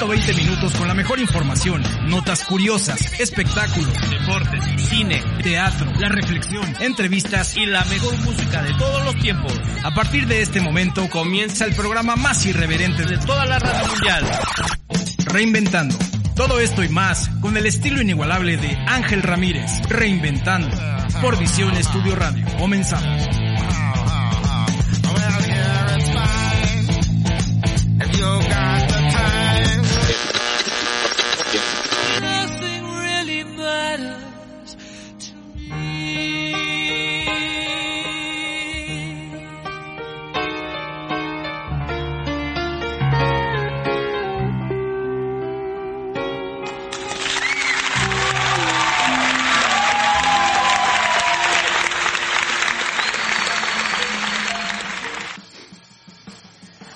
[0.00, 7.54] 120 minutos con la mejor información, notas curiosas, espectáculos, deportes, cine, teatro, la reflexión, entrevistas
[7.54, 9.52] y la mejor música de todos los tiempos.
[9.84, 14.24] A partir de este momento comienza el programa más irreverente de toda la radio mundial.
[15.26, 15.94] Reinventando.
[16.34, 19.82] Todo esto y más con el estilo inigualable de Ángel Ramírez.
[19.86, 20.78] Reinventando.
[21.20, 22.46] Por Visión Estudio Radio.
[22.56, 23.49] Comenzamos.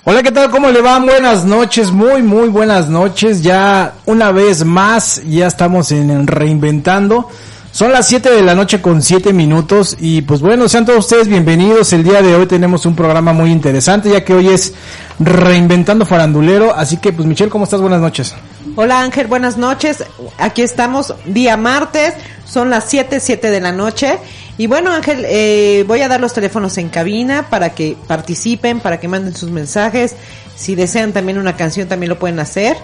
[0.07, 0.51] Hola, ¿qué tal?
[0.51, 1.07] ¿Cómo le van?
[1.07, 3.41] Buenas noches, muy, muy buenas noches.
[3.41, 7.27] Ya una vez más, ya estamos en Reinventando.
[7.71, 11.27] Son las 7 de la noche con 7 minutos y pues bueno, sean todos ustedes
[11.27, 11.91] bienvenidos.
[11.91, 14.75] El día de hoy tenemos un programa muy interesante ya que hoy es
[15.17, 16.75] Reinventando Farandulero.
[16.75, 17.81] Así que pues Michelle, ¿cómo estás?
[17.81, 18.35] Buenas noches.
[18.77, 20.03] Hola Ángel, buenas noches.
[20.37, 22.13] Aquí estamos día martes,
[22.45, 24.17] son las 7, 7 de la noche
[24.57, 28.99] y bueno, Ángel, eh, voy a dar los teléfonos en cabina para que participen, para
[28.99, 30.15] que manden sus mensajes.
[30.57, 32.75] Si desean también una canción, también lo pueden hacer.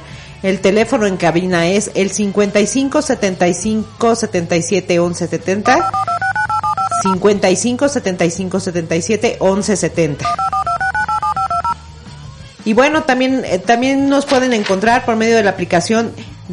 [0.44, 5.92] El teléfono en cabina es el 55 75 77 11 70.
[7.04, 10.51] 55 75 77 11 70.
[12.64, 16.12] Y bueno, también, eh, también nos pueden encontrar por medio de la aplicación,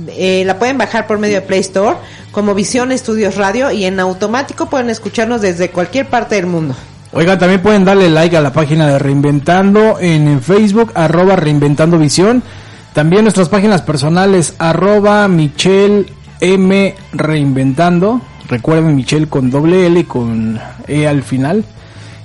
[0.08, 1.96] eh, la pueden bajar por medio de Play Store
[2.30, 6.74] como Visión Estudios Radio y en automático pueden escucharnos desde cualquier parte del mundo.
[7.12, 12.42] Oigan, también pueden darle like a la página de Reinventando en Facebook, arroba Reinventando Visión.
[12.92, 16.06] También nuestras páginas personales, arroba Michelle
[16.40, 18.20] M Reinventando.
[18.48, 21.64] Recuerden Michelle con doble L y con E al final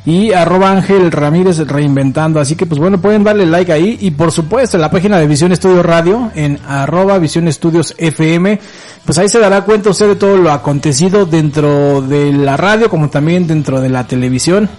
[0.05, 2.39] y arroba Ángel Ramírez reinventando.
[2.39, 5.27] Así que pues bueno, pueden darle like ahí y por supuesto en la página de
[5.27, 8.59] Visión Estudio Radio en arroba Visión Estudios FM,
[9.05, 13.09] pues ahí se dará cuenta usted de todo lo acontecido dentro de la radio como
[13.09, 14.69] también dentro de la televisión.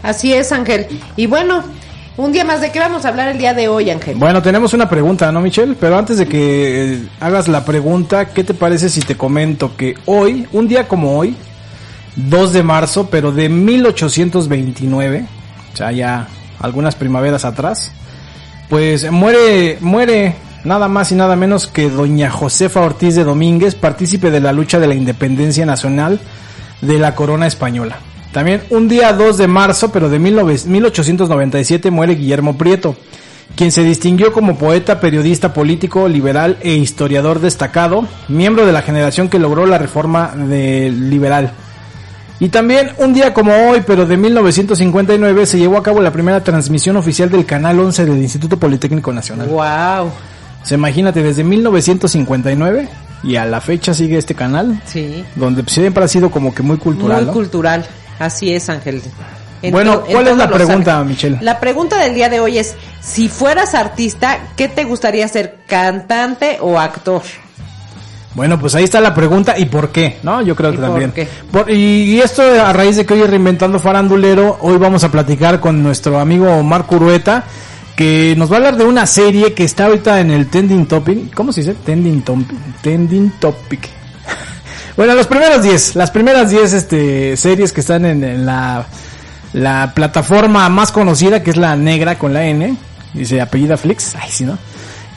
[0.02, 0.88] Así es, Ángel.
[1.16, 1.64] Y bueno,
[2.18, 4.18] un día más, ¿de qué vamos a hablar el día de hoy, Ángel?
[4.18, 5.76] Bueno, tenemos una pregunta, ¿no, Michelle?
[5.80, 9.96] Pero antes de que eh, hagas la pregunta, ¿qué te parece si te comento que
[10.06, 11.36] hoy, un día como hoy,
[12.16, 15.26] 2 de marzo, pero de 1829,
[15.74, 16.28] o sea, ya
[16.60, 17.92] algunas primaveras atrás,
[18.70, 24.32] pues muere, muere nada más y nada menos que doña Josefa Ortiz de Domínguez, partícipe
[24.32, 26.20] de la lucha de la independencia nacional
[26.82, 27.98] de la corona española.
[28.36, 32.98] También un día 2 de marzo, pero de 1897, muere Guillermo Prieto,
[33.56, 39.30] quien se distinguió como poeta, periodista político, liberal e historiador destacado, miembro de la generación
[39.30, 41.54] que logró la reforma de liberal.
[42.42, 46.44] Y también un día como hoy, pero de 1959, se llevó a cabo la primera
[46.44, 49.48] transmisión oficial del Canal 11 del Instituto Politécnico Nacional.
[49.48, 50.12] ¡Wow!
[50.62, 52.90] Se imagínate, desde 1959
[53.24, 54.82] y a la fecha sigue este canal.
[54.88, 55.24] Sí.
[55.36, 57.28] Donde siempre ha sido como que muy cultural.
[57.28, 57.86] Muy cultural.
[58.20, 59.02] Así es, Ángel.
[59.72, 61.38] bueno, ¿cuál es la pregunta, Michelle?
[61.42, 66.58] La pregunta del día de hoy es, si fueras artista, ¿qué te gustaría ser, cantante
[66.62, 67.24] o actor?
[68.36, 70.42] Bueno, pues ahí está la pregunta y por qué, ¿no?
[70.42, 71.14] Yo creo que también.
[71.70, 76.20] y, esto a raíz de que hoy Reinventando Farandulero, hoy vamos a platicar con nuestro
[76.20, 77.46] amigo Omar Curueta,
[77.96, 81.34] que nos va a hablar de una serie que está ahorita en el Tending Topic.
[81.34, 81.76] ¿Cómo se dice?
[81.86, 82.24] Tending,
[82.82, 83.90] Tending Topic.
[84.98, 88.86] Bueno, los primeros 10, las primeras 10 este, series que están en, la,
[89.54, 92.78] la, plataforma más conocida, que es la negra con la N,
[93.14, 94.58] dice apellida Flix, ay sí, ¿no?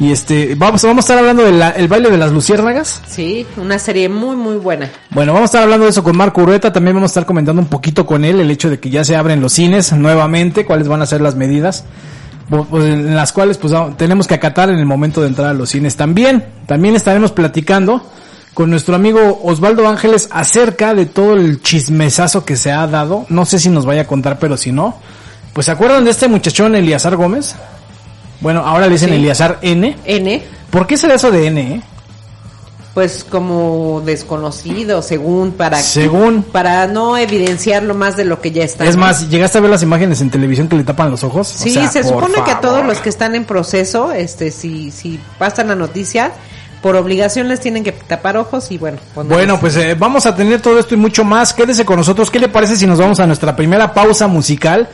[0.01, 3.03] Y este, vamos, vamos a estar hablando del el baile de las luciérnagas.
[3.09, 4.91] Sí, una serie muy, muy buena.
[5.11, 7.61] Bueno, vamos a estar hablando de eso con Marco Urueta, también vamos a estar comentando
[7.61, 10.89] un poquito con él el hecho de que ya se abren los cines nuevamente, cuáles
[10.89, 11.85] van a ser las medidas
[12.49, 15.71] pues, en las cuales pues tenemos que acatar en el momento de entrar a los
[15.71, 16.45] cines también.
[16.67, 18.03] También estaremos platicando
[18.59, 23.25] con nuestro amigo Osvaldo Ángeles acerca de todo el chismesazo que se ha dado.
[23.29, 24.97] No sé si nos vaya a contar, pero si no,
[25.53, 27.55] pues ¿se acuerdan de este muchachón Eliazar Gómez?
[28.41, 29.97] Bueno, ahora le dicen Eliazar N.
[30.05, 30.43] N.
[30.71, 31.61] ¿Por qué será eso de N?
[31.61, 31.83] Eh?
[32.95, 38.87] Pues como desconocido, según para según para no evidenciarlo más de lo que ya está.
[38.87, 41.47] Es más, llegaste a ver las imágenes en televisión que le tapan los ojos.
[41.47, 45.69] Sí, se supone que a todos los que están en proceso, este, si si pasan
[45.69, 46.33] la noticia,
[46.83, 48.99] por obligación les tienen que tapar ojos y bueno.
[49.15, 51.53] Bueno, pues eh, vamos a tener todo esto y mucho más.
[51.53, 52.31] Quédese con nosotros.
[52.31, 54.89] ¿Qué le parece si nos vamos a nuestra primera pausa musical?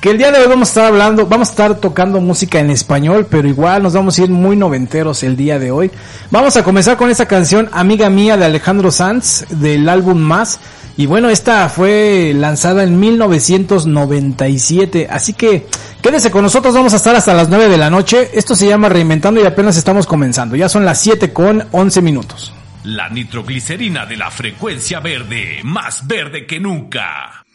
[0.00, 2.70] Que el día de hoy vamos a estar hablando, vamos a estar tocando música en
[2.70, 5.90] español, pero igual nos vamos a ir muy noventeros el día de hoy.
[6.30, 10.58] Vamos a comenzar con esta canción Amiga Mía de Alejandro Sanz del álbum Más.
[11.00, 15.66] Y bueno, esta fue lanzada en 1997, así que
[16.02, 18.28] quédese con nosotros, vamos a estar hasta las 9 de la noche.
[18.34, 20.56] Esto se llama Reinventando y apenas estamos comenzando.
[20.56, 22.52] Ya son las 7 con 11 minutos.
[22.84, 27.46] La nitroglicerina de la frecuencia verde, más verde que nunca.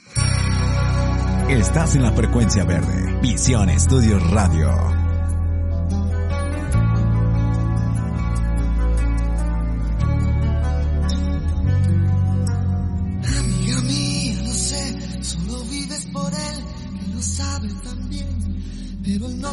[1.47, 3.19] Estás en la frecuencia verde.
[3.21, 5.04] Visión Estudios Radio.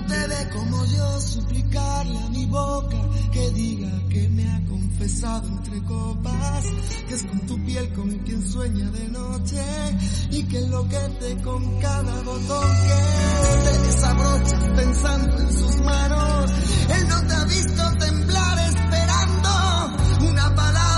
[0.08, 2.96] Te ve como yo, suplicarle a mi boca
[3.32, 6.64] que diga que me ha confesado entre copas,
[7.08, 9.64] que es con tu piel con quien sueña de noche
[10.30, 16.50] y que enloquece con cada botón que te desabrochas pensando en sus manos.
[16.96, 20.91] Él no te ha visto temblar esperando una palabra,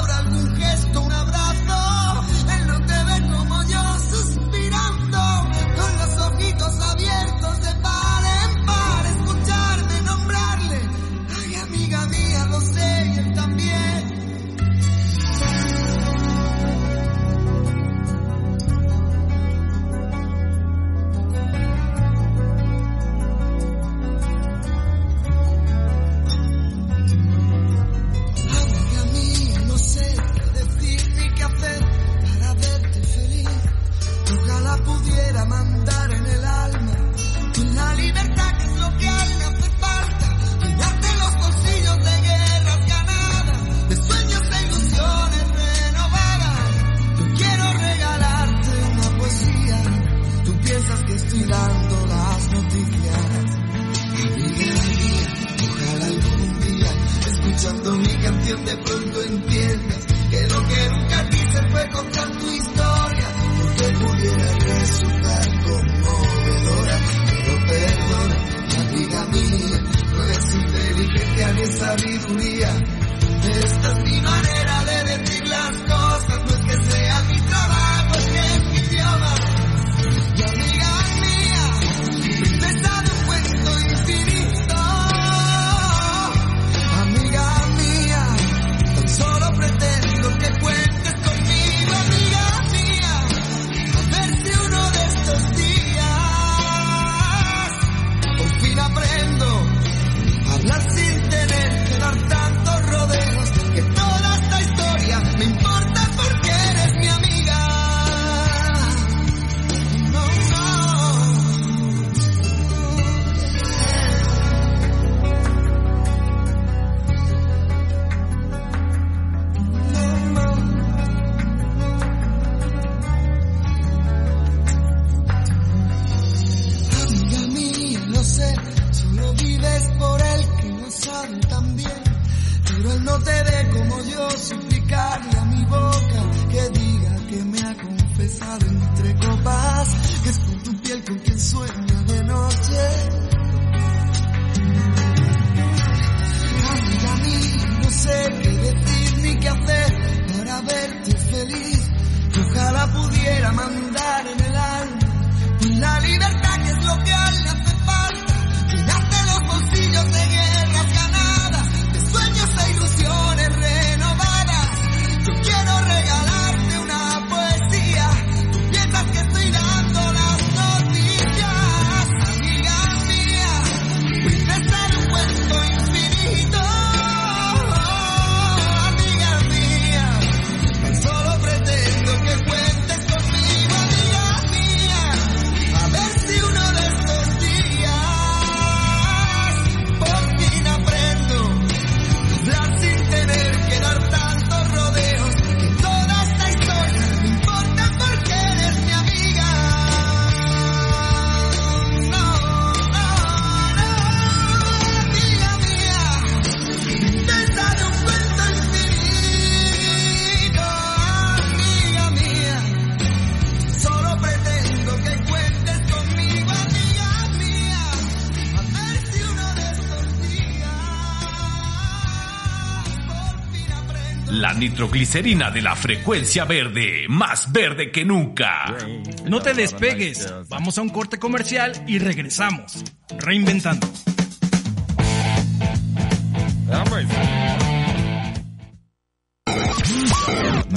[224.74, 228.76] nitroglicerina de la frecuencia verde, más verde que nunca.
[229.24, 230.34] No te despegues.
[230.48, 232.82] Vamos a un corte comercial y regresamos.
[233.20, 233.86] Reinventando.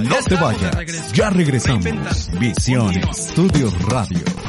[0.04, 1.12] No te vayas.
[1.14, 2.30] Ya regresamos.
[2.40, 4.47] Visión Estudios Radio.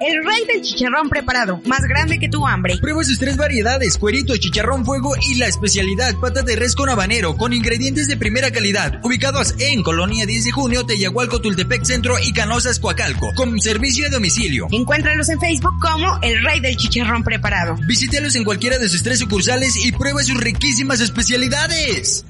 [0.00, 2.76] El rey del chicharrón preparado, más grande que tu hambre.
[2.80, 7.36] Prueba sus tres variedades, cuerito, chicharrón fuego y la especialidad pata de res con habanero,
[7.36, 9.00] con ingredientes de primera calidad.
[9.02, 14.10] Ubicados en Colonia 10 de Junio, Teyahualco, Tultepec Centro y Canosas, Coacalco, con servicio a
[14.10, 14.66] domicilio.
[14.70, 17.76] Encuéntralos en Facebook como El Rey del Chicharrón Preparado.
[17.86, 22.24] Visítelos en cualquiera de sus tres sucursales y prueba sus riquísimas especialidades.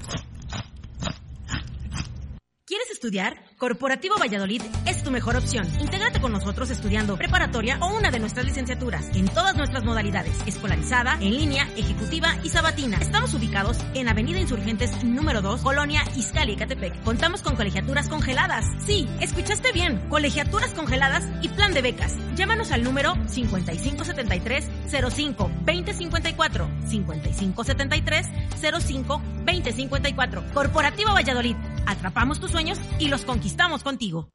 [2.66, 3.36] ¿Quieres estudiar?
[3.64, 5.66] Corporativo Valladolid es tu mejor opción.
[5.80, 11.14] Intégrate con nosotros estudiando preparatoria o una de nuestras licenciaturas en todas nuestras modalidades, escolarizada,
[11.14, 12.98] en línea, ejecutiva y sabatina.
[12.98, 17.02] Estamos ubicados en Avenida Insurgentes número 2, Colonia Izcali, Catepec.
[17.04, 18.66] Contamos con colegiaturas congeladas.
[18.84, 22.14] Sí, escuchaste bien, colegiaturas congeladas y plan de becas.
[22.36, 28.26] Llámanos al número 5573 05 2054 5573
[28.60, 30.44] 05 2054.
[30.52, 31.56] Corporativo Valladolid.
[31.86, 34.28] Atrapamos tus sueños y los conquistamos contigo.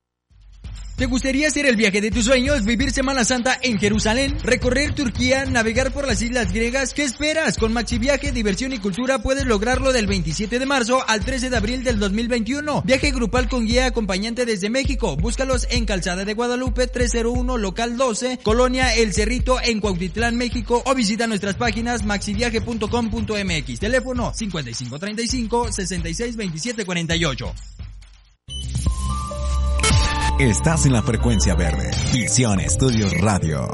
[0.99, 5.45] ¿Te gustaría hacer el viaje de tus sueños, vivir Semana Santa en Jerusalén, recorrer Turquía,
[5.45, 6.93] navegar por las islas griegas?
[6.93, 7.57] ¿Qué esperas?
[7.57, 11.55] Con Maxi Viaje, Diversión y Cultura puedes lograrlo del 27 de marzo al 13 de
[11.55, 12.81] abril del 2021.
[12.81, 15.15] Viaje grupal con guía acompañante desde México.
[15.15, 20.95] Búscalos en Calzada de Guadalupe 301 Local 12, Colonia El Cerrito en Cuautitlán, México o
[20.95, 23.79] visita nuestras páginas maxiviaje.com.mx.
[23.79, 27.78] Teléfono 5535 662748.
[30.39, 31.91] Estás en la frecuencia verde.
[32.13, 33.67] Visión Estudios Radio.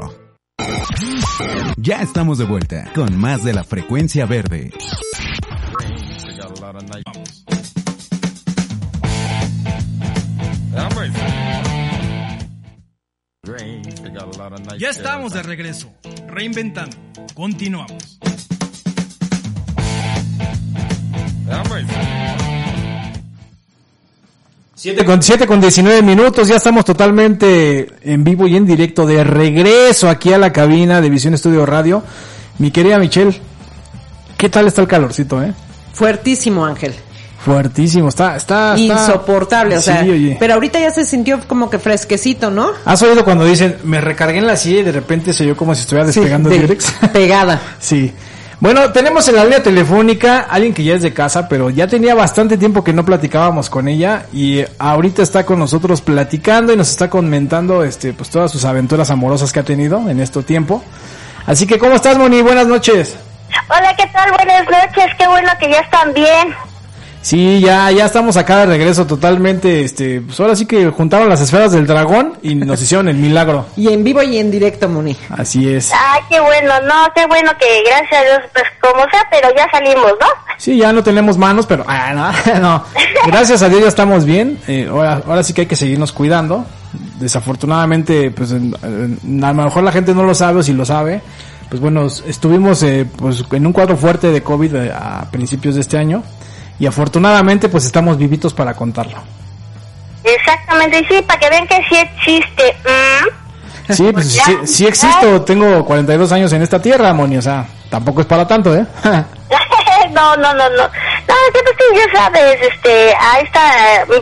[1.76, 4.72] Ya estamos de vuelta con más de la frecuencia verde.
[14.76, 15.94] Ya estamos de regreso.
[16.26, 16.96] Reinventando.
[17.34, 18.18] Continuamos.
[24.78, 29.24] Siete con, siete con 19 minutos, ya estamos totalmente en vivo y en directo de
[29.24, 32.02] regreso aquí a la cabina de Visión Estudio Radio.
[32.58, 33.40] Mi querida Michelle,
[34.36, 35.54] ¿qué tal está el calorcito, eh?
[35.94, 36.94] Fuertísimo, Ángel.
[37.38, 40.04] Fuertísimo, está, está, está- Insoportable, o Sí, sea.
[40.38, 42.72] Pero ahorita ya se sintió como que fresquecito, ¿no?
[42.84, 45.74] ¿Has oído cuando dicen, me recargué en la silla y de repente se oyó como
[45.74, 46.78] si estuviera despegando de- el?
[47.14, 47.62] Pegada.
[47.80, 48.12] Sí.
[48.66, 52.16] Bueno, tenemos en la línea telefónica alguien que ya es de casa, pero ya tenía
[52.16, 56.90] bastante tiempo que no platicábamos con ella y ahorita está con nosotros platicando y nos
[56.90, 60.82] está comentando este pues todas sus aventuras amorosas que ha tenido en este tiempo.
[61.46, 62.42] Así que ¿cómo estás, Moni?
[62.42, 63.16] Buenas noches.
[63.68, 64.32] Hola, ¿qué tal?
[64.32, 65.14] Buenas noches.
[65.16, 66.52] Qué bueno que ya están bien.
[67.26, 71.40] Sí, ya ya estamos acá de regreso totalmente este pues ahora sí que juntaron las
[71.40, 73.66] esferas del dragón y nos hicieron el milagro.
[73.76, 75.16] Y en vivo y en directo, Moni.
[75.30, 75.90] Así es.
[75.92, 79.68] Ay, qué bueno, no, qué bueno que gracias a Dios, pues como sea, pero ya
[79.72, 80.26] salimos, ¿no?
[80.56, 82.12] Sí, ya no tenemos manos, pero ah,
[82.46, 82.84] no, no.
[83.26, 84.60] Gracias a Dios ya estamos bien.
[84.68, 86.64] Eh, ahora, ahora sí que hay que seguirnos cuidando.
[87.18, 90.84] Desafortunadamente, pues en- en- a lo mejor la gente no lo sabe o si lo
[90.84, 91.20] sabe.
[91.68, 95.80] Pues bueno, estuvimos eh, pues en un cuadro fuerte de COVID eh, a principios de
[95.80, 96.22] este año
[96.78, 99.18] y afortunadamente pues estamos vivitos para contarlo.
[100.24, 102.76] Exactamente, sí, para que vean que sí existe.
[102.84, 103.94] ¿m?
[103.94, 108.20] Sí, pues sí, sí existo, tengo 42 años en esta tierra, Moni, o sea, tampoco
[108.22, 108.84] es para tanto, ¿eh?
[110.12, 110.82] no, no, no, no.
[111.28, 113.60] No, ya pues tú ya sabes, este, a esta,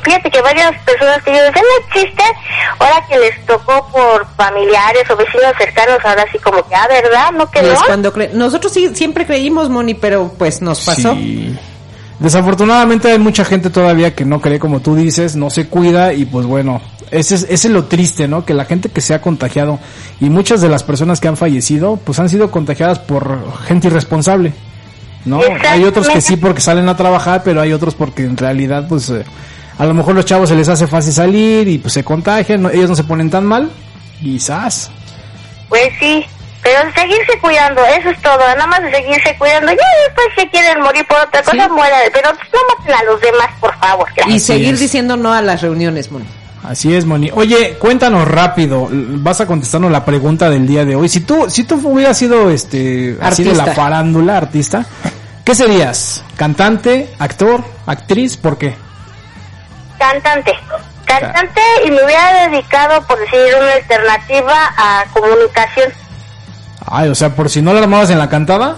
[0.03, 2.23] fíjate que varias personas que yo decía no existe,
[2.79, 7.31] ahora que les tocó por familiares o vecinos cercanos, ahora sí como que, ah, ¿verdad?
[7.33, 7.87] ¿No que Y es no?
[7.87, 11.15] cuando cre- Nosotros sí siempre creímos, Moni, pero pues nos pasó.
[11.15, 11.59] Sí.
[12.21, 16.25] Desafortunadamente hay mucha gente todavía que no cree como tú dices, no se cuida y
[16.25, 16.81] pues bueno,
[17.11, 18.45] ese es, ese es lo triste, ¿no?
[18.45, 19.79] Que la gente que se ha contagiado
[20.21, 24.53] y muchas de las personas que han fallecido pues han sido contagiadas por gente irresponsable,
[25.25, 25.41] ¿no?
[25.73, 29.11] Hay otros que sí porque salen a trabajar, pero hay otros porque en realidad pues
[29.11, 29.25] eh,
[29.77, 32.71] a lo mejor los chavos se les hace fácil salir y pues se contagian, no-
[32.71, 33.71] ellos no se ponen tan mal,
[34.21, 34.91] quizás.
[35.69, 36.25] Pues sí,
[36.65, 39.71] pero seguirse cuidando, eso es todo, nada más de seguirse cuidando.
[39.71, 43.49] Ya después si quieren morir por otra cosa, mueran, pero no maten a los demás,
[43.61, 44.09] por favor.
[44.27, 46.25] Y seguir diciendo no a las reuniones, Moni.
[46.67, 47.31] Así es, Moni.
[47.35, 51.11] Oye, cuéntanos rápido, vas a contestarnos la pregunta del día de hoy.
[51.11, 53.83] Si tú, si tú hubieras sido este, así de la Artista.
[53.83, 54.87] farándula, artista,
[55.45, 56.25] ¿qué serías?
[56.35, 58.39] ¿Cantante, actor, actriz?
[58.39, 58.75] ¿Por qué?
[59.99, 60.55] Cantante.
[61.05, 65.93] Cantante y me hubiera dedicado, por decir una alternativa, a comunicación.
[66.87, 68.77] Ay, o sea, por si no la armabas en la cantada.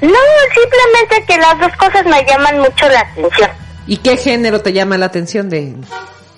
[0.00, 0.18] No,
[0.54, 3.50] simplemente que las dos cosas me llaman mucho la atención.
[3.86, 5.74] ¿Y qué género te llama la atención de,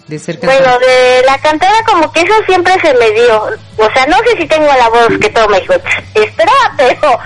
[0.06, 0.62] de ser cantante?
[0.62, 3.42] Bueno, de la cantada como que eso siempre se me dio.
[3.78, 5.74] O sea, no sé si tengo la voz que todo me dijo,
[6.14, 7.18] espera, pero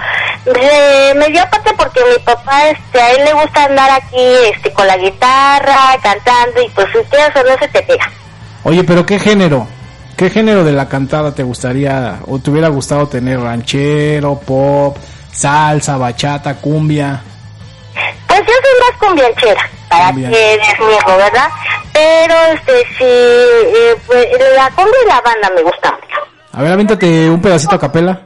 [0.45, 4.73] se me dio aparte porque mi papá, este, a él le gusta andar aquí, este,
[4.73, 8.11] con la guitarra, cantando y pues si quieres o no se te pega.
[8.65, 9.67] Oye, pero ¿qué género?
[10.19, 13.39] ¿Qué género de la cantada te gustaría o te hubiera gustado tener?
[13.39, 14.97] ¿Ranchero, pop,
[15.31, 17.23] salsa, bachata, cumbia?
[18.27, 20.31] Pues yo soy más cumbianchera, para Cumbia.
[20.31, 21.49] que desniego, ¿verdad?
[21.93, 26.17] Pero, este, sí, eh, pues, la cumbia y la banda me gusta mucho.
[26.53, 28.21] A ver, aviéntate un pedacito a capela.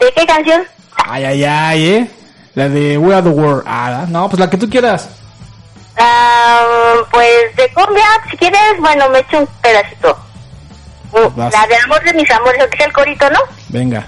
[0.00, 0.62] ¿De qué canción?
[1.06, 2.10] Ay, ay, ay, ¿eh?
[2.54, 3.64] La de We Are the World.
[3.66, 5.10] Ah, no, pues la que tú quieras.
[5.98, 6.62] Ah,
[7.10, 10.18] pues de cumbia, si quieres, bueno, me echo un pedacito.
[11.12, 11.30] Uh.
[11.36, 13.40] La de amor de mis amores, que es el corito, ¿no?
[13.68, 14.06] Venga.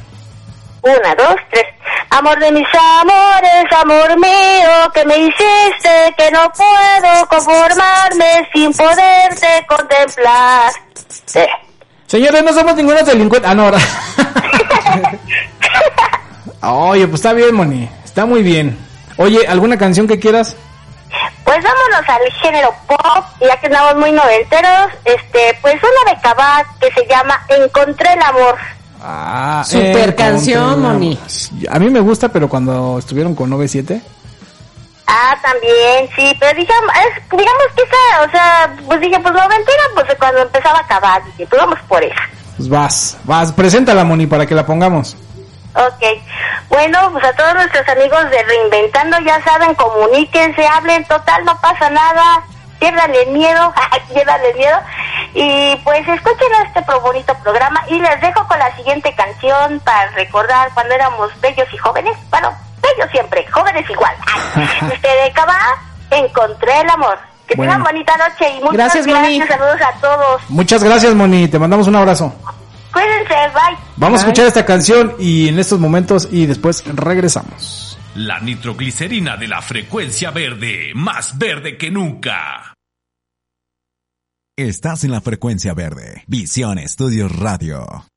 [0.82, 1.66] Una, dos, tres.
[2.10, 2.66] Amor de mis
[3.00, 10.72] amores, amor mío, que me hiciste, que no puedo conformarme sin poderte contemplar.
[11.26, 11.40] Sí.
[12.06, 13.50] Señores, no somos ningunos delincuentes.
[13.50, 13.78] Ah, no, ahora.
[16.90, 17.88] Oye, pues está bien, Moni.
[18.04, 18.76] Está muy bien.
[19.16, 20.56] Oye, ¿alguna canción que quieras?
[21.50, 26.64] Pues vámonos al género pop, ya que estamos muy noventeros, este, pues una de Cabá
[26.80, 28.56] que se llama Encontré el amor.
[29.02, 31.18] Ah, Super canción, Moni.
[31.68, 34.00] A mí me gusta, pero cuando estuvieron con 97.
[35.08, 39.82] Ah, también, sí, pero digamos, es, digamos que esa, o sea, pues dije, pues noventera,
[39.94, 42.28] pues cuando empezaba a acabar, dije, pues vamos por esa.
[42.58, 45.16] Pues vas, vas, preséntala, Moni, para que la pongamos.
[45.74, 46.02] Ok,
[46.68, 51.88] bueno, pues a todos nuestros amigos de Reinventando, ya saben, comuníquense, hablen, total, no pasa
[51.90, 52.42] nada,
[52.80, 53.72] pierdan el miedo,
[54.12, 54.78] pierdan el miedo,
[55.34, 60.70] y pues escuchen este bonito programa, y les dejo con la siguiente canción para recordar
[60.74, 62.52] cuando éramos bellos y jóvenes, bueno,
[62.82, 64.14] bellos siempre, jóvenes igual.
[64.92, 65.58] Este de Cabá,
[66.10, 67.18] encontré el amor.
[67.46, 67.72] Que Bueno.
[67.72, 69.46] tengan bonita noche y muchas Gracias, gracias, Moni.
[69.48, 70.42] saludos a todos.
[70.50, 71.48] Muchas gracias, Moni.
[71.48, 72.32] Te mandamos un abrazo.
[72.92, 73.78] Cuídense, bye.
[73.96, 77.98] Vamos a escuchar esta canción y en estos momentos y después regresamos.
[78.14, 82.74] La nitroglicerina de la frecuencia verde, más verde que nunca.
[84.56, 86.24] Estás en la frecuencia verde.
[86.26, 88.09] Visión Estudios Radio.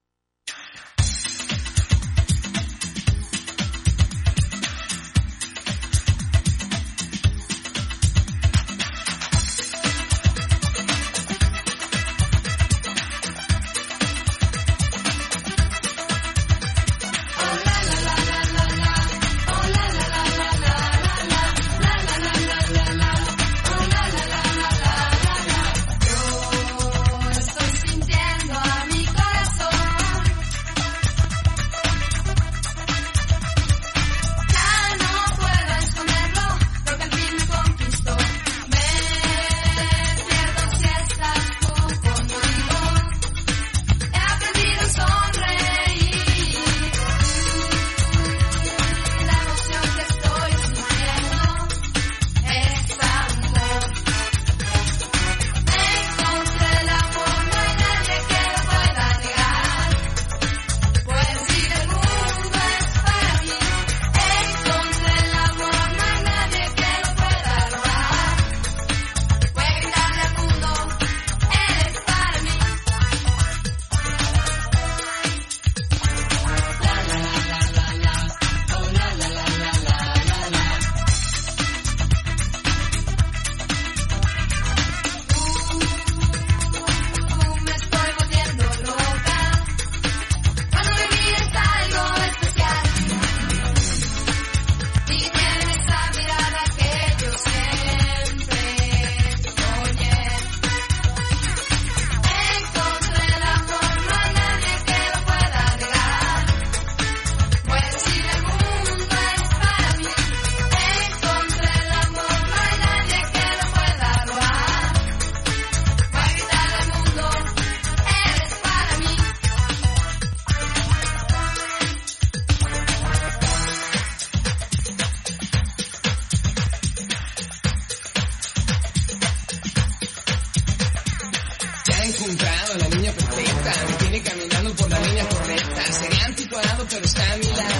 [136.93, 137.72] Anticuado, pero está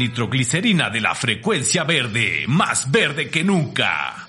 [0.00, 4.28] nitroglicerina de la frecuencia verde, más verde que nunca.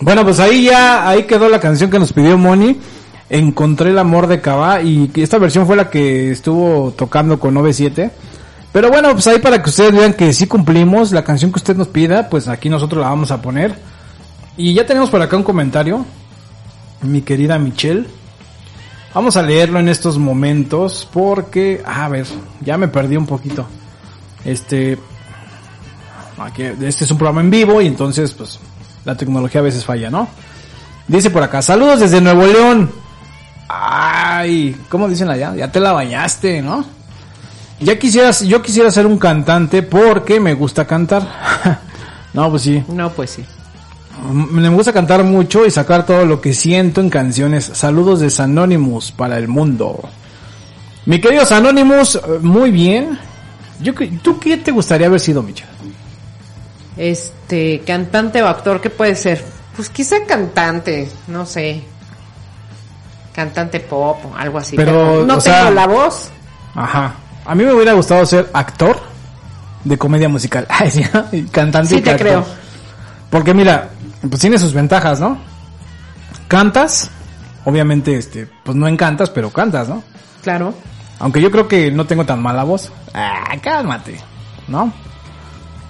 [0.00, 2.78] Bueno, pues ahí ya, ahí quedó la canción que nos pidió Moni.
[3.28, 8.10] Encontré el amor de Cabá y esta versión fue la que estuvo tocando con 97.
[8.72, 11.76] Pero bueno, pues ahí para que ustedes vean que sí cumplimos la canción que usted
[11.76, 13.74] nos pida, pues aquí nosotros la vamos a poner.
[14.56, 16.06] Y ya tenemos por acá un comentario,
[17.02, 18.06] mi querida Michelle.
[19.12, 22.26] Vamos a leerlo en estos momentos porque, a ver,
[22.60, 23.66] ya me perdí un poquito.
[24.46, 24.96] Este,
[26.38, 28.60] aquí, este es un programa en vivo y entonces, pues,
[29.04, 30.28] la tecnología a veces falla, ¿no?
[31.08, 32.90] Dice por acá, saludos desde Nuevo León.
[33.68, 35.54] Ay, ¿cómo dicen allá?
[35.56, 36.84] Ya te la bañaste, ¿no?
[37.80, 41.28] Ya quisieras, yo quisiera ser un cantante porque me gusta cantar.
[42.32, 42.82] no, pues sí.
[42.88, 43.44] No, pues sí.
[44.22, 47.64] Mm, Me gusta cantar mucho y sacar todo lo que siento en canciones.
[47.64, 50.00] Saludos de Sanonymous para el mundo.
[51.04, 53.18] Mi querido Sanonymous, eh, muy bien.
[53.80, 55.64] Yo, ¿Tú qué te gustaría haber sido, Micha?
[56.96, 59.44] Este, cantante o actor, ¿qué puede ser?
[59.76, 61.82] Pues quizá cantante, no sé.
[63.34, 64.76] Cantante pop o algo así.
[64.76, 66.30] Pero, no tengo sea- la voz.
[66.74, 67.14] Ajá.
[67.44, 68.98] A mí me hubiera gustado ser actor
[69.84, 70.66] de comedia musical.
[70.70, 71.04] Ay, sí,
[71.52, 72.26] Cantante Sí y te actor.
[72.26, 72.44] creo.
[73.30, 73.90] Porque mira,
[74.28, 75.36] pues tiene sus ventajas, ¿no?
[76.48, 77.10] Cantas,
[77.64, 80.02] obviamente, este, pues no encantas, pero cantas, ¿no?
[80.42, 80.72] Claro.
[81.18, 82.92] Aunque yo creo que no tengo tan mala voz.
[83.14, 84.20] Ah, cálmate,
[84.68, 84.92] ¿no?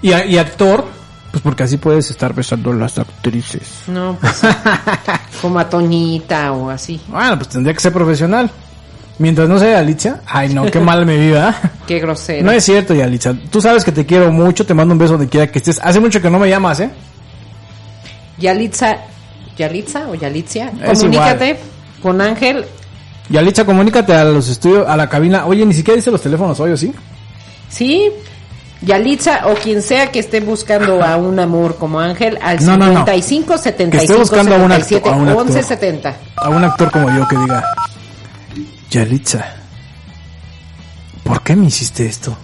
[0.03, 0.87] Y, actor,
[1.33, 3.83] pues porque así puedes estar besando a las actrices.
[3.89, 4.41] No, pues.
[5.43, 7.01] como a Toñita o así.
[7.09, 8.51] Bueno, pues tendría que ser profesional.
[9.19, 11.55] Mientras no sea Alicia, ay no, qué mal me viva.
[11.87, 12.45] Qué grosero.
[12.45, 13.35] No es cierto, Yalitza.
[13.51, 15.81] Tú sabes que te quiero mucho, te mando un beso donde quiera que estés.
[15.83, 16.91] Hace mucho que no me llamas, ¿eh?
[18.37, 18.99] Yalitza,
[19.57, 21.59] Yalitza o Yalitzia, comunícate
[22.03, 22.67] con Ángel.
[23.29, 25.47] Yalitza, comunícate a los estudios, a la cabina.
[25.47, 26.93] Oye, ni siquiera dice los teléfonos hoy, ¿o sí?
[27.69, 28.11] Sí,
[28.83, 32.87] Yalitza o quien sea que esté buscando a un amor como Ángel al No, no,
[32.87, 32.93] no.
[33.07, 35.47] 55 Que 75 esté buscando a un acto- 77 a un actor.
[35.47, 36.17] 11 70.
[36.37, 37.65] A un actor como yo que diga,
[38.91, 39.45] Yalitza,
[41.25, 42.37] ¿por qué me hiciste esto?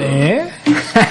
[0.00, 0.48] ¿Eh?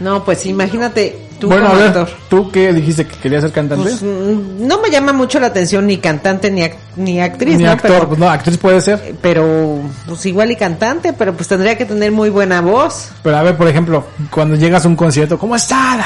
[0.00, 2.08] No, pues imagínate tú bueno, a ver, actor.
[2.28, 3.82] ¿tú qué dijiste que querías ser cantante?
[3.82, 7.64] Pues, mm, no me llama mucho la atención ni cantante ni, ac- ni actriz, Ni
[7.64, 7.72] ¿no?
[7.72, 9.14] actor, Pero, pues no, actriz puede ser.
[9.20, 13.08] pero pues igual y cantante, pero pues tendría que tener muy buena voz.
[13.24, 15.98] Pero a ver, por ejemplo, cuando llegas a un concierto, ¿cómo estás?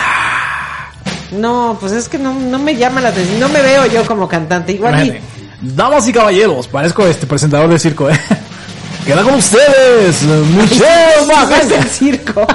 [1.32, 4.26] No, pues es que no, no me llama la atención, no me veo yo como
[4.28, 4.72] cantante.
[4.72, 5.20] Igual y.
[5.60, 8.18] Damas y caballeros, parezco este presentador de circo, ¿eh?
[9.06, 12.46] Queda con ustedes, Michelle el circo.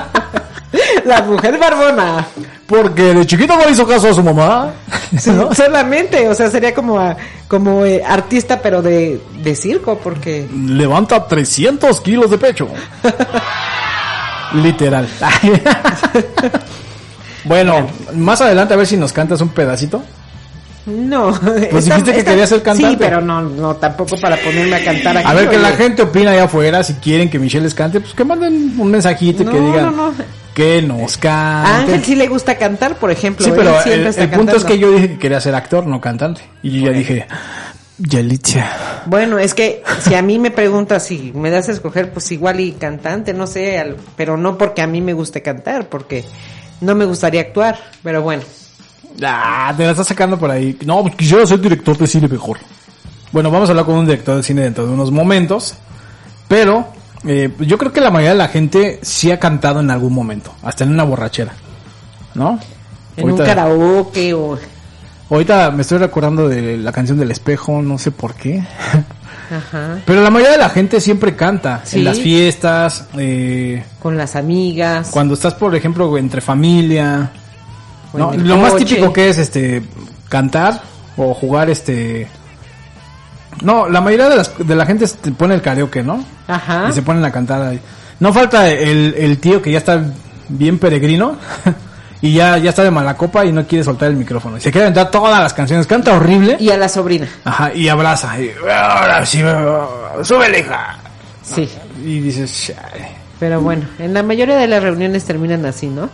[1.05, 2.25] la mujer barbona.
[2.71, 4.71] Porque de chiquito no hizo caso a su mamá.
[5.27, 5.53] ¿no?
[5.53, 7.17] Solamente, o sea, sería como, a-
[7.49, 10.47] como eh, artista, pero de, de circo, porque...
[10.67, 12.69] Levanta 300 kilos de pecho.
[14.53, 15.07] Literal.
[17.43, 20.03] bueno, más adelante a ver si nos cantas un pedacito.
[20.85, 21.31] No.
[21.69, 22.91] Pues dijiste que querías ser cantante.
[22.91, 25.27] Sí, pero no, no, tampoco para ponerme a cantar aquí.
[25.29, 25.69] A ver que oye.
[25.69, 28.89] la gente opina allá afuera, si quieren que Michelle les cante, pues que manden un
[28.89, 30.13] mensajito y que No, digan no, no.
[30.53, 31.69] Que nos A cante.
[31.69, 33.45] Ángel sí le gusta cantar, por ejemplo.
[33.45, 36.41] Sí, pero siempre el, punto es que yo dije que quería ser actor, no cantante.
[36.63, 37.27] Y yo ya dije,
[37.97, 39.03] Yalitza.
[39.05, 42.59] Bueno, es que si a mí me preguntas si me das a escoger, pues igual
[42.59, 46.25] y cantante, no sé, pero no porque a mí me guste cantar, porque
[46.81, 48.43] no me gustaría actuar, pero bueno.
[49.23, 50.77] Ah, te la estás sacando por ahí.
[50.85, 52.57] No, pues quisiera ser director de cine mejor.
[53.31, 55.75] Bueno, vamos a hablar con un director de cine dentro de unos momentos.
[56.47, 56.87] Pero
[57.25, 60.53] eh, yo creo que la mayoría de la gente sí ha cantado en algún momento.
[60.63, 61.53] Hasta en una borrachera.
[62.33, 62.59] ¿No?
[63.17, 64.57] En un karaoke o...
[65.29, 68.63] Ahorita me estoy recordando de la canción del espejo, no sé por qué.
[69.51, 69.99] Ajá.
[70.05, 71.81] Pero la mayoría de la gente siempre canta.
[71.83, 71.99] Sí.
[71.99, 75.09] En las fiestas, eh, Con las amigas.
[75.11, 77.31] cuando estás, por ejemplo, entre familia.
[78.13, 79.83] Lo más típico que es este
[80.27, 80.81] cantar
[81.15, 82.27] o jugar este
[83.61, 86.23] No, la mayoría de, las, de la gente este, pone el karaoke, ¿no?
[86.47, 86.87] Ajá.
[86.89, 87.79] Y se ponen a cantar ahí.
[88.19, 90.03] No falta el, el tío que ya está
[90.47, 91.37] bien peregrino
[92.21, 94.57] y ya, ya está de mala copa y no quiere soltar el micrófono.
[94.57, 96.57] Y se quiere aventar todas las canciones, canta horrible.
[96.59, 97.27] Y a la sobrina.
[97.43, 98.39] Ajá, y abraza.
[98.39, 99.41] Y, ahora sí,
[100.23, 100.97] súbele, hija.
[101.43, 101.69] Sí.
[102.03, 102.73] Y dices.
[103.39, 106.09] Pero bueno, en la mayoría de las reuniones terminan así, ¿no?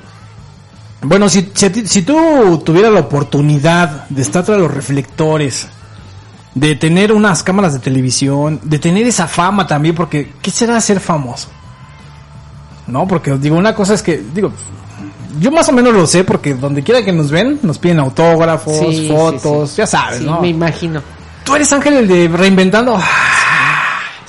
[1.02, 5.68] Bueno, si, si, si tú tuvieras la oportunidad de estar tras los reflectores,
[6.60, 11.00] de tener unas cámaras de televisión, de tener esa fama también, porque ¿qué será ser
[11.00, 11.50] famoso?
[12.88, 14.52] No, porque digo, una cosa es que, digo,
[15.40, 18.78] yo más o menos lo sé porque donde quiera que nos ven, nos piden autógrafos,
[18.80, 19.78] Sí, fotos, sí.
[19.78, 20.40] ya sabes, Sí, ¿no?
[20.42, 21.02] me imagino.
[21.44, 23.00] Tú eres Ángel el de reinventando.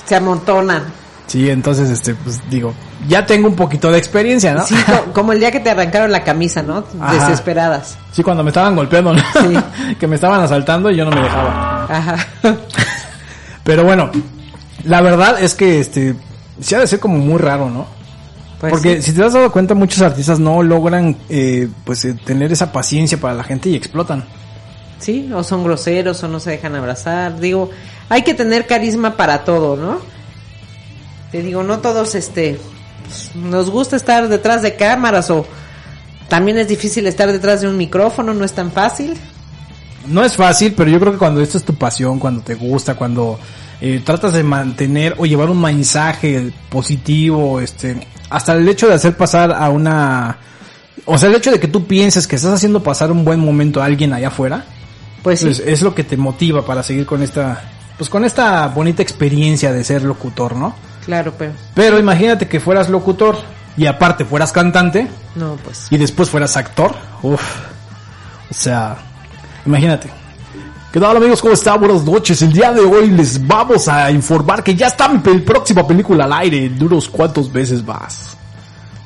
[0.05, 0.83] Se amontonan.
[1.29, 2.73] Sí, entonces, este, pues digo,
[3.07, 4.65] ya tengo un poquito de experiencia, ¿no?
[4.65, 6.83] Sí, co- como el día que te arrancaron la camisa, ¿no?
[6.99, 7.13] Ajá.
[7.13, 7.97] Desesperadas.
[8.11, 9.23] Sí, cuando me estaban golpeando, ¿no?
[9.99, 11.85] que me estaban asaltando y yo no me dejaba.
[11.87, 12.27] Ajá.
[13.63, 14.09] Pero bueno,
[14.85, 16.15] la verdad es que este
[16.59, 17.85] sí ha de ser como muy raro, ¿no?
[18.59, 19.11] Pues Porque sí.
[19.11, 23.17] si te has dado cuenta, muchos artistas no logran eh, pues eh, tener esa paciencia
[23.19, 24.25] para la gente y explotan.
[24.99, 27.39] Sí, o son groseros o no se dejan abrazar.
[27.39, 27.69] Digo,
[28.09, 29.99] hay que tener carisma para todo, ¿no?
[31.31, 32.59] Te digo, no todos, este,
[33.05, 35.45] pues, nos gusta estar detrás de cámaras o
[36.27, 39.15] también es difícil estar detrás de un micrófono, no es tan fácil.
[40.07, 42.95] No es fácil, pero yo creo que cuando esto es tu pasión, cuando te gusta,
[42.95, 43.39] cuando
[43.81, 49.17] eh, tratas de mantener o llevar un mensaje positivo, este, hasta el hecho de hacer
[49.17, 50.37] pasar a una,
[51.05, 53.81] o sea, el hecho de que tú pienses que estás haciendo pasar un buen momento
[53.81, 54.65] a alguien allá afuera,
[55.23, 55.61] pues sí.
[55.65, 57.61] es lo que te motiva para seguir con esta,
[57.97, 60.75] pues con esta bonita experiencia de ser locutor, ¿no?
[61.09, 63.35] Claro, pero Pero imagínate que fueras locutor
[63.75, 65.87] y aparte fueras cantante no, pues.
[65.89, 66.93] y después fueras actor.
[67.23, 67.41] Uf.
[68.51, 68.95] O sea,
[69.65, 70.07] imagínate.
[70.93, 71.41] ¿Qué tal amigos?
[71.41, 71.79] ¿Cómo están?
[71.79, 72.39] Buenas noches.
[72.43, 76.25] El día de hoy les vamos a informar que ya está mi pel- próxima película
[76.25, 78.37] al aire en unos cuantos meses más.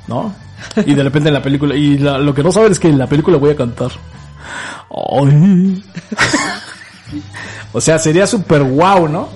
[0.07, 0.33] ¿No?
[0.85, 2.97] Y de repente en la película, y la- lo que no saben es que en
[2.99, 3.91] la película voy a cantar.
[5.21, 5.83] Ay.
[7.73, 9.29] o sea, sería súper guau, ¿no?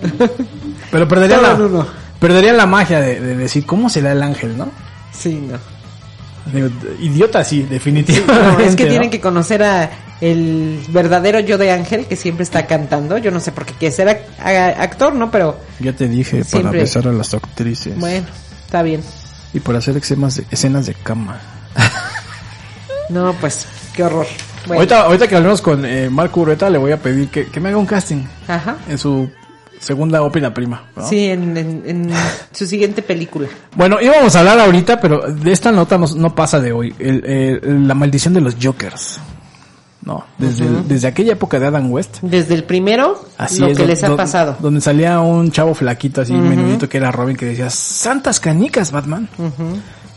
[0.91, 1.87] Pero perdería Todo la, en uno.
[2.19, 4.69] Perdería la magia de, de decir cómo será el ángel, ¿no?
[5.11, 5.57] Sí, no.
[6.53, 6.69] Digo,
[7.01, 8.65] idiota sí, No, definitivamente.
[8.65, 8.89] es que ¿no?
[8.89, 9.89] tienen que conocer a
[10.21, 13.17] el verdadero yo de Ángel que siempre está cantando.
[13.17, 14.07] Yo no sé por qué quiere ser
[14.39, 15.29] actor, ¿no?
[15.29, 17.99] Pero Ya te dije, para besar a las actrices.
[17.99, 18.25] bueno,
[18.65, 19.01] está bien.
[19.53, 21.39] Y para hacer escenas de, escenas de cama.
[23.09, 24.25] No, pues, qué horror.
[24.65, 27.59] Bueno, Ahorita, ahorita que hablemos con eh, Marco Ureta, le voy a pedir que, que
[27.59, 28.77] me haga un casting Ajá.
[28.89, 29.29] en su
[29.79, 30.83] segunda ópera prima.
[30.95, 31.07] ¿no?
[31.07, 32.09] Sí, en, en- en
[32.51, 33.47] su siguiente película.
[33.75, 36.93] Bueno, íbamos a hablar ahorita, pero de esta nota no, no pasa de hoy.
[36.99, 39.19] El- el- la maldición de los Jokers.
[40.03, 42.19] No, desde, desde aquella época de Adam West.
[42.21, 44.55] Desde el primero, Así lo es, que les ha do- pasado.
[44.59, 49.27] Donde salía un chavo flaquito así, menudito, que era Robin, que decía, Santas canicas, Batman.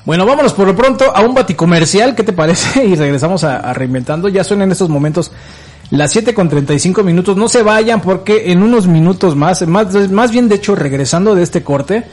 [0.04, 2.84] Bueno, vámonos por lo pronto a un baticomercial, ¿qué te parece?
[2.86, 4.28] Y regresamos a, a Reinventando.
[4.28, 5.32] Ya son en estos momentos
[5.90, 7.36] las 7 con 35 minutos.
[7.36, 11.42] No se vayan porque en unos minutos más, más, más bien de hecho regresando de
[11.42, 12.04] este corte,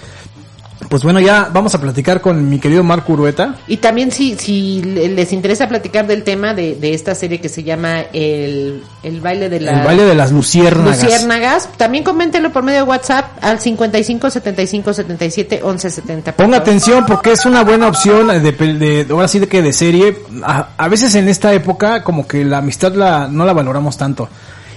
[0.89, 3.55] pues bueno, ya vamos a platicar con mi querido Marco Urueta.
[3.67, 7.49] Y también si, si le- les interesa platicar del tema de, de esta serie que
[7.49, 9.79] se llama el, el baile de la...
[9.79, 11.03] El baile de las luciérnagas.
[11.03, 11.69] Luciérnagas.
[11.77, 16.31] También coméntenlo por medio de WhatsApp al 55 75 77 11 70.
[16.33, 19.73] por Ponga atención porque es una buena opción de, de ahora sí de que de
[19.73, 20.19] serie.
[20.43, 24.29] A, a veces en esta época como que la amistad la, no la valoramos tanto.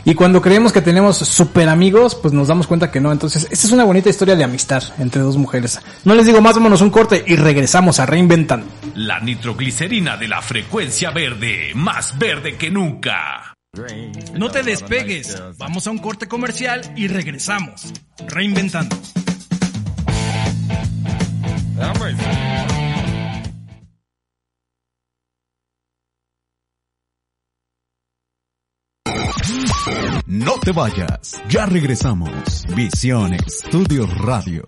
[0.05, 3.13] Y cuando creemos que tenemos super amigos, pues nos damos cuenta que no.
[3.13, 5.81] Entonces, esta es una bonita historia de amistad entre dos mujeres.
[6.05, 8.67] No les digo más, vámonos un corte y regresamos a Reinventando.
[8.95, 13.55] La nitroglicerina de la frecuencia verde, más verde que nunca.
[14.35, 15.41] No te despegues.
[15.59, 17.93] Vamos a un corte comercial y regresamos.
[18.27, 18.97] Reinventando.
[30.27, 32.67] No te vayas, ya regresamos.
[32.75, 34.65] Visión Estudio Radio.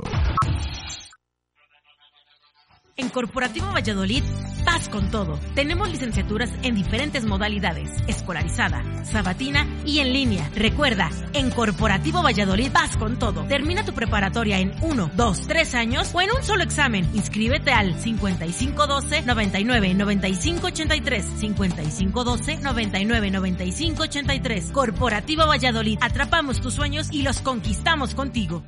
[3.03, 4.23] En Corporativo Valladolid,
[4.65, 5.37] vas con todo.
[5.57, 10.49] Tenemos licenciaturas en diferentes modalidades, escolarizada, sabatina y en línea.
[10.55, 13.43] Recuerda, en Corporativo Valladolid vas con todo.
[13.47, 17.11] Termina tu preparatoria en 1, 2, 3 años o en un solo examen.
[17.13, 24.71] Inscríbete al 5512 99 95 83 5512 99 95 83.
[24.71, 28.63] Corporativo Valladolid, atrapamos tus sueños y los conquistamos contigo.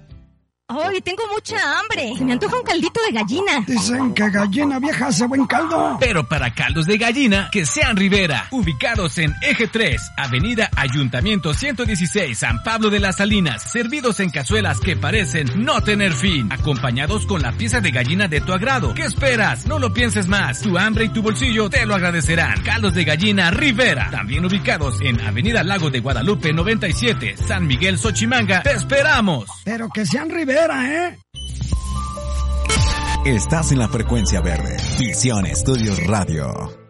[0.66, 2.14] ¡Ay, tengo mucha hambre!
[2.16, 3.62] Se me antoja un caldito de gallina.
[3.66, 5.98] Dicen que gallina vieja hace buen caldo.
[6.00, 8.48] Pero para caldos de gallina, que sean Rivera.
[8.50, 13.62] Ubicados en Eje 3, Avenida Ayuntamiento 116, San Pablo de las Salinas.
[13.62, 16.50] Servidos en cazuelas que parecen no tener fin.
[16.50, 18.94] Acompañados con la pieza de gallina de tu agrado.
[18.94, 19.66] ¿Qué esperas?
[19.66, 20.62] No lo pienses más.
[20.62, 22.62] Tu hambre y tu bolsillo te lo agradecerán.
[22.62, 24.08] Caldos de gallina Rivera.
[24.10, 28.62] También ubicados en Avenida Lago de Guadalupe 97, San Miguel Xochimanga.
[28.62, 29.44] ¡Te esperamos!
[29.62, 31.18] Pero que sean Rivera, ¿eh?
[33.24, 34.76] Estás en la frecuencia verde.
[34.98, 36.83] Visión Estudios Radio.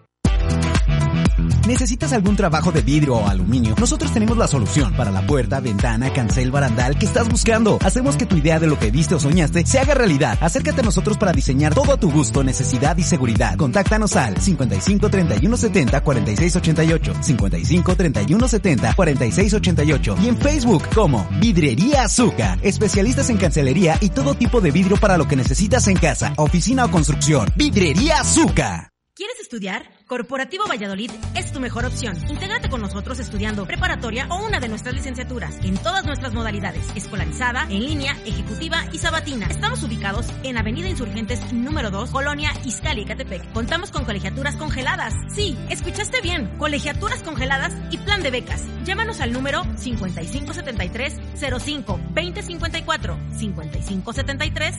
[1.66, 3.74] ¿Necesitas algún trabajo de vidrio o aluminio?
[3.80, 7.78] Nosotros tenemos la solución para la puerta, ventana, cancel, barandal que estás buscando.
[7.82, 10.36] Hacemos que tu idea de lo que viste o soñaste se haga realidad.
[10.42, 13.56] Acércate a nosotros para diseñar todo a tu gusto, necesidad y seguridad.
[13.56, 20.82] Contáctanos al 55 31 70 46 88, 55 31 70 46 88 y en Facebook
[20.94, 22.58] como Vidrería Azúcar.
[22.60, 26.84] Especialistas en cancelería y todo tipo de vidrio para lo que necesitas en casa, oficina
[26.84, 27.48] o construcción.
[27.56, 28.90] Vidrería Azúcar.
[29.16, 29.84] ¿Quieres estudiar?
[30.06, 32.14] Corporativo Valladolid es tu mejor opción.
[32.28, 37.62] Intégrate con nosotros estudiando preparatoria o una de nuestras licenciaturas en todas nuestras modalidades, escolarizada,
[37.70, 39.46] en línea, ejecutiva y sabatina.
[39.46, 43.50] Estamos ubicados en Avenida Insurgentes número 2, Colonia Izcali, Ecatepec.
[43.52, 45.14] Contamos con colegiaturas congeladas.
[45.34, 48.62] Sí, escuchaste bien, colegiaturas congeladas y plan de becas.
[48.84, 54.76] Llámanos al número 5573 05 2054 5573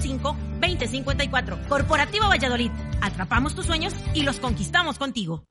[0.00, 1.58] 05 2054.
[1.68, 2.70] Corporativo Valladolid.
[3.00, 4.59] Atrapamos tus sueños y los conquistamos
[4.98, 5.44] contigo.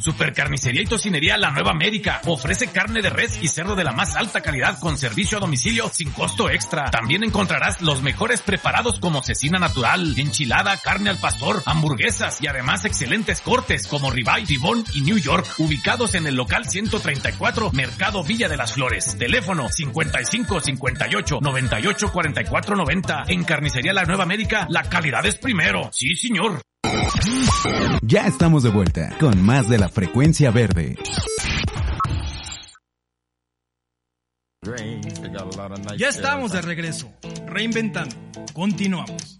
[0.00, 2.20] Supercarnicería y Tocinería La Nueva América.
[2.26, 5.90] Ofrece carne de res y cerdo de la más alta calidad con servicio a domicilio
[5.92, 6.90] sin costo extra.
[6.90, 12.84] También encontrarás los mejores preparados como cecina natural, enchilada, carne al pastor, hamburguesas y además
[12.84, 15.46] excelentes cortes como ribeye, tibón y New York.
[15.58, 19.16] Ubicados en el local 134 Mercado Villa de las Flores.
[19.18, 23.24] Teléfono 55 58 98 44 90.
[23.28, 25.90] En Carnicería La Nueva América, la calidad es primero.
[25.92, 26.60] Sí, señor.
[28.02, 30.96] Ya estamos de vuelta con más de la frecuencia verde.
[35.96, 37.10] Ya estamos de regreso,
[37.46, 38.14] reinventando.
[38.52, 39.38] Continuamos.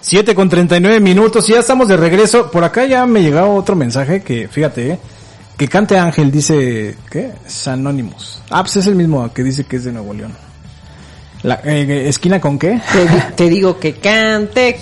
[0.00, 2.50] 7 con 39 minutos y ya estamos de regreso.
[2.50, 4.98] Por acá ya me llegaba otro mensaje que, fíjate, eh,
[5.56, 7.32] que cante Ángel dice, ¿qué?
[7.46, 8.42] Es Anonymous.
[8.50, 10.51] Ah, pues es el mismo que dice que es de Nuevo León.
[11.42, 12.80] La, eh, ¿Esquina con qué?
[12.92, 14.78] Te, te digo que cante.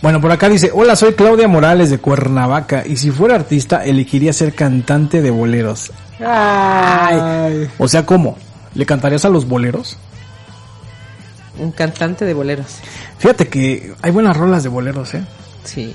[0.00, 4.32] Bueno, por acá dice, hola, soy Claudia Morales de Cuernavaca y si fuera artista elegiría
[4.32, 5.92] ser cantante de boleros.
[6.20, 7.68] Ay.
[7.78, 8.36] O sea, ¿cómo?
[8.74, 9.96] ¿Le cantarías a los boleros?
[11.58, 12.80] Un cantante de boleros.
[13.18, 15.24] Fíjate que hay buenas rolas de boleros, ¿eh?
[15.64, 15.94] Sí.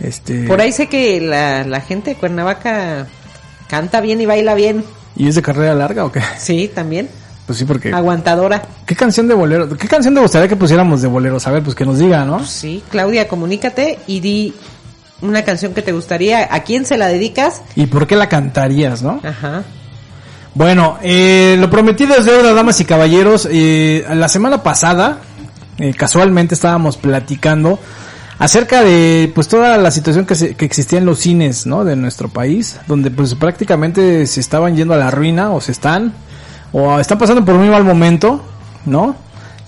[0.00, 0.44] Este...
[0.46, 3.06] Por ahí sé que la, la gente de Cuernavaca
[3.68, 4.84] canta bien y baila bien.
[5.16, 6.22] ¿Y es de carrera larga o qué?
[6.38, 7.08] Sí, también.
[7.46, 7.92] Pues sí, porque...
[7.92, 8.62] Aguantadora.
[8.86, 9.68] ¿Qué canción de bolero?
[9.76, 11.46] ¿Qué canción te gustaría que pusiéramos de boleros?
[11.46, 12.44] A ver, pues que nos diga, ¿no?
[12.46, 14.54] Sí, Claudia, comunícate y di
[15.22, 16.48] una canción que te gustaría.
[16.54, 17.62] ¿A quién se la dedicas?
[17.74, 19.20] ¿Y por qué la cantarías, no?
[19.24, 19.64] Ajá.
[20.54, 23.48] Bueno, eh, lo prometido es deuda, damas y caballeros.
[23.50, 25.18] Eh, la semana pasada,
[25.78, 27.78] eh, casualmente estábamos platicando
[28.38, 31.84] acerca de pues toda la situación que, se, que existía en los cines, ¿no?
[31.84, 36.12] De nuestro país, donde pues prácticamente se estaban yendo a la ruina o se están
[36.72, 38.42] o están pasando por un muy mal momento,
[38.86, 39.14] ¿no?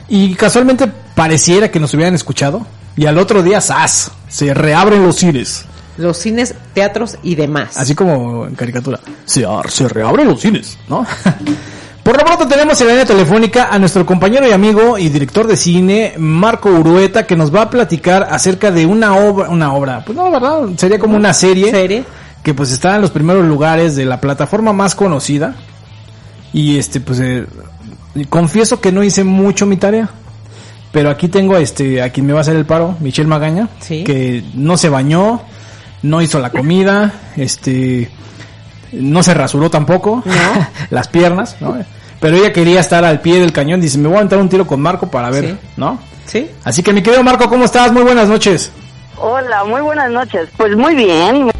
[0.09, 4.11] Y casualmente pareciera que nos hubieran escuchado y al otro día ¡zas!
[4.29, 5.65] se reabren los cines.
[5.97, 7.77] Los cines, teatros y demás.
[7.77, 8.99] Así como en caricatura.
[9.25, 11.07] Se, se reabren los cines, ¿no?
[12.05, 15.47] Por lo pronto tenemos en la línea telefónica a nuestro compañero y amigo y director
[15.47, 20.05] de cine, Marco Urueta, que nos va a platicar acerca de una obra, una obra,
[20.05, 20.69] pues no, ¿verdad?
[20.77, 21.71] Sería como una serie.
[21.71, 22.05] ¿Serie?
[22.43, 25.55] Que pues está en los primeros lugares de la plataforma más conocida.
[26.55, 27.45] Y este, pues, eh,
[28.31, 30.09] confieso que no hice mucho mi tarea.
[30.93, 34.05] Pero aquí tengo este, a quien me va a hacer el paro, Michelle Magaña, Sí.
[34.05, 35.43] que no se bañó,
[36.03, 38.09] no hizo la comida, este,
[38.93, 40.23] no se rasuró tampoco,
[40.91, 41.77] las piernas, ¿no?
[42.21, 44.67] Pero ella quería estar al pie del cañón, dice, me voy a aventar un tiro
[44.69, 45.57] con Marco para ver, Sí.
[45.77, 45.99] ¿no?
[46.27, 46.49] Sí.
[46.63, 47.93] Así que mi querido Marco, ¿cómo estás?
[47.93, 48.71] Muy buenas noches.
[49.17, 50.49] Hola, muy buenas noches.
[50.57, 51.51] Pues muy bien.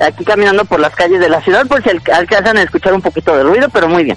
[0.00, 3.00] Aquí caminando por las calles de la ciudad, por si al- alcanzan a escuchar un
[3.02, 4.16] poquito de ruido, pero muy bien.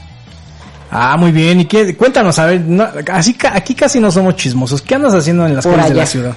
[0.89, 1.59] Ah, muy bien.
[1.59, 1.95] ¿Y qué?
[1.95, 4.82] Cuéntanos, a ver, no, así, aquí casi no somos chismosos.
[4.82, 6.36] ¿Qué andas haciendo en las Por calles de la ciudad?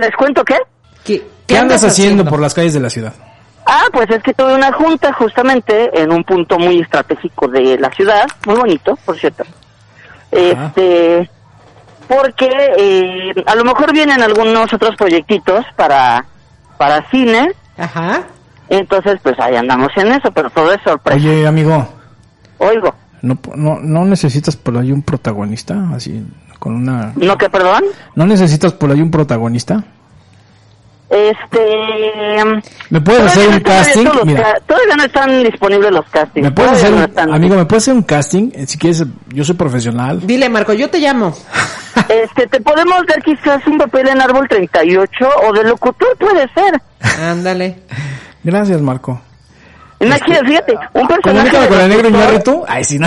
[0.00, 0.56] ¿Les cuento qué?
[1.46, 3.12] ¿Qué, andas, haciendo, por las calles de la ciudad?
[3.66, 7.90] Ah, pues es que tuve una junta justamente en un punto muy estratégico de la
[7.90, 9.44] ciudad, muy bonito, por cierto.
[10.30, 11.28] Este,
[12.08, 16.24] porque eh, a lo mejor vienen algunos otros proyectitos para
[16.76, 17.52] para cine.
[17.76, 18.22] Ajá.
[18.68, 21.18] Entonces, pues ahí andamos en eso, pero todo es sorpresa.
[21.18, 21.86] Oye, amigo,
[22.58, 25.88] Oigo, ¿no, no, no necesitas por ahí un protagonista?
[25.94, 26.24] Así,
[26.58, 27.12] con una...
[27.16, 27.84] ¿no que perdón?
[28.14, 29.84] ¿No necesitas por ahí un protagonista?
[31.10, 31.60] Este,
[32.90, 34.06] ¿Me puedes hacer un casting?
[34.24, 34.42] Mira.
[34.42, 36.44] ca- todavía no están disponibles los castings.
[36.44, 37.32] ¿Me puedes hacer no un, están.
[37.34, 38.50] amigo, ¿me puedes hacer un casting?
[38.54, 40.26] Eh, Si quieres, yo soy profesional.
[40.26, 41.32] Dile, Marco, yo te llamo.
[42.08, 46.80] Este, te podemos dar quizás un papel en árbol 38 o de locutor puede ser.
[47.22, 47.78] Ándale.
[48.42, 49.20] Gracias, Marco.
[50.00, 52.64] Imagínate, fíjate, un personaje con el negro Iñárritu.
[52.66, 53.06] Ay, sí, no.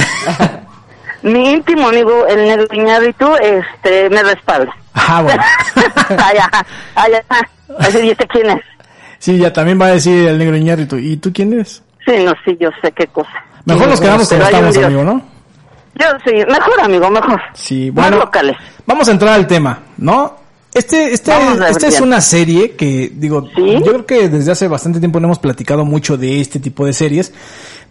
[1.23, 4.71] Mi íntimo amigo, el negro Iñárritu, este, me respalda.
[4.93, 5.43] Ah, bueno.
[6.23, 6.65] ay, ajá.
[7.79, 8.61] Así, ¿y este quién es?
[9.19, 10.97] Sí, ya también va a decir el negro Iñárritu.
[10.97, 11.81] ¿Y tú quién eres?
[12.05, 13.29] Sí, no, sí, yo sé qué cosa.
[13.65, 15.21] Mejor nos quedamos como estamos, amigo, ¿no?
[15.95, 17.41] Yo sí, mejor amigo, mejor.
[17.53, 18.23] Sí, Más bueno.
[18.25, 18.55] locales.
[18.85, 20.35] Vamos a entrar al tema, ¿no?
[20.73, 21.31] Este, este,
[21.69, 25.39] esta es una serie que, digo, yo creo que desde hace bastante tiempo no hemos
[25.39, 27.33] platicado mucho de este tipo de series,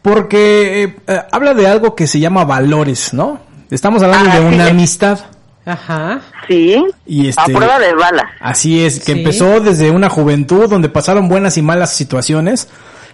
[0.03, 3.41] porque eh, eh, habla de algo que se llama valores, ¿no?
[3.71, 4.55] Estamos hablando Ah, de sí.
[4.55, 5.19] una amistad.
[5.67, 6.21] Ajá.
[6.49, 6.83] Sí.
[7.07, 8.27] Y este, A prueba de balas.
[8.41, 9.19] Así es, que Sí.
[9.19, 12.69] empezó desde una juventud donde pasaron buenas y malas situaciones,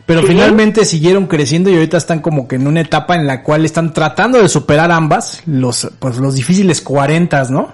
[0.04, 0.26] pero Sí.
[0.28, 3.92] finalmente siguieron creciendo y ahorita están como que en una etapa en la cual están
[3.94, 7.70] tratando de superar ambas los pues los difíciles cuarentas, ¿no?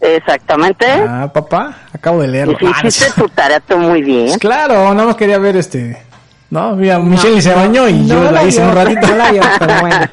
[0.00, 0.86] Exactamente.
[0.86, 2.56] Ah, papá, acabo de leerlo.
[2.60, 4.26] Y si Ah, hiciste tu tarea tú muy bien.
[4.28, 5.96] pues claro, nada más quería ver este,
[6.48, 9.00] no, mira, Michelle ni se bañó y no yo la la hice un ratito.
[9.08, 10.06] no la vio, pero bueno.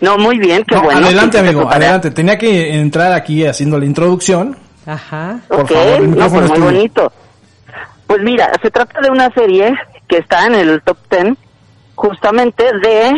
[0.00, 1.06] No, muy bien, qué No, bueno.
[1.06, 2.10] adelante, amigo, adelante.
[2.10, 4.56] Tenía que entrar aquí haciendo la introducción.
[4.86, 5.38] Ajá.
[5.48, 7.12] Por Ok, favor, el no, micrófono pues es muy bonito.
[8.06, 9.74] Pues mira, se trata de una serie
[10.06, 11.34] que está en el top 10
[11.96, 13.16] justamente de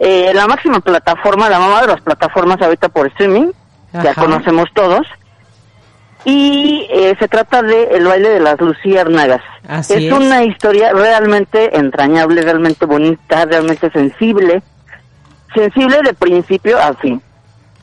[0.00, 3.52] eh, la máxima plataforma, la mamá de las plataformas ahorita por streaming,
[3.94, 4.20] ya Ajá.
[4.20, 5.06] conocemos todos.
[6.24, 9.40] Y eh, se trata de El baile de las luciérnagas.
[9.66, 10.12] Así es es.
[10.12, 14.62] una historia realmente entrañable, realmente bonita, realmente sensible.
[15.54, 17.20] Sensible de principio a fin.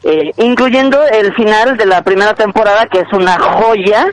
[0.03, 4.07] Eh, incluyendo el final de la primera temporada, que es una joya.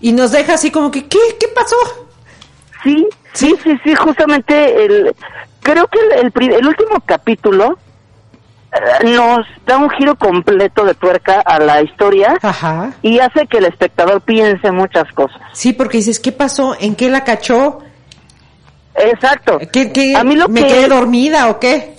[0.00, 1.18] Y nos deja así como que, ¿qué?
[1.40, 1.76] ¿Qué pasó?
[2.82, 5.14] Sí, sí, sí, sí, justamente el,
[5.62, 7.78] creo que el, el, el último capítulo
[8.72, 12.92] eh, nos da un giro completo de tuerca a la historia Ajá.
[13.00, 15.40] y hace que el espectador piense muchas cosas.
[15.54, 16.76] Sí, porque dices, ¿qué pasó?
[16.78, 17.78] ¿En qué la cachó?
[18.94, 19.58] Exacto.
[19.72, 20.14] ¿Qué, qué?
[20.16, 21.96] A mí lo ¿Me que- quedé dormida o qué?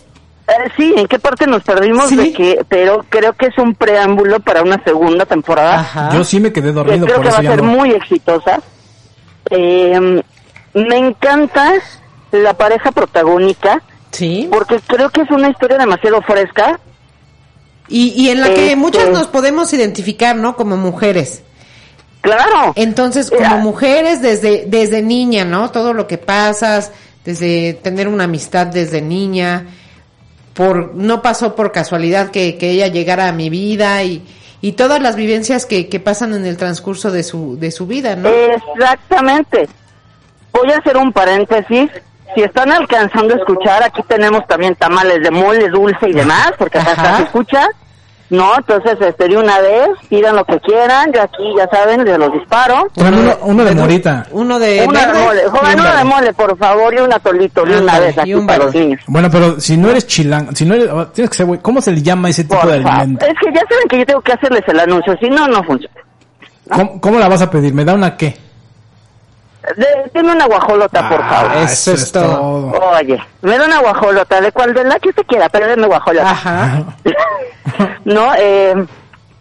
[0.47, 2.15] Eh, sí, ¿en qué parte nos perdimos Sí.
[2.15, 6.11] de que, pero creo que es un preámbulo para una segunda temporada.
[6.13, 7.71] Yo sí me quedé que dormido, creo por que va a ser no.
[7.71, 8.61] muy exitosa.
[9.49, 10.21] Eh,
[10.73, 11.73] me encanta
[12.31, 13.81] la pareja protagónica.
[14.11, 14.47] Sí.
[14.51, 16.79] Porque creo que es una historia demasiado fresca.
[17.87, 20.55] Y, y en la que Este- muchas nos podemos identificar, ¿no?
[20.55, 21.41] Como mujeres.
[22.21, 22.73] Claro.
[22.75, 25.69] Entonces, como mujeres desde, desde niña, ¿no?
[25.69, 26.91] Todo lo que pasas,
[27.23, 29.67] desde tener una amistad desde niña,
[30.55, 34.25] por, no pasó por casualidad que, que ella llegara a mi vida y,
[34.61, 38.15] y todas las vivencias que, que pasan en el transcurso de su, de su vida,
[38.15, 38.29] ¿no?
[38.29, 39.67] Exactamente.
[40.53, 41.91] Voy a hacer un paréntesis.
[42.33, 46.79] Si están alcanzando a escuchar, aquí tenemos también tamales de mole dulce y demás, porque
[46.79, 47.69] acá se escucha.
[48.31, 51.13] No, entonces, este, de una vez, pidan lo que quieran.
[51.13, 52.87] Yo aquí, ya saben, de los disparo.
[52.97, 54.25] Uno, uno de morita.
[54.31, 55.41] Uno de Una de verde mole.
[55.49, 58.19] Joven, un una de mole, por favor, y un atolito de una Ándale, vez y
[58.21, 58.99] aquí un para los niños.
[59.05, 61.91] Bueno, pero si no eres chilango, si no eres, oh, tienes que ser, ¿cómo se
[61.91, 62.91] le llama ese tipo Por de favor.
[62.99, 63.25] alimento?
[63.27, 65.95] Es que ya saben que yo tengo que hacerles el anuncio, si no, no funciona.
[66.71, 67.75] ¿Cómo, cómo la vas a pedir?
[67.75, 68.35] ¿Me da una qué?
[69.77, 71.57] De- deme una guajolota, por Ah, favor.
[71.63, 72.71] eso es todo.
[72.99, 74.73] Oye, me da una guajolota, ¿de cuál?
[74.73, 76.31] De la que usted quiera, pero deme guajolota.
[76.31, 76.83] Ajá.
[78.05, 78.73] no, eh,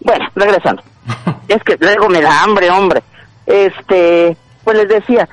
[0.01, 0.83] bueno, regresando.
[1.49, 3.03] es que luego me da hambre, hombre.
[3.47, 5.29] Este, pues les decía,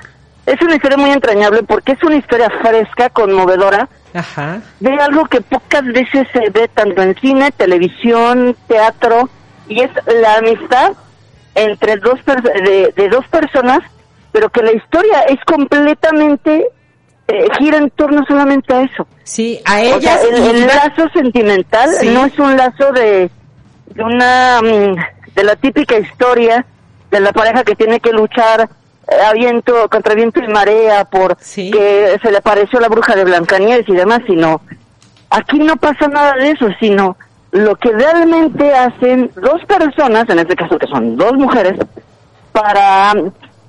[0.46, 4.60] es una historia muy entrañable porque es una historia fresca, conmovedora, Ajá.
[4.80, 9.28] de algo que pocas veces se ve tanto en cine, televisión, teatro,
[9.68, 9.90] y es
[10.20, 10.92] la amistad
[11.54, 13.80] entre dos de, de dos personas,
[14.32, 16.66] pero que la historia es completamente
[17.32, 19.06] eh, gira en torno solamente a eso.
[19.24, 22.08] Sí, a O ellas sea, el, lazo sentimental Sí.
[22.08, 23.30] no es un lazo de
[23.86, 26.64] de una mm, de la típica historia
[27.10, 28.68] de la pareja que tiene que luchar
[29.08, 33.24] eh, a viento contra viento y marea por que se le apareció la bruja de
[33.24, 34.60] Blancanieves y demás, sino
[35.30, 37.16] aquí no pasa nada de eso, sino
[37.50, 41.74] lo que realmente hacen dos personas, en este caso que son dos mujeres,
[42.52, 43.12] para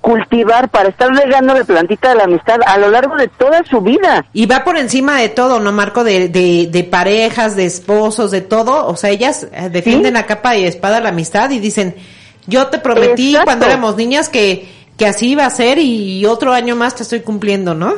[0.04, 3.80] cultivar, para estar regando la plantita de la amistad a lo largo de toda su
[3.80, 4.26] vida.
[4.34, 6.04] Y va por encima de todo, ¿no, Marco?
[6.04, 8.86] De, de, de parejas, de esposos, de todo.
[8.88, 11.96] O sea, ellas eh, defienden a capa y espada la amistad y dicen,
[12.48, 13.46] yo te prometí Exacto.
[13.46, 17.22] cuando éramos niñas que, que así iba a ser y otro año más te estoy
[17.22, 17.94] cumpliendo, ¿no?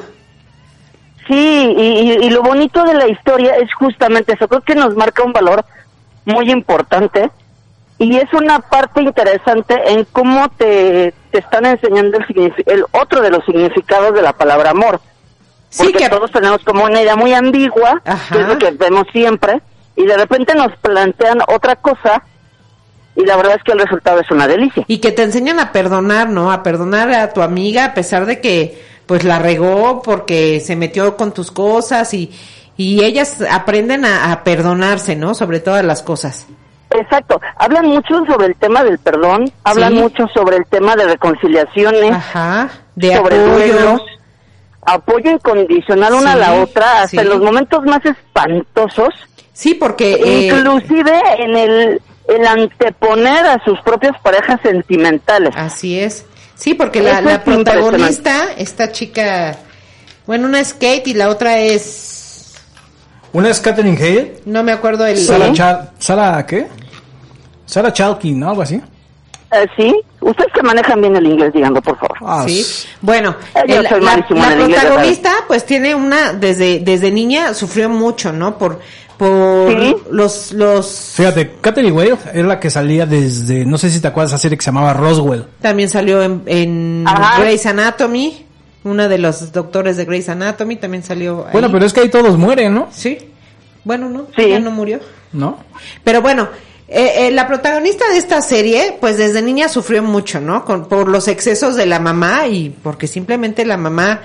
[1.27, 4.47] Sí, y, y- y lo bonito de la historia es justamente eso.
[4.47, 5.65] Creo que nos marca un valor
[6.25, 7.31] muy importante
[7.97, 13.29] y es una parte interesante en cómo te, te están enseñando el, el otro de
[13.29, 15.01] los significados de la palabra amor.
[15.77, 19.61] Porque todos tenemos como una idea muy ambigua, que es lo que vemos siempre,
[19.97, 22.23] y de repente nos plantean otra cosa
[23.17, 24.85] y la verdad es que el resultado es una delicia.
[24.87, 26.53] Y que te enseñan a perdonar, ¿no?
[26.53, 31.17] A perdonar a tu amiga a pesar de que pues la regó porque se metió
[31.17, 32.31] con tus cosas y,
[32.77, 35.33] y ellas aprenden a, a perdonarse, ¿no?
[35.35, 36.47] Sobre todas las cosas.
[36.99, 37.39] Exacto.
[37.57, 39.99] Hablan mucho sobre el tema del perdón, hablan Sí.
[39.99, 42.15] mucho sobre el tema de reconciliaciones,
[42.95, 43.53] de sobre apoyo.
[43.53, 44.01] duelos,
[44.81, 47.17] apoyo incondicional una a la otra, hasta sí.
[47.17, 49.09] en los momentos más espantosos.
[49.53, 50.13] Sí, porque...
[50.15, 55.51] eh, Inclusive en el, el anteponer a sus propias parejas sentimentales.
[55.55, 56.25] Así es.
[56.55, 59.57] Sí, porque la, la es protagonista, esta chica,
[60.25, 62.53] bueno, una es Kate y la otra es,
[63.33, 64.41] Una es Katherine Hale.
[64.45, 65.17] no me acuerdo el...
[65.17, 66.67] Sara, Sara, ¿qué?
[67.65, 68.49] Sara Chalkin, ¿no?
[68.49, 68.81] Algo así.
[69.51, 72.17] Eh, sí, ustedes que manejan bien el inglés, díganlo, por favor.
[72.21, 72.65] Ah, Sí.
[73.01, 73.89] Bueno, Eh, el- la,
[74.25, 78.57] protagonista pues tiene una, desde, desde niña sufrió mucho, ¿no?
[78.57, 78.79] Por,
[79.17, 79.71] por
[80.11, 84.31] los, los, Fíjate, Katherine Wade es la que salía desde, no sé si te acuerdas
[84.31, 85.45] de esa serie que se llamaba Roswell.
[85.61, 87.05] también salió en, en.
[87.39, 88.45] Grey's Anatomy,
[88.83, 91.53] una de los doctores de Grey's Anatomy también salió ahí.
[91.53, 92.87] Bueno, pero es que ahí todos mueren, ¿no?
[92.91, 93.17] Sí.
[93.85, 94.99] Bueno, no, ya no murió.
[95.31, 95.59] ¿No?
[96.03, 96.49] Pero bueno,
[96.87, 100.65] eh, eh, la protagonista de esta serie, pues desde niña sufrió mucho, ¿no?
[100.65, 104.21] Con, por los excesos de la mamá y porque simplemente la mamá,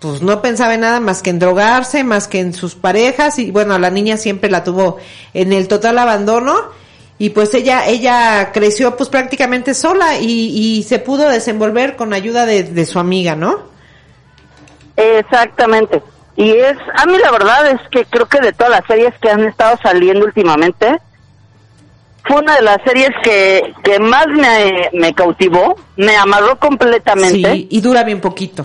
[0.00, 3.50] pues no pensaba en nada más que en drogarse, más que en sus parejas y
[3.50, 4.98] bueno, la niña siempre la tuvo
[5.32, 6.54] en el total abandono
[7.18, 12.44] y pues ella, ella creció pues prácticamente sola y, y se pudo desenvolver con ayuda
[12.44, 13.60] de, de su amiga, ¿no?
[14.94, 16.02] Exactamente.
[16.36, 19.30] Y es, a mí la verdad es que creo que de todas las series que
[19.30, 20.98] han estado saliendo últimamente,
[22.26, 27.52] fue una de las series que, que más me, me cautivó, me amarró completamente.
[27.52, 28.64] Sí, y dura bien poquito.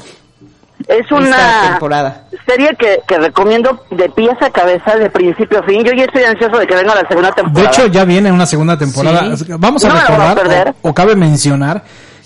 [0.87, 2.25] Es una temporada.
[2.47, 5.83] serie que, que recomiendo de pies a cabeza, de principio a fin.
[5.83, 7.69] Yo ya estoy ansioso de que venga la segunda De temporada.
[7.71, 9.37] hecho, ya viene una segunda temporada.
[9.37, 9.45] Sí.
[9.57, 11.83] Vamos a No a recordar, o cabe mencionar,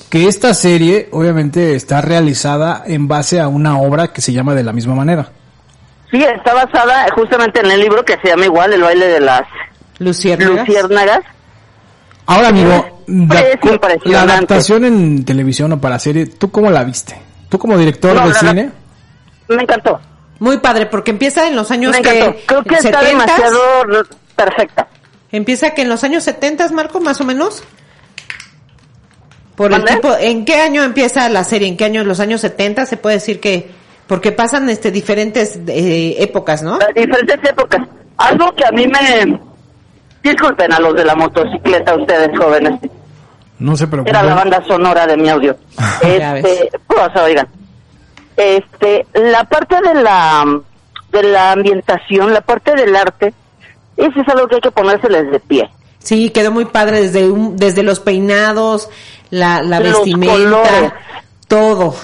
[0.10, 4.64] que esta serie obviamente está realizada en base a una obra que se llama de
[4.64, 5.30] la misma manera.
[6.10, 9.42] Sí, está basada justamente en el libro que se llama igual El baile de las
[10.00, 10.68] Luciérnagas.
[10.68, 11.20] luciérnagas.
[12.28, 14.10] Ahora, amigo, la, Es cu- impresionante.
[14.12, 17.16] la adaptación en televisión o para serie, ¿tú cómo la viste?
[17.50, 18.72] ¿Tú como director No, de cine?
[19.48, 20.00] Me encantó.
[20.40, 22.18] Muy padre, porque empieza en los años Me que...
[22.20, 22.40] encantó.
[22.48, 23.06] Creo que está 70s.
[23.08, 23.60] demasiado
[24.36, 24.88] perfecta.
[25.32, 27.64] Empieza que en los años 70, Marco, más o menos.
[29.56, 31.68] Por el tipo, ¿en qué año empieza la serie?
[31.70, 32.02] ¿En qué año?
[32.02, 32.86] ¿En los años 70?
[32.86, 33.70] Se puede decir que,
[34.08, 36.78] porque pasan este diferentes eh, épocas, ¿no?
[36.94, 37.82] diferentes épocas.
[38.18, 39.40] Algo que a mí me...
[40.26, 42.80] Disculpen a los de la motocicleta, ustedes jóvenes.
[43.60, 44.16] No se preocupen.
[44.16, 45.56] Era la banda sonora de mi audio.
[46.02, 47.48] este, pues, oigan.
[48.36, 50.44] Este, la parte de la
[51.12, 53.34] de la ambientación, la parte del arte,
[53.96, 55.70] eso es algo que hay que ponérseles de pie.
[56.00, 58.90] Sí, quedó muy padre desde un- desde los peinados,
[59.30, 60.94] la, la Los vestimenta, colores.
[61.48, 61.96] todo.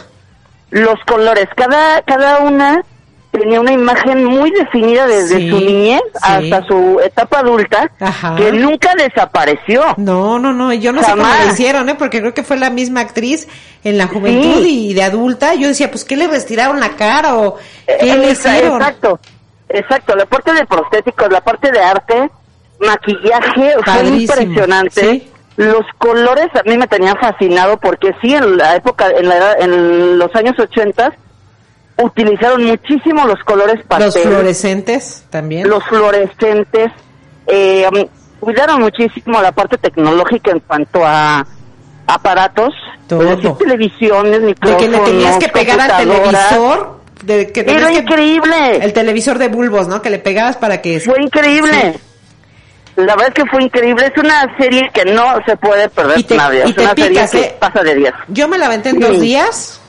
[0.70, 2.82] Los colores, cada cada una
[3.32, 6.20] tenía una imagen muy definida desde Sí, su niñez sí.
[6.22, 8.36] hasta su etapa adulta, Ajá.
[8.36, 9.84] que nunca desapareció.
[9.98, 11.46] No, no, no, yo no sé cómo Jamás.
[11.48, 11.96] lo hicieron, ¿eh?
[11.98, 13.48] Porque creo que fue la misma actriz
[13.84, 14.90] en la juventud Sí.
[14.90, 15.56] y de adulta.
[15.56, 17.58] Yo decía, pues, ¿qué le retiraron la cara o
[17.88, 18.82] qué le hicieron?
[18.82, 19.20] Exacto,
[19.70, 20.16] exacto.
[20.16, 22.30] La parte de prostéticos, la parte de arte,
[22.80, 25.28] maquillaje, fue impresionante.
[25.58, 29.56] Los colores a mí me tenían fascinado porque sí, en la época, en, la edad-
[29.62, 31.14] en los años 80
[32.04, 35.70] utilizaron muchísimo los colores Los pastel, fluorescentes también.
[35.70, 36.92] los fluorescentes,
[37.48, 38.06] eh, um,
[38.40, 41.46] cuidaron muchísimo la parte tecnológica en cuanto a
[42.08, 42.74] aparatos,
[43.08, 43.22] Todo.
[43.24, 47.02] es decir, televisiones, micrófonos, que le tenías que pegar al televisor.
[47.24, 48.78] De que Era que- increíble.
[48.84, 50.02] El televisor de bulbos, ¿no?
[50.02, 51.00] Que le pegabas para que...
[51.00, 52.00] Fue increíble.
[52.96, 54.12] La verdad es que fue increíble.
[54.14, 56.64] Es una serie que no se puede perder Y te- nadie.
[56.66, 57.50] y es te una picas, serie ¿eh?
[57.52, 58.14] que pasa de 10.
[58.30, 59.02] Yo me la aventé en Sí.
[59.04, 59.81] dos días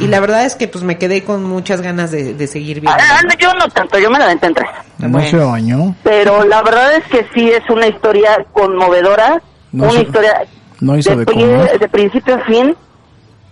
[0.00, 3.00] y la verdad es que pues me quedé con muchas ganas de, de seguir viendo.
[3.02, 4.68] Ah, no, yo no tanto, yo me la aventé en tres.
[4.98, 5.94] No se bañó.
[6.02, 9.40] Pero la verdad es que sí es una historia conmovedora,
[9.72, 10.42] No una se- historia
[10.80, 12.76] No hizo de de, de principio a fin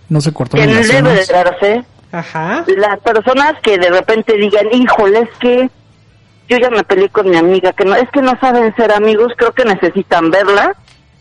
[0.09, 1.83] No se cortó que debe de darse.
[2.11, 2.63] Ajá.
[2.77, 5.69] Las personas que de repente digan, híjole, es que
[6.49, 9.33] yo ya me peleé con mi amiga, que no, es que no saben ser amigos,
[9.37, 10.73] creo que necesitan verla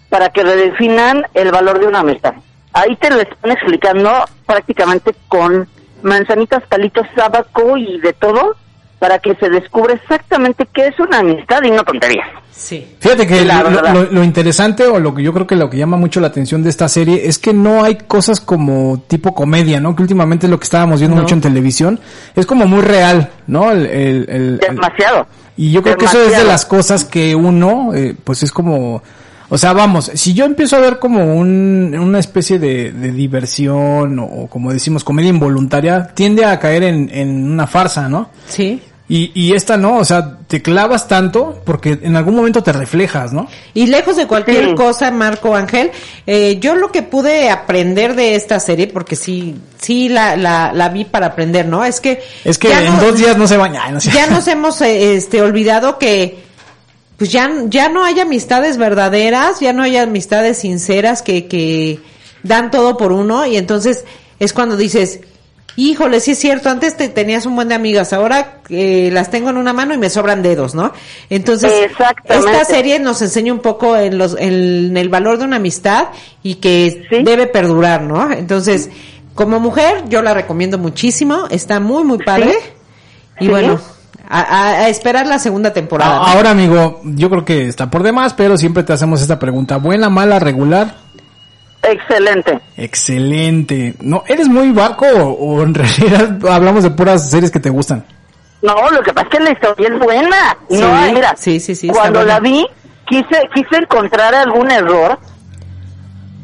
[0.08, 2.34] para que redefinan el valor de una amistad.
[2.72, 4.12] Ahí te lo están explicando
[4.46, 5.66] prácticamente con
[6.02, 8.54] manzanitas, palitos, sábaco y de todo
[8.98, 12.24] para que se descubra exactamente qué es una amistad y no tontería.
[12.50, 12.86] Sí.
[12.98, 15.76] Fíjate que La lo, lo- lo interesante o lo que yo creo que lo que
[15.76, 19.78] llama mucho la atención de esta serie es que no hay cosas como tipo comedia,
[19.80, 19.94] ¿no?
[19.94, 21.22] Que últimamente es lo que estábamos viendo No.
[21.22, 22.00] mucho en televisión.
[22.34, 23.70] Es como muy real, ¿no?
[23.70, 25.26] El, el- el- Demasiado.
[25.58, 29.02] y yo creo que eso es de las cosas que uno, eh, pues es como,
[29.48, 34.18] o sea, vamos, si yo empiezo a ver como un, una especie de, de diversión
[34.18, 38.30] o, o como decimos comedia involuntaria, tiende a caer en, en una farsa, ¿no?
[38.48, 38.80] Sí.
[39.08, 43.32] Y, y esta no, o sea, te clavas tanto porque en algún momento te reflejas,
[43.32, 43.46] ¿no?
[43.72, 44.74] Y lejos de cualquier Sí.
[44.74, 45.92] cosa, Marco Ángel,
[46.26, 50.88] eh, yo lo que pude aprender de esta serie, porque sí, sí la, la, la
[50.88, 51.84] vi para aprender, ¿no?
[51.84, 52.20] Es que...
[52.44, 53.88] Es que en no- dos días no se baña.
[53.92, 56.44] no ya nos hemos eh, este olvidado que
[57.16, 62.00] pues ya ya no hay amistades verdaderas, ya no hay amistades sinceras que que
[62.42, 64.04] dan todo por uno y entonces
[64.38, 65.20] es cuando dices,
[65.76, 69.50] "Híjole, sí es cierto, antes te tenías un buen de amigas, ahora eh, las tengo
[69.50, 70.92] en una mano y me sobran dedos, ¿no?"
[71.30, 71.72] Entonces,
[72.28, 76.08] esta serie nos enseña un poco en los en el valor de una amistad
[76.42, 78.30] y que debe perdurar, ¿no?
[78.32, 78.90] Entonces,
[79.34, 82.54] como mujer yo la recomiendo muchísimo, está muy muy padre.
[83.40, 83.50] Y Sí.
[83.50, 83.80] bueno,
[84.28, 86.18] a, a- a esperar la segunda temporada.
[86.18, 89.76] Ahora, amigo, yo creo que está por demás, pero siempre te hacemos esta pregunta.
[89.78, 90.94] ¿Buena, mala, regular?
[91.82, 92.58] Excelente.
[92.76, 93.94] Excelente.
[94.00, 98.04] ¿No, ¿Eres muy barco o, o en realidad hablamos de puras series que te gustan?
[98.62, 100.56] No, lo que pasa es que la historia es buena.
[100.68, 102.66] Sí, no, mira, sí, sí, cuando la vi,
[103.06, 105.18] quise, quise encontrar algún error,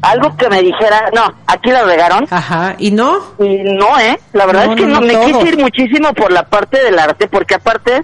[0.03, 2.25] algo que me dijera, no, aquí la regaron.
[2.29, 3.17] Ajá, y no.
[3.39, 4.19] Y no, ¿eh?
[4.33, 5.25] La verdad No, es que no, me todo.
[5.25, 8.03] quise ir muchísimo por la parte del arte, porque aparte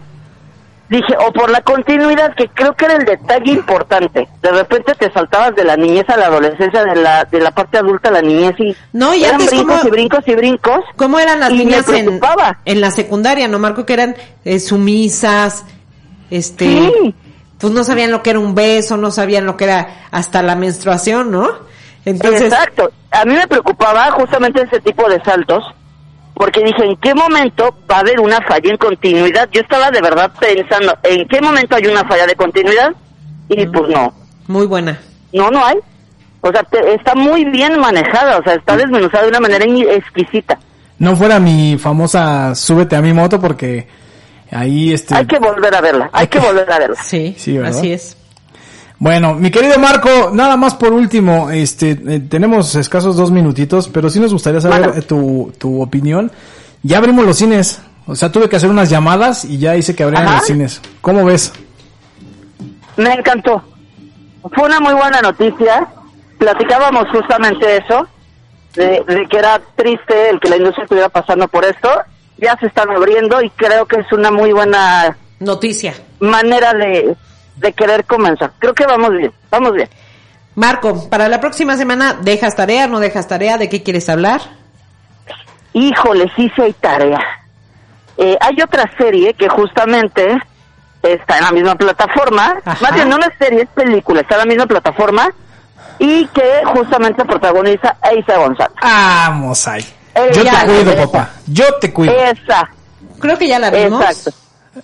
[0.89, 4.27] dije, o por la continuidad, que creo que era el detalle importante.
[4.41, 7.77] De repente te saltabas de la niñez a la adolescencia, de la, de la parte
[7.77, 10.79] adulta a la niñez y No, y eran antes brincos y brincos y brincos.
[10.95, 12.19] ¿Cómo eran las niñas en,
[12.65, 13.85] en la secundaria, no, Marco?
[13.85, 15.63] Que eran eh, sumisas,
[16.31, 17.15] este, Sí.
[17.59, 20.55] pues no sabían lo que era un beso, no sabían lo que era hasta la
[20.55, 21.68] menstruación, ¿no?
[22.09, 22.91] Entonces, Exacto.
[23.11, 25.63] A mí me preocupaba justamente ese tipo de saltos,
[26.35, 29.49] porque dije, ¿en qué momento va a haber una falla en continuidad?
[29.51, 32.91] Yo estaba de verdad pensando, ¿en qué momento hay una falla de continuidad?
[33.49, 34.13] Y pues no.
[34.47, 34.99] Muy buena.
[35.33, 35.77] No, no hay.
[36.41, 40.57] O sea, te- está muy bien manejada, o sea, está desmenuzada de una manera exquisita.
[40.99, 43.87] No fuera mi famosa súbete a mi moto porque
[44.51, 45.15] ahí este...
[45.15, 46.95] Hay que volver a verla, hay que volver a verla.
[47.03, 47.77] Sí, Sí, ¿verdad?
[47.77, 48.15] así es.
[48.99, 54.09] Bueno, mi querido Marco, nada más por último, este, eh, tenemos escasos dos minutitos, pero
[54.09, 54.93] sí nos gustaría saber Bueno.
[54.95, 56.29] eh, tu, tu opinión.
[56.83, 60.03] Ya abrimos los cines, o sea, tuve que hacer unas llamadas y ya hice que
[60.03, 60.37] abrieran Ajá.
[60.37, 60.81] los cines.
[61.01, 61.53] ¿Cómo ves?
[62.97, 63.63] Me encantó.
[64.53, 65.87] Fue una muy buena noticia.
[66.37, 68.05] Platicábamos justamente eso,
[68.75, 71.89] de, de que era triste el que la industria estuviera pasando por esto.
[72.37, 75.93] Ya se están abriendo y creo que es una muy buena Noticia.
[76.19, 77.15] manera de,
[77.59, 78.51] de querer comenzar.
[78.59, 79.89] Creo que vamos bien, vamos bien.
[80.55, 83.57] Marco, para la próxima semana, ¿dejas tarea, no dejas tarea?
[83.57, 84.41] ¿De qué quieres hablar?
[85.73, 87.19] Híjole, sí, sí hay tarea.
[88.17, 90.37] Eh, hay otra serie que justamente
[91.01, 92.55] está en la misma plataforma.
[92.81, 94.21] Más bien, no es serie, es película.
[94.21, 95.29] Está en la misma plataforma.
[95.99, 98.73] Y que justamente protagoniza a Isa González.
[98.81, 99.85] Vamos ahí.
[100.15, 101.05] Eh, Yo te cuido, esa.
[101.05, 101.29] papá.
[101.47, 102.13] Yo te cuido.
[102.13, 102.69] Esa.
[103.19, 104.01] Creo que ya la vimos.
[104.01, 104.31] Exacto.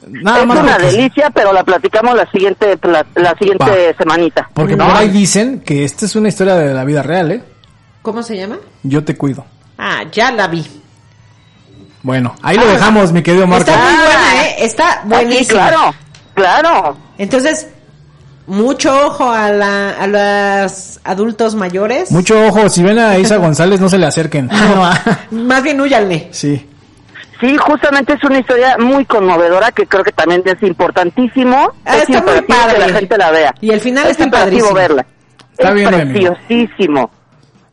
[0.07, 4.49] Nada es más una porque- delicia, pero la platicamos la siguiente la, la siguiente semanita.
[4.53, 4.85] Porque ¿no?
[4.87, 7.43] por ahí dicen que esta es una historia de la vida real, ¿eh?
[8.01, 8.57] ¿Cómo se llama?
[8.83, 9.45] Yo te cuido.
[9.77, 10.65] Ah, ya la vi.
[12.03, 13.71] Bueno, ahí lo Ah, dejamos, mi querido Marco.
[13.71, 14.55] Está muy buena, ¿eh?
[14.59, 15.67] Está buenísima.
[15.69, 15.95] claro,
[16.35, 16.97] claro.
[17.17, 17.67] Entonces,
[18.47, 22.11] mucho ojo a, la, a los adultos mayores.
[22.11, 24.49] Mucho ojo, si ven a Isa González, no se le acerquen.
[25.31, 26.29] Más bien huyalne.
[26.31, 26.69] sí.
[27.39, 31.71] Sí, justamente es una historia muy conmovedora que creo que también es importantísimo.
[31.85, 32.73] Ah, es está muy padre.
[32.75, 33.55] que la gente la vea.
[33.61, 34.73] Y el final es está padrísimo.
[34.73, 35.05] verla.
[35.51, 36.35] Está es bien, amigo.
[36.37, 37.11] preciosísimo.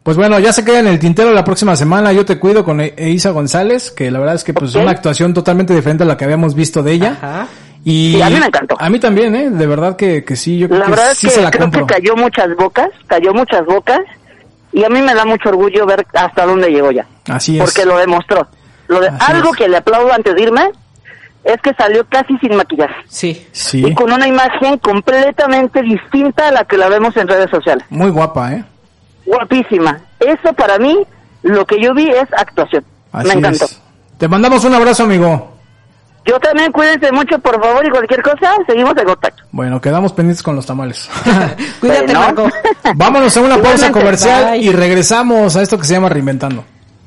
[0.02, 2.12] Pues bueno, ya se queda en el tintero la próxima semana.
[2.12, 4.82] Yo te cuido con E- Isa González, que la verdad es que pues Ok.
[4.82, 7.46] una actuación totalmente diferente a la que habíamos visto de ella.
[7.84, 8.76] Y Sí, a mí me encantó.
[8.80, 9.50] A mí también, ¿eh?
[9.50, 11.50] De verdad que, que sí, yo creo La que verdad es sí que se la
[11.52, 11.86] creo compro.
[11.86, 14.00] que cayó muchas bocas, cayó muchas bocas,
[14.72, 17.06] y a mí me da mucho orgullo ver hasta dónde llegó ya.
[17.28, 17.64] Así es.
[17.64, 18.46] Porque lo demostró.
[18.88, 19.56] Lo de, Así algo es.
[19.56, 20.70] que le aplaudo antes de irme
[21.44, 22.94] es que salió casi sin maquillaje.
[23.08, 23.46] Sí.
[23.52, 23.84] Sí.
[23.84, 27.84] Y con una imagen completamente distinta a la que la vemos en redes sociales.
[27.90, 28.64] Muy guapa, ¿eh?
[29.26, 30.00] Guapísima.
[30.20, 30.96] Eso para mí,
[31.42, 32.84] lo que yo vi es actuación.
[33.12, 33.64] Así me encantó.
[33.64, 33.80] es.
[34.18, 35.52] Te mandamos un abrazo, amigo.
[36.24, 39.42] Yo también cuídense mucho, por favor, y cualquier cosa, seguimos en contacto.
[39.50, 41.10] Bueno, quedamos pendientes con los tamales.
[41.80, 42.14] Cuídate.
[42.14, 42.48] Marco.
[42.94, 44.58] Vámonos a una pausa comercial bye.
[44.58, 46.64] y regresamos a esto que se llama Reinventando.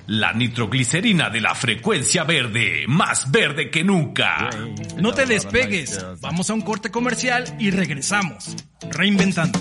[0.07, 4.49] La nitroglicerina de la frecuencia verde, más verde que nunca.
[4.97, 6.05] No te despegues.
[6.21, 8.55] Vamos a un corte comercial y regresamos.
[8.91, 9.59] Reinventando.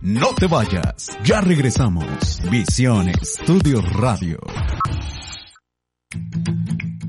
[0.00, 1.16] No te vayas.
[1.22, 2.40] Ya regresamos.
[2.50, 4.40] Visión Estudios Radio.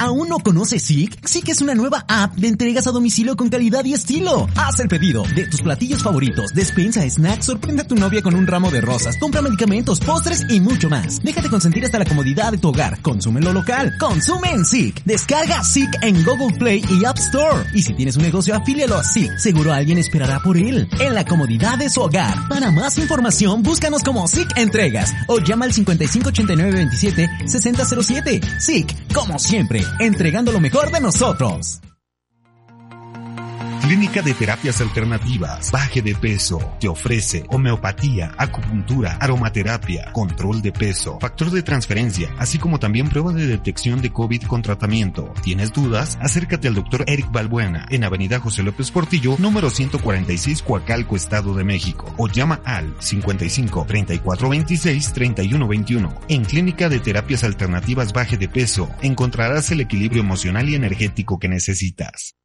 [0.02, 1.28] ¿Aún no conoces SIC?
[1.28, 4.48] SIC es una nueva app de entregas a domicilio con calidad y estilo.
[4.56, 8.48] Haz el pedido de tus platillos favoritos, despensa, snacks, sorprende a tu novia con un
[8.48, 11.22] ramo de rosas, compra medicamentos, postres y mucho más.
[11.22, 13.00] Déjate consentir hasta la comodidad de tu hogar.
[13.04, 13.94] Consume lo local.
[14.00, 15.04] Consume en SIC.
[15.04, 17.64] Descarga SIC en Google Play y App Store.
[17.76, 19.38] Y si tienes un negocio, afílialo a SIC.
[19.38, 20.90] Seguro alguien esperará por él.
[21.00, 22.48] En la comodidad de su hogar.
[22.50, 28.42] Para más información, búscanos como SIC Entregas o llama al 558927 6007.
[28.58, 31.82] SIC, como siempre, entregando lo mejor de nosotros.
[33.82, 41.18] Clínica de Terapias Alternativas, Baje de Peso, te ofrece homeopatía, acupuntura, aromaterapia, control de peso,
[41.20, 45.34] factor de transferencia, así como también prueba de detección de COVID con tratamiento.
[45.42, 46.20] ¿Tienes dudas?
[46.22, 47.06] Acércate al Dr.
[47.08, 52.62] Eric Balbuena en Avenida José López Portillo, número 146, Coacalco, Estado de México, o llama
[52.64, 56.20] al 55 34 26 31 21.
[56.28, 61.50] En Clínica de Terapias Alternativas Baje de Peso, encontrarás el equilibrio emocional y energético que
[61.50, 62.36] necesitas.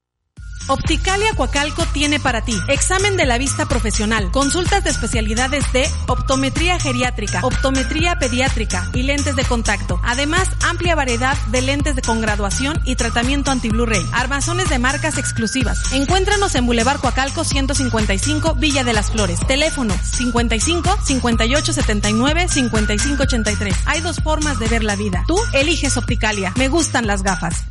[0.69, 6.81] Opticalia Coacalco tiene para ti examen de la vista profesional, consultas de especialidades de optometría
[6.81, 10.01] geriátrica, optometría pediátrica y lentes de contacto.
[10.03, 14.05] Además, amplia variedad de lentes de con graduación y tratamiento anti-Blu-ray.
[14.12, 15.93] Armazones de marcas exclusivas.
[15.93, 19.39] Encuéntranos en Boulevard Coacalco 155, Villa de las Flores.
[19.47, 23.77] Teléfono 55 58 79 55 83.
[23.87, 25.23] Hay dos formas de ver la vida.
[25.29, 26.53] Tú eliges Opticalia.
[26.57, 27.64] Me gustan las gafas.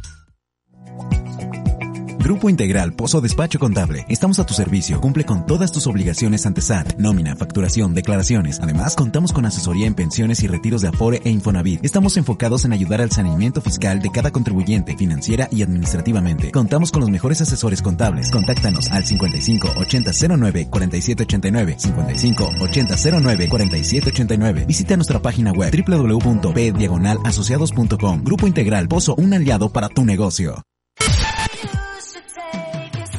[2.26, 4.04] Grupo Integral Pozo Despacho Contable.
[4.10, 5.00] Estamos a tu servicio.
[5.00, 8.60] Cumple con todas tus obligaciones ante SAT, nómina, facturación, declaraciones.
[8.62, 11.86] Además, contamos con asesoría en pensiones y retiros de Afore e Infonavit.
[11.86, 16.52] Estamos enfocados en ayudar al saneamiento fiscal de cada contribuyente, financiera y administrativamente.
[16.52, 18.32] Contamos con los mejores asesores contables.
[18.32, 24.66] Contáctanos al 55 80 09 47 89, 55 80 09 47 89.
[24.68, 28.24] Visita nuestra página web www.pdiagonalasociados.com.
[28.24, 30.64] Grupo Integral Pozo, un aliado para tu negocio.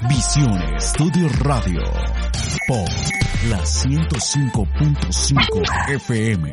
[0.09, 1.83] Visión Estudios Radio.
[2.69, 2.89] Por
[3.49, 6.53] la 105.5 FM.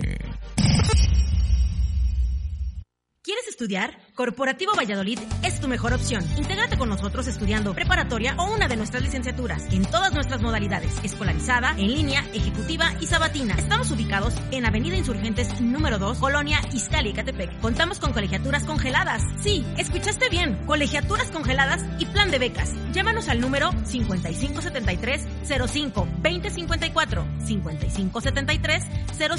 [3.21, 4.02] ¿Quieres estudiar?
[4.15, 6.23] Corporativo Valladolid es tu mejor opción.
[6.37, 11.71] Intégrate con nosotros estudiando preparatoria o una de nuestras licenciaturas en todas nuestras modalidades, escolarizada,
[11.71, 13.55] en línea, ejecutiva y sabatina.
[13.55, 17.59] Estamos ubicados en Avenida Insurgentes número 2, Colonia Izcali, Catepec.
[17.59, 19.23] Contamos con colegiaturas congeladas.
[19.41, 22.71] Sí, escuchaste bien, colegiaturas congeladas y plan de becas.
[22.93, 28.83] Llámanos al número 5573 05 2054 5573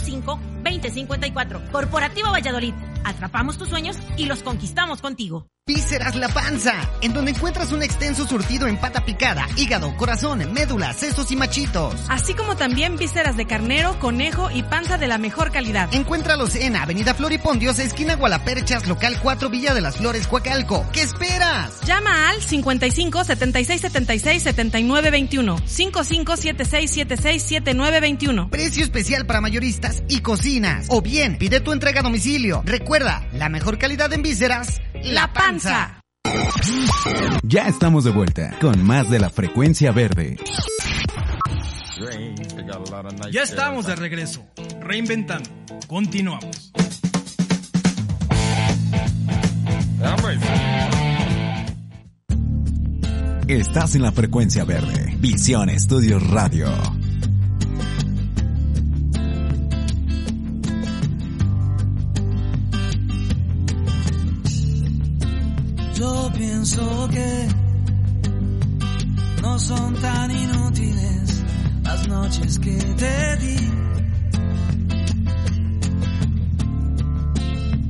[0.03, 1.63] 05 2054.
[1.71, 2.75] Corporativo Valladolid.
[3.07, 4.64] Atrapamos tus sueños y los conquistamos
[5.01, 5.47] contigo.
[5.75, 10.93] Vísceras La Panza, en donde encuentras un extenso surtido en pata picada, hígado, corazón, médula,
[10.93, 11.95] sesos y machitos.
[12.11, 15.89] Así como también vísceras de carnero, conejo y panza de la mejor calidad.
[15.95, 20.87] Encuéntralos en Avenida Floripondios, esquina Gualaperchas, local 4, Villa de las Flores, Coacalco.
[20.93, 21.81] ¿Qué esperas?
[21.87, 28.51] Llama al 55 76 76 79 21 55 76 76 79 21.
[28.51, 30.89] Precio especial para mayoristas y cocinas.
[30.91, 32.61] O bien, pide tu entrega a domicilio.
[32.67, 35.54] Recuerda, la mejor calidad en vísceras, La Panza.
[37.43, 40.37] Ya estamos de vuelta con más de la frecuencia verde.
[43.31, 44.45] Ya estamos de regreso.
[44.81, 45.49] Reinventando.
[45.87, 46.73] Continuamos.
[53.47, 55.15] Estás en la frecuencia verde.
[55.21, 56.69] Visión Estudios Radio.
[65.95, 67.49] Yo pienso que
[69.43, 71.45] no son tan inútiles
[71.85, 73.57] las noches que te di.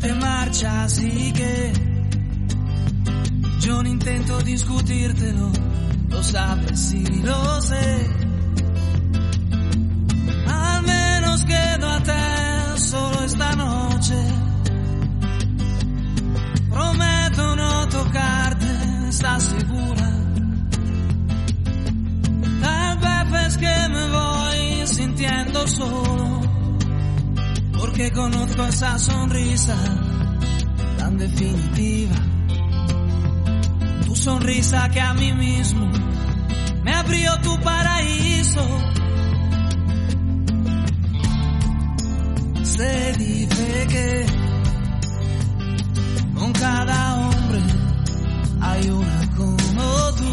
[0.00, 1.72] Te marchas marcha, así que
[3.60, 5.50] yo no intento discutírtelo,
[6.10, 8.10] lo sabes y lo sé.
[10.46, 14.43] Al menos quedo a te solo esta noche.
[18.14, 20.10] Tocarte, ¿estás segura?
[22.60, 26.40] Tal vez es que me voy sintiendo solo,
[27.78, 29.76] porque conozco esa sonrisa
[30.98, 32.16] tan definitiva.
[34.06, 35.90] Tu sonrisa que a mí mismo
[36.84, 38.64] me abrió tu paraíso.
[42.62, 44.26] Se dice que
[46.34, 47.33] con cada hombre
[48.64, 50.32] hay una como tú.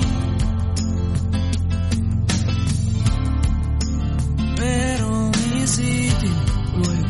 [4.58, 6.30] Pero mi sitio
[6.78, 7.08] luego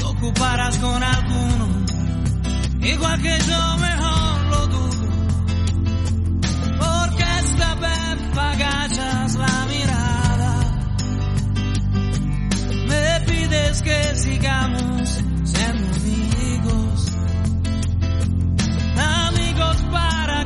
[0.00, 1.66] lo ocuparás con alguno,
[2.80, 5.08] igual que yo mejor lo dudo.
[6.78, 10.52] Porque esta vez agachas la mirada,
[12.88, 15.29] me pides que sigamos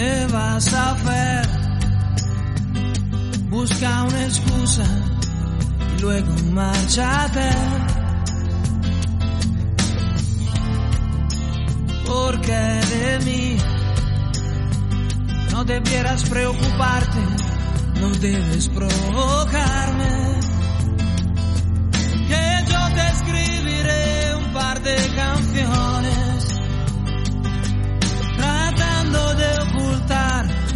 [0.00, 1.46] ¿Qué vas a hacer?
[3.50, 4.84] Busca una excusa
[5.94, 7.50] y luego márchate.
[12.06, 12.60] Porque
[12.94, 13.56] de mí
[15.52, 17.20] no debieras preocuparte,
[18.00, 20.40] no debes provocarme.
[22.26, 26.30] Que yo te escribiré un par de canciones
[28.38, 29.60] tratando de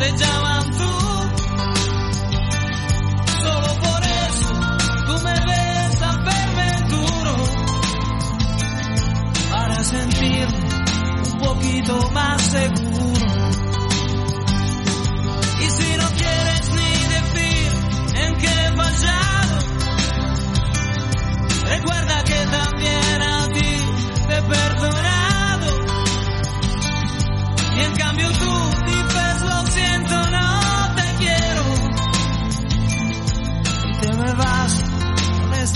[0.00, 0.92] se llaman tú
[3.42, 4.50] Solo por eso
[5.06, 7.36] tú me ves a verme duro
[9.50, 10.68] para sentirme
[11.32, 13.09] un poquito más seguro.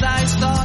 [0.05, 0.63] Con esta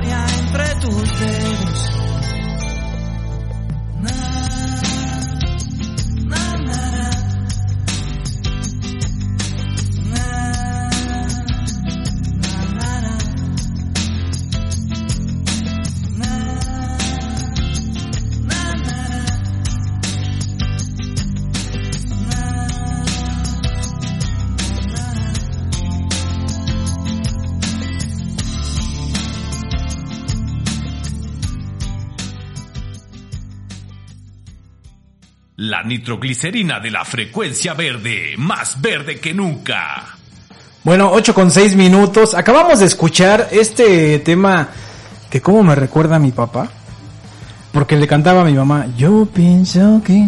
[35.79, 40.09] La nitroglicerina de la frecuencia verde, más verde que nunca.
[40.83, 42.33] Bueno, 8 con 6 minutos.
[42.33, 44.67] Acabamos de escuchar este tema
[45.29, 46.67] que como me recuerda a mi papá.
[47.71, 50.27] Porque le cantaba a mi mamá, yo pienso que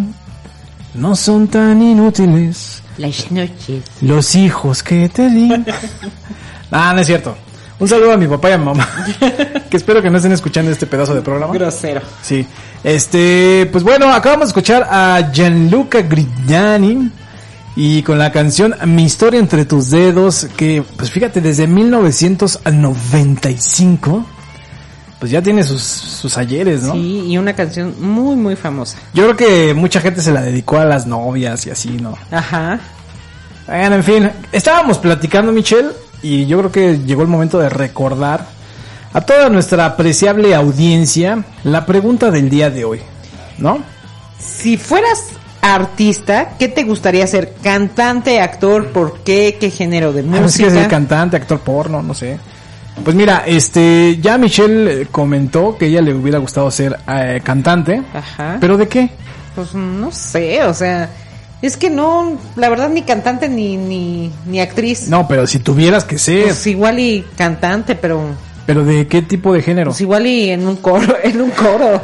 [0.93, 3.83] no son tan inútiles Las noches.
[3.99, 5.51] los hijos que te di.
[6.71, 7.35] Ah, no es cierto.
[7.81, 8.87] Un saludo a mi papá y a mi mamá.
[9.69, 11.51] que espero que no estén escuchando este pedazo de programa.
[11.51, 12.01] Grosero.
[12.21, 12.45] Sí.
[12.83, 17.09] Este, pues bueno, acabamos de escuchar a Gianluca Grignani
[17.75, 24.27] y con la canción Mi historia entre tus dedos, que pues fíjate, desde 1995,
[25.19, 26.93] pues ya tiene sus, sus ayeres, ¿no?
[26.93, 28.99] Sí, y una canción muy, muy famosa.
[29.15, 32.15] Yo creo que mucha gente se la dedicó a las novias y así, ¿no?
[32.29, 32.79] Ajá.
[33.65, 35.89] Bueno, en fin, estábamos platicando, Michelle,
[36.23, 38.45] y yo creo que llegó el momento de recordar
[39.13, 43.01] a toda nuestra apreciable audiencia la pregunta del día de hoy,
[43.57, 43.79] ¿no?
[44.39, 45.25] Si fueras
[45.61, 47.53] artista, ¿qué te gustaría ser?
[47.63, 48.87] ¿Cantante, actor?
[48.87, 49.57] ¿Por qué?
[49.59, 50.69] ¿Qué género de Ah, que música?
[50.69, 52.39] ser cantante, actor porno, no sé.
[53.03, 58.01] Pues mira, este, ya Michelle eh, comentó que ella le hubiera gustado ser eh, cantante,
[58.13, 58.57] Ajá.
[58.59, 59.09] pero ¿de qué?
[59.55, 61.09] Pues no sé, o sea,
[61.61, 65.07] es que no, la verdad ni cantante ni ni, ni actriz.
[65.09, 68.21] No, pero si tuvieras que ser, Pues igual y cantante, pero
[68.65, 69.91] pero ¿de qué tipo de género?
[69.91, 72.01] pues igual y en un coro, en un coro.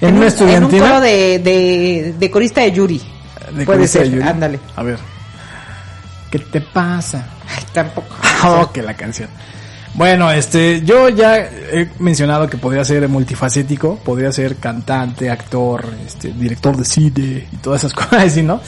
[0.00, 0.76] ¿En una un- estudiantina?
[0.76, 2.98] En un coro de, de, de corista de Yuri.
[2.98, 4.28] ¿De Puede corista de ser, Yuri?
[4.28, 4.60] ándale.
[4.76, 4.98] A ver.
[6.30, 7.26] ¿Qué te pasa?
[7.56, 8.14] Ay, tampoco.
[8.44, 9.28] Oh, que la canción.
[9.98, 16.32] Bueno, este, yo ya he mencionado que podría ser multifacético, podría ser cantante, actor, este,
[16.32, 18.60] director de cine y todas esas cosas ¿no?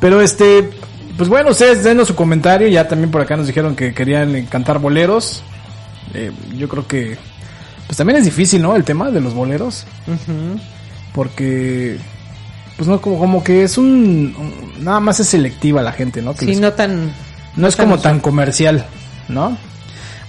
[0.00, 0.68] Pero este,
[1.16, 4.46] pues bueno, ustedes denos su comentario, ya también por acá nos dijeron que querían eh,
[4.50, 5.42] cantar boleros.
[6.12, 7.16] Eh, yo creo que,
[7.86, 8.74] pues también es difícil, ¿no?
[8.74, 9.86] El tema de los boleros,
[11.14, 11.98] porque,
[12.76, 16.32] pues no, como, como que es un, un- nada más es selectiva la gente, ¿no?
[16.34, 17.12] Que Sí, les- no tan...
[17.56, 18.84] no es como tan comercial,
[19.28, 19.56] ¿no?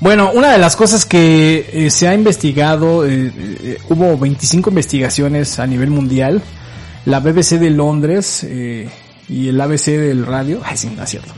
[0.01, 5.59] Bueno, una de las cosas que eh, se ha investigado, eh, eh, hubo 25 investigaciones
[5.59, 6.41] a nivel mundial,
[7.05, 11.31] la BBC de Londres y el ABC del radio, ay sí, no es cierto.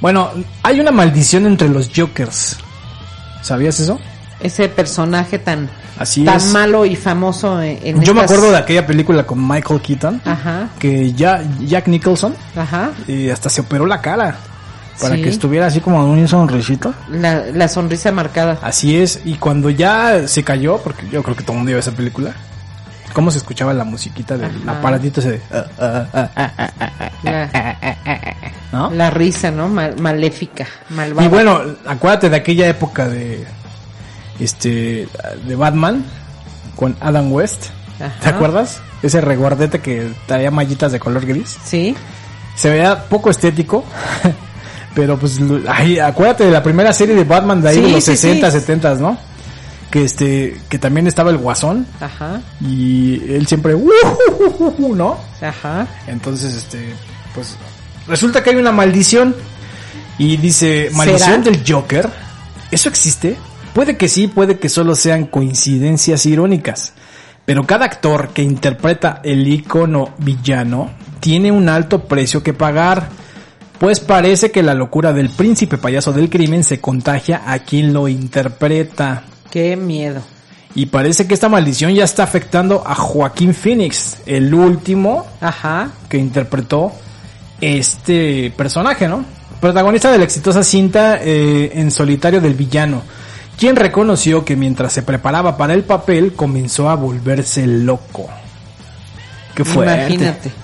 [0.00, 0.30] Bueno,
[0.62, 2.58] hay una maldición entre los Jokers,
[3.40, 3.98] ¿sabías eso?
[4.40, 6.46] Ese personaje tan, Así tan es.
[6.46, 10.70] malo y famoso en, en Yo me acuerdo de aquella película con Michael Keaton, Ajá,
[10.78, 12.90] que ya Jack Nicholson ajá.
[13.32, 14.36] hasta se operó la cara
[15.00, 15.22] para Sí.
[15.22, 16.94] que estuviera así como un sonrisito.
[17.10, 18.58] La, la sonrisa marcada.
[18.62, 21.78] Así es, y cuando ya se cayó, porque yo creo que todo el mundo vio
[21.78, 22.32] esa película,
[23.12, 24.78] cómo se escuchaba la musiquita del Ajá.
[24.78, 25.40] aparatito ese de...
[27.22, 27.48] La,
[28.72, 28.90] ¿no?
[28.90, 29.68] la risa, ¿no?
[29.68, 31.26] Mal- maléfica, malvada.
[31.26, 33.44] Y bueno, acuérdate de aquella época de
[34.40, 35.06] este
[35.46, 36.04] de Batman
[36.76, 37.66] con Adam West.
[38.00, 38.12] Ajá.
[38.20, 38.80] ¿Te acuerdas?
[39.02, 41.58] Ese reguardete que traía mallitas de color gris.
[41.64, 41.94] Sí.
[42.56, 43.84] Se veía poco estético.
[44.94, 45.38] Pero pues
[45.68, 48.50] ay, acuérdate de la primera serie de Batman de ahí Sí, de los sí, 60,
[48.50, 48.60] sí.
[48.60, 49.18] 70, ¿no?
[49.90, 55.18] Que este que también estaba el Guasón Ajá, y él siempre "Uh, ¿no?
[55.40, 55.86] ajá.
[56.06, 56.94] Entonces, este,
[57.34, 57.56] pues
[58.08, 59.34] resulta que hay una maldición
[60.18, 60.96] y dice, ¿Será?
[60.96, 62.08] maldición del Joker.
[62.70, 63.36] ¿Eso existe?
[63.74, 66.92] Puede que sí, puede que solo sean coincidencias irónicas.
[67.44, 70.90] Pero cada actor que interpreta el icono villano
[71.20, 73.08] tiene un alto precio que pagar.
[73.82, 78.06] Pues parece que la locura del príncipe payaso del crimen se contagia a quien lo
[78.06, 79.24] interpreta.
[79.50, 80.22] Qué miedo.
[80.76, 85.90] Y parece que esta maldición ya está afectando a Joaquín Phoenix, el último Ajá.
[86.08, 86.92] que interpretó
[87.60, 89.24] este personaje, ¿no?
[89.60, 93.02] Protagonista de la exitosa cinta eh, en solitario del villano,
[93.58, 98.28] quien reconoció que mientras se preparaba para el papel comenzó a volverse loco.
[99.56, 100.14] Qué fuerte.
[100.14, 100.61] Imagínate.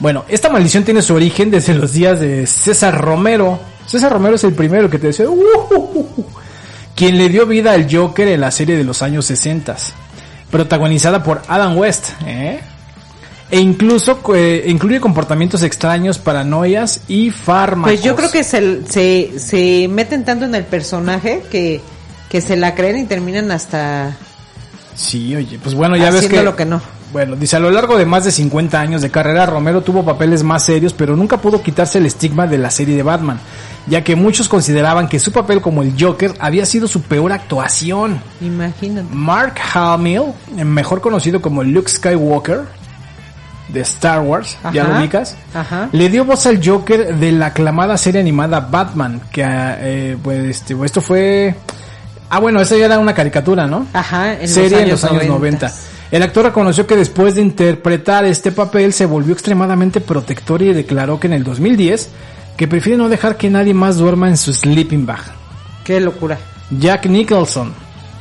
[0.00, 3.58] Bueno, esta maldición tiene su origen desde los días de César Romero.
[3.86, 6.26] César Romero es el primero que te decía, "Uh, uh, uh, uh",
[6.94, 9.76] quien le dio vida al Joker en la serie de los años 60,
[10.50, 12.60] protagonizada por Adam West, ¿eh?
[13.50, 17.92] E incluso eh, incluye comportamientos extraños, paranoias y fármacos.
[17.92, 21.80] Pues yo creo que se, se, se meten tanto en el personaje que,
[22.28, 24.14] que se la creen y terminan hasta
[24.98, 26.42] Sí, oye, pues bueno, ya ves que...
[26.42, 26.82] lo que no.
[27.12, 30.42] Bueno, dice, a lo largo de más de 50 años de carrera, Romero tuvo papeles
[30.42, 33.40] más serios, pero nunca pudo quitarse el estigma de la serie de Batman,
[33.86, 38.20] ya que muchos consideraban que su papel como el Joker había sido su peor actuación.
[38.40, 39.08] Imagínate.
[39.10, 40.34] Mark Hamill,
[40.64, 42.62] mejor conocido como Luke Skywalker,
[43.68, 44.92] de Star Wars, ¿ya Ajá.
[44.92, 45.36] lo ubicas?
[45.54, 45.88] Ajá.
[45.92, 50.76] Le dio voz al Joker de la aclamada serie animada Batman, que eh, pues este,
[50.84, 51.54] esto fue...
[52.30, 53.86] Ah, bueno, esa ya era una caricatura, ¿no?
[53.94, 55.66] Ajá, en serie en los los años 90.
[55.66, 55.72] 90.
[56.10, 61.20] El actor reconoció que después de interpretar este papel se volvió extremadamente protector y declaró
[61.20, 62.08] que en el 2010
[62.56, 65.20] que prefiere no dejar que nadie más duerma en su sleeping bag.
[65.84, 66.38] Qué locura.
[66.70, 67.72] Jack Nicholson,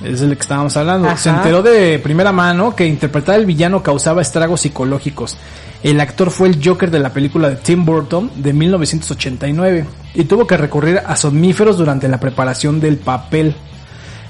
[0.04, 1.08] Es el que estábamos hablando.
[1.08, 1.18] Ajá.
[1.18, 5.38] Se enteró de primera mano que interpretar al villano causaba estragos psicológicos.
[5.82, 10.46] El actor fue el Joker de la película de Tim Burton de 1989 y tuvo
[10.46, 13.56] que recurrir a somníferos durante la preparación del papel.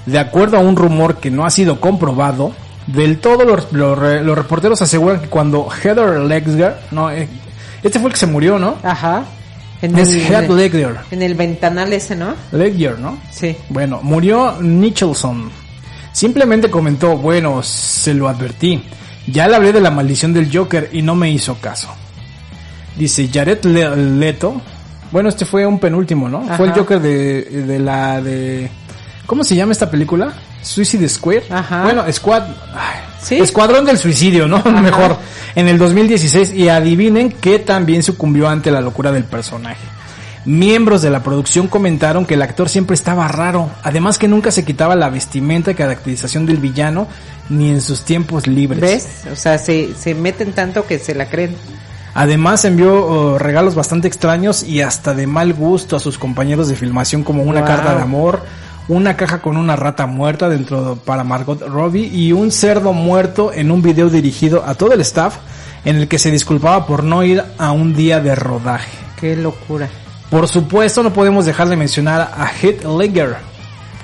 [0.06, 2.52] De acuerdo a un rumor que no ha sido comprobado,
[2.88, 7.28] del todo los, los re- los reporteros aseguran que cuando Heather Ledger, no, eh,
[7.82, 8.76] este fue el que se murió, ¿no?
[8.82, 9.24] Ajá.
[9.80, 10.96] Es Heath Ledger.
[11.12, 12.34] En el ventanal ese, ¿no?
[12.50, 13.18] Ledger, ¿no?
[13.30, 13.56] Sí.
[13.68, 15.50] Bueno, murió Nicholson.
[16.12, 18.82] Simplemente comentó, bueno, se lo advertí.
[19.28, 21.88] Ya le hablé de la maldición del Joker y no me hizo caso.
[22.96, 24.60] Dice Jared Le- Leto.
[25.12, 26.38] Bueno, este fue un penúltimo, ¿no?
[26.38, 26.56] Ajá.
[26.56, 28.68] Fue el Joker de, de la de...
[29.26, 30.32] ¿Cómo se llama esta película?
[30.62, 31.44] Suicide Square.
[31.50, 31.82] Ajá.
[31.84, 32.42] Bueno, Squad...
[32.74, 34.62] ay, Escuadrón del Suicidio, ¿no?
[34.82, 35.16] Mejor.
[35.54, 39.80] En el 2016 y adivinen que también sucumbió ante la locura del personaje.
[40.44, 44.64] Miembros de la producción comentaron que el actor siempre estaba raro, además que nunca se
[44.64, 47.06] quitaba la vestimenta y caracterización del villano
[47.50, 48.80] ni en sus tiempos libres.
[48.80, 49.08] ¿Ves?
[49.32, 51.54] O sea, se, se meten tanto que se la creen.
[52.14, 56.76] Además envió oh, regalos bastante extraños y hasta de mal gusto a sus compañeros de
[56.76, 57.68] filmación como una Wow.
[57.68, 58.42] carta de amor,
[58.88, 63.70] una caja con una rata muerta dentro para Margot Robbie y un cerdo muerto en
[63.70, 65.36] un video dirigido a todo el staff
[65.84, 68.90] en el que se disculpaba por no ir a un día de rodaje.
[69.20, 69.88] Qué locura.
[70.30, 73.36] Por supuesto, no podemos dejar de mencionar a Heath Ledger,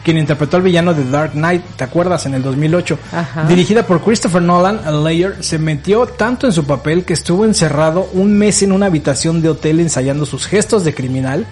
[0.05, 2.26] quien interpretó al villano de Dark Knight, ¿te acuerdas?
[2.26, 2.99] En el 2008.
[3.12, 3.45] Ajá.
[3.45, 8.37] Dirigida por Christopher Nolan, Ledger se metió tanto en su papel que estuvo encerrado un
[8.37, 11.47] mes en una habitación de hotel ensayando sus gestos de criminal,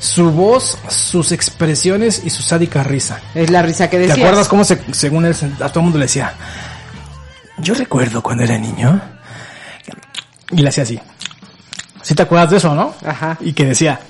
[0.00, 3.20] su voz, sus expresiones y su sádica risa.
[3.34, 4.18] Es la risa que ¿Te decías.
[4.18, 6.32] acuerdas cómo se, según él, a todo el mundo le decía?
[7.58, 9.00] Yo recuerdo cuando era niño.
[10.50, 10.98] Y le hacía así.
[12.02, 12.94] ¿Sí te acuerdas de eso, no?
[13.04, 13.36] Ajá.
[13.40, 14.00] Y que decía,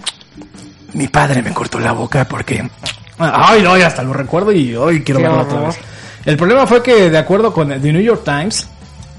[0.94, 2.70] mi padre me cortó la boca porque...
[3.18, 5.78] Ay, no, ya hasta lo recuerdo y hoy quiero verlo otra vez.
[6.24, 8.68] El problema fue que, de acuerdo con The New York Times,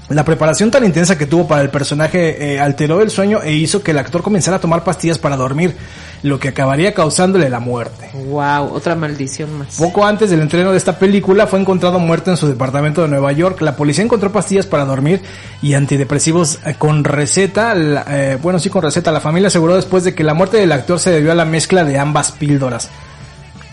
[0.08, 3.82] la preparación tan intensa que tuvo para el personaje eh, alteró el sueño e hizo
[3.82, 5.74] que el actor comenzara a tomar pastillas para dormir,
[6.22, 8.10] lo que acabaría causándole la muerte.
[8.12, 9.76] Wow, otra maldición más.
[9.76, 13.32] Poco antes del estreno de esta película fue encontrado muerto en su departamento de Nueva
[13.32, 13.60] York.
[13.62, 15.22] La policía encontró pastillas para dormir
[15.62, 17.74] y antidepresivos eh, con receta.
[17.74, 19.10] La- eh, bueno, sí, con receta.
[19.12, 21.84] La familia aseguró después de que la muerte del actor se debió a la mezcla
[21.84, 22.88] de ambas píldoras.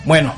[0.06, 0.34] Bueno,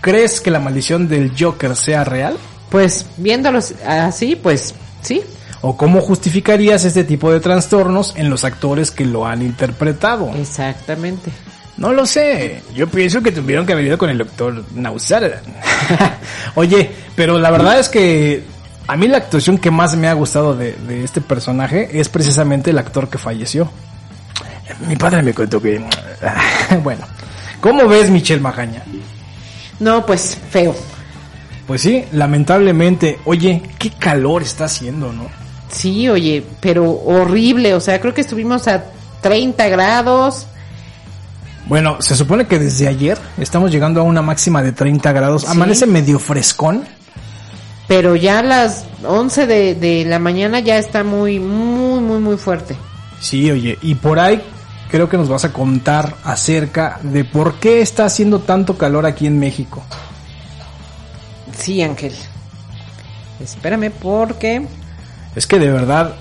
[0.00, 2.36] ¿crees que la maldición del Joker sea real?
[2.70, 5.22] Pues viéndolos así, pues sí.
[5.60, 10.32] ¿O cómo justificarías este tipo de trastornos en los actores que lo han interpretado?
[10.34, 11.32] Exactamente.
[11.76, 12.62] No lo sé.
[12.74, 15.42] Yo pienso que tuvieron que haber ido con el doctor Nausar.
[16.54, 18.44] Oye, pero la verdad es que
[18.86, 22.70] a mí la actuación que más me ha gustado de, de este personaje es precisamente
[22.70, 23.70] el actor que falleció.
[24.86, 25.84] Mi padre me contó que...
[26.82, 27.04] bueno,
[27.60, 28.82] ¿cómo ves Michelle Magaña?
[29.80, 30.74] No, pues feo.
[31.68, 33.18] Pues sí, lamentablemente.
[33.26, 35.26] Oye, qué calor está haciendo, ¿no?
[35.70, 37.74] Sí, oye, pero horrible.
[37.74, 38.84] O sea, creo que estuvimos a
[39.20, 40.46] 30 grados.
[41.66, 45.42] Bueno, se supone que desde ayer estamos llegando a una máxima de 30 grados.
[45.42, 45.48] Sí.
[45.50, 46.84] Amanece medio frescón.
[47.86, 52.38] Pero ya a las 11 de, de la mañana ya está muy, muy, muy, muy
[52.38, 52.76] fuerte.
[53.20, 54.42] Sí, oye, y por ahí
[54.90, 59.26] creo que nos vas a contar acerca de por qué está haciendo tanto calor aquí
[59.26, 59.84] en México.
[61.58, 62.14] Sí, Ángel.
[63.40, 64.66] Espérame porque...
[65.36, 66.14] Es que de verdad,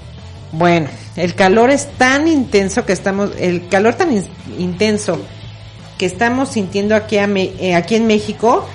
[0.51, 3.31] Bueno, el calor es tan intenso que estamos...
[3.39, 4.25] El calor tan in-
[4.57, 5.19] intenso
[5.97, 8.67] que estamos sintiendo aquí, a Me- eh, aquí en México...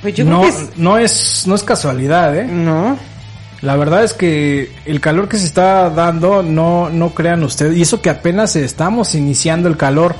[0.00, 0.70] Pues yo no, creo que es...
[0.76, 2.44] no es no es casualidad, ¿eh?
[2.44, 2.98] No.
[3.60, 7.82] La verdad es que el calor que se está dando, no, no crean ustedes, y
[7.82, 10.16] eso que apenas estamos iniciando el calor.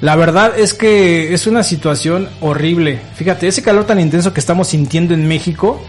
[0.00, 3.00] La verdad es que es una situación horrible.
[3.14, 5.84] Fíjate, ese calor tan intenso que estamos sintiendo en México,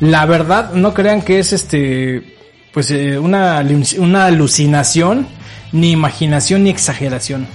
[0.00, 2.36] la verdad no crean que es este,
[2.72, 3.64] pues eh, una,
[3.98, 5.28] una alucinación,
[5.70, 7.46] ni imaginación, ni exageración.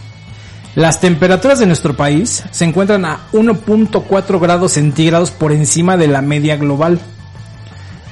[0.75, 6.21] Las temperaturas de nuestro país se encuentran a 1.4 grados centígrados por encima de la
[6.21, 6.99] media global.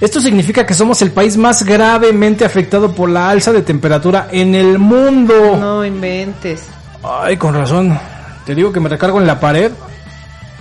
[0.01, 4.53] Esto significa que somos el país más gravemente afectado por la alza de temperatura en
[4.53, 5.55] el mundo.
[5.57, 6.63] No inventes.
[7.05, 7.97] Ay, con razón.
[8.45, 9.71] Te digo que me recargo en la pared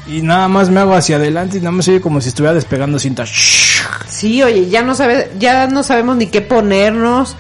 [0.06, 2.98] y nada más me hago hacia adelante y nada más oye como si estuviera despegando
[2.98, 3.24] cinta.
[3.26, 7.36] Sí, oye, ya no sabe, ya no sabemos ni qué ponernos.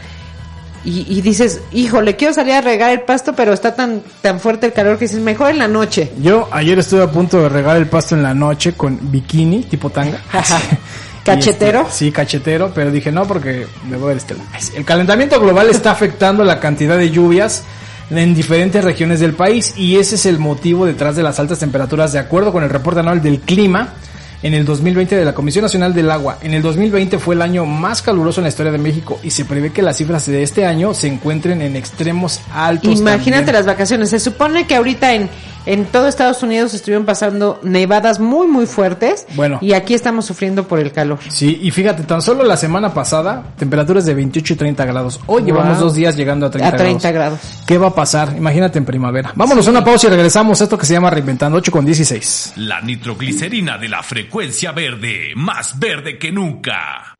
[0.84, 4.66] Y, y dices, híjole, quiero salir a regar el pasto, pero está tan, tan fuerte
[4.66, 6.12] el calor que dices, mejor en la noche.
[6.18, 9.88] Yo ayer estuve a punto de regar el pasto en la noche con bikini tipo
[9.88, 10.20] tanga.
[11.24, 11.82] ¿Cachetero?
[11.82, 14.36] Este, sí, cachetero, pero dije no porque me voy a ver este.
[14.76, 17.64] El calentamiento global está afectando la cantidad de lluvias
[18.10, 22.12] en diferentes regiones del país y ese es el motivo detrás de las altas temperaturas
[22.12, 23.94] de acuerdo con el reporte anual del clima.
[24.42, 26.36] en el 2020 de la Comisión Nacional del Agua.
[26.42, 29.46] En el 2020 fue el año más caluroso en la historia de México y se
[29.46, 33.00] prevé que las cifras de este año se encuentren en extremos altos.
[33.00, 33.54] Imagínate también.
[33.54, 34.10] las vacaciones.
[34.10, 35.30] Se supone que ahorita en,
[35.66, 39.26] en todo Estados Unidos estuvieron pasando nevadas muy, muy fuertes.
[39.34, 39.58] Bueno.
[39.62, 41.18] Y aquí estamos sufriendo por el calor.
[41.28, 45.20] Sí, y fíjate, tan solo la semana pasada, temperaturas de 28 y 30 grados.
[45.26, 45.46] Hoy Wow.
[45.46, 47.40] llevamos dos días llegando a 30, A 30 grados.
[47.66, 48.34] ¿Qué va a pasar?
[48.36, 49.32] Imagínate en primavera.
[49.34, 52.54] Vámonos a una pausa y regresamos a esto que se llama Reinventando 8 con 16.
[52.56, 57.14] La nitroglicerina de la frecuencia verde, más verde que nunca.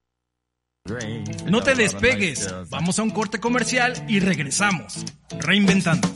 [1.47, 2.55] No te despegues.
[2.69, 5.05] Vamos a un corte comercial y regresamos.
[5.41, 6.09] Reinventando.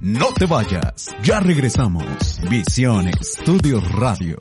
[0.00, 2.40] No te vayas, ya regresamos.
[2.48, 4.38] Visión Estudios Radio.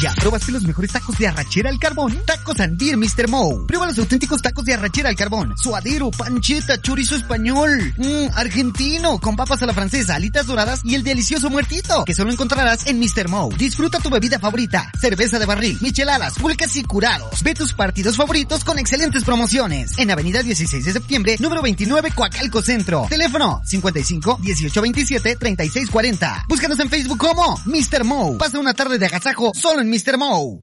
[0.00, 2.16] ¿Ya probaste los mejores tacos de arrachera al carbón?
[2.24, 3.28] Tacos Andir Mr.
[3.28, 3.66] Mo.
[3.66, 5.54] Prueba los auténticos tacos de arrachera al carbón.
[5.56, 7.94] Suadero, pancheta, chorizo español.
[7.96, 12.32] Mmm, argentino, con papas a la francesa, alitas doradas y el delicioso muertito, que solo
[12.32, 13.28] encontrarás en Mr.
[13.28, 13.50] Mo.
[13.56, 14.90] Disfruta tu bebida favorita.
[15.00, 17.42] Cerveza de barril, micheladas, pulcas y curados.
[17.42, 19.92] Ve tus partidos favoritos con excelentes promociones.
[19.98, 23.06] En Avenida 16 de septiembre, número 29, Coacalco Centro.
[23.08, 26.46] Teléfono 55 18 27 36 40.
[26.48, 28.04] Búscanos en Facebook como Mr.
[28.04, 28.36] Mo.
[28.38, 30.18] Pasa una tarde de agasajo solo Mr.
[30.18, 30.60] Mo.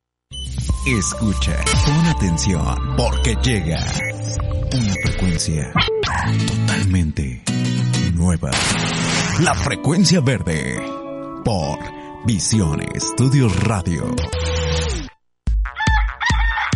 [0.86, 1.56] Escucha,
[1.86, 3.80] pon atención, porque llega
[4.74, 5.72] una frecuencia
[6.48, 7.44] totalmente
[8.14, 8.52] nueva.
[9.42, 10.82] La frecuencia verde
[11.44, 11.80] por
[12.26, 14.16] Visión Estudios Radio.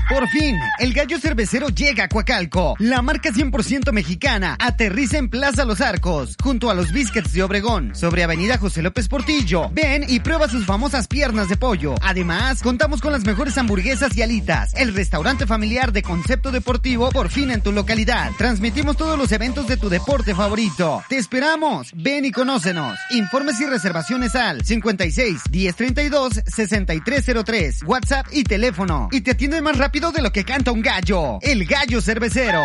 [0.10, 2.76] Por fin, el gallo cervecero llega a Coacalco.
[2.80, 7.96] La marca 100% mexicana aterriza en Plaza Los Arcos, junto a los Biscuits de Obregón,
[7.96, 9.70] sobre Avenida José López Portillo.
[9.72, 11.96] Ven y prueba sus famosas piernas de pollo.
[12.02, 14.74] Además, contamos con las mejores hamburguesas y alitas.
[14.76, 18.32] El restaurante familiar de concepto deportivo por fin en tu localidad.
[18.38, 21.02] Transmitimos todos los eventos de tu deporte favorito.
[21.08, 21.92] Te esperamos.
[21.96, 23.00] Ven y conócenos.
[23.12, 27.84] Informes y reservaciones al 56 1032 6303.
[27.86, 29.08] WhatsApp y teléfono.
[29.12, 31.38] Y te atiende más rápido de lo que canta un gallo.
[31.42, 32.64] El gallo cervecero.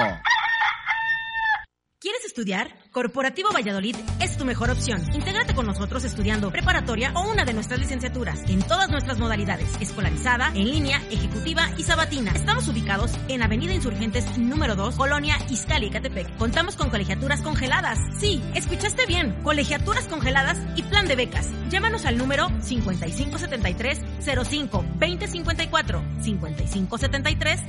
[2.28, 2.78] ¿Quieres estudiar?
[2.92, 5.00] Corporativo Valladolid es tu mejor opción.
[5.14, 10.48] Intégrate con nosotros estudiando preparatoria o una de nuestras licenciaturas en todas nuestras modalidades, escolarizada,
[10.55, 12.32] en línea, ejecutiva y sabatina.
[12.32, 16.36] Estamos ubicados en Avenida Insurgentes número 2, Colonia Izcali, Catepec.
[16.36, 17.98] Contamos con colegiaturas congeladas.
[18.18, 21.48] Sí, escuchaste bien, colegiaturas congeladas y plan de becas.
[21.70, 27.60] Llámanos al número 5573 05 2054 5573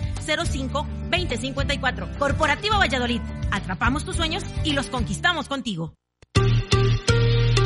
[0.51, 2.09] 05 2054.
[2.17, 3.21] Corporativo Valladolid.
[3.51, 5.93] Atrapamos tus sueños y los conquistamos contigo.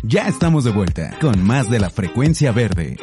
[0.03, 2.97] Ya estamos de vuelta con más de la frecuencia verde.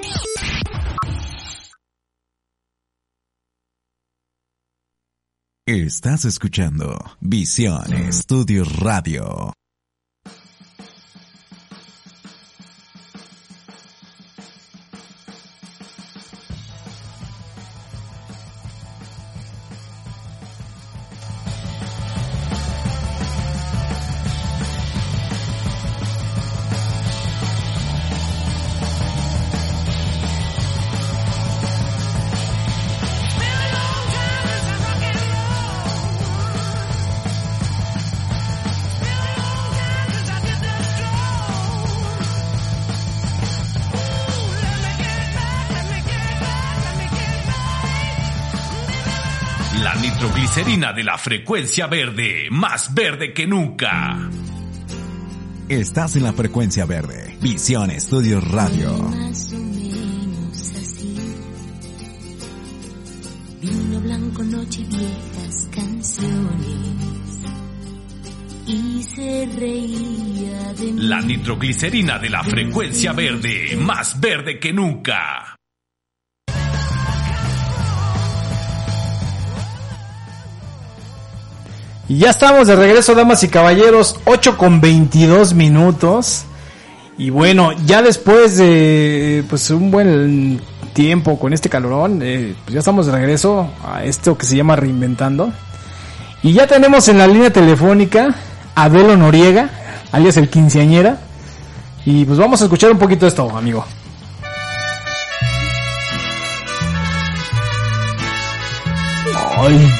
[5.65, 9.53] Estás escuchando Visión Estudios Radio.
[50.63, 54.31] Nitroglicerina de la frecuencia verde, más verde que nunca.
[55.69, 57.37] Estás en la frecuencia verde.
[57.41, 58.97] Visión Estudios Radio.
[58.99, 61.17] Más o menos así.
[63.61, 67.39] Vino blanco, noche y viejas canciones.
[68.67, 71.03] Y se reía de mí.
[71.03, 75.57] La nitroglicerina de la frecuencia verde, más verde que nunca.
[82.13, 86.45] Y ya estamos de regreso, damas y caballeros, 8 con 22 minutos.
[87.17, 90.61] Y bueno, ya después de pues un buen
[90.93, 94.77] tiempo con este calorón, eh, pues ya estamos de regreso a esto que se llama
[94.77, 95.55] Reinventando.
[96.43, 98.35] Y ya tenemos en la línea telefónica
[98.75, 99.71] a Adelo Noriega,
[100.13, 101.17] alias el quinceañera.
[102.05, 103.87] Y pues vamos a escuchar un poquito esto, amigo.
[109.57, 109.91] Ay.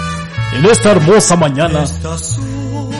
[0.52, 1.82] en esta hermosa mañana.
[1.84, 2.90] Estas son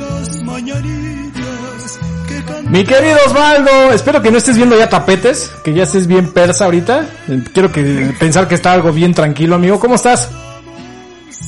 [0.00, 1.98] las mañanitas
[2.28, 2.68] que.
[2.68, 6.66] Mi querido Osvaldo, espero que no estés viendo ya tapetes, que ya estés bien persa
[6.66, 7.06] ahorita.
[7.28, 9.78] Eh, Quiero que pensar que está algo bien tranquilo, amigo.
[9.80, 10.30] ¿Cómo estás?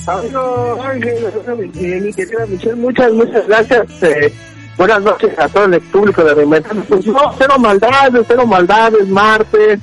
[0.07, 1.15] Amigo Ángel,
[1.77, 3.87] eh, mi querida Michelle, muchas, muchas gracias.
[4.03, 4.33] eh,
[4.77, 6.83] buenas noches a todo el público de Reinventando.
[6.85, 9.79] Pues no, cero maldades, cero maldades, martes.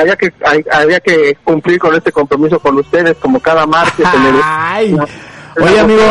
[0.00, 4.06] Había que, hay- había que cumplir con este compromiso con ustedes, como cada martes.
[4.14, 6.02] en el- Ay, en oye, amigo.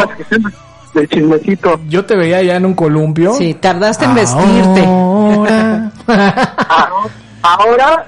[0.93, 1.79] Del chismecito.
[1.87, 3.33] Yo te veía ya en un columpio.
[3.33, 5.91] Sí, tardaste en Ahora.
[7.43, 8.05] Ahora.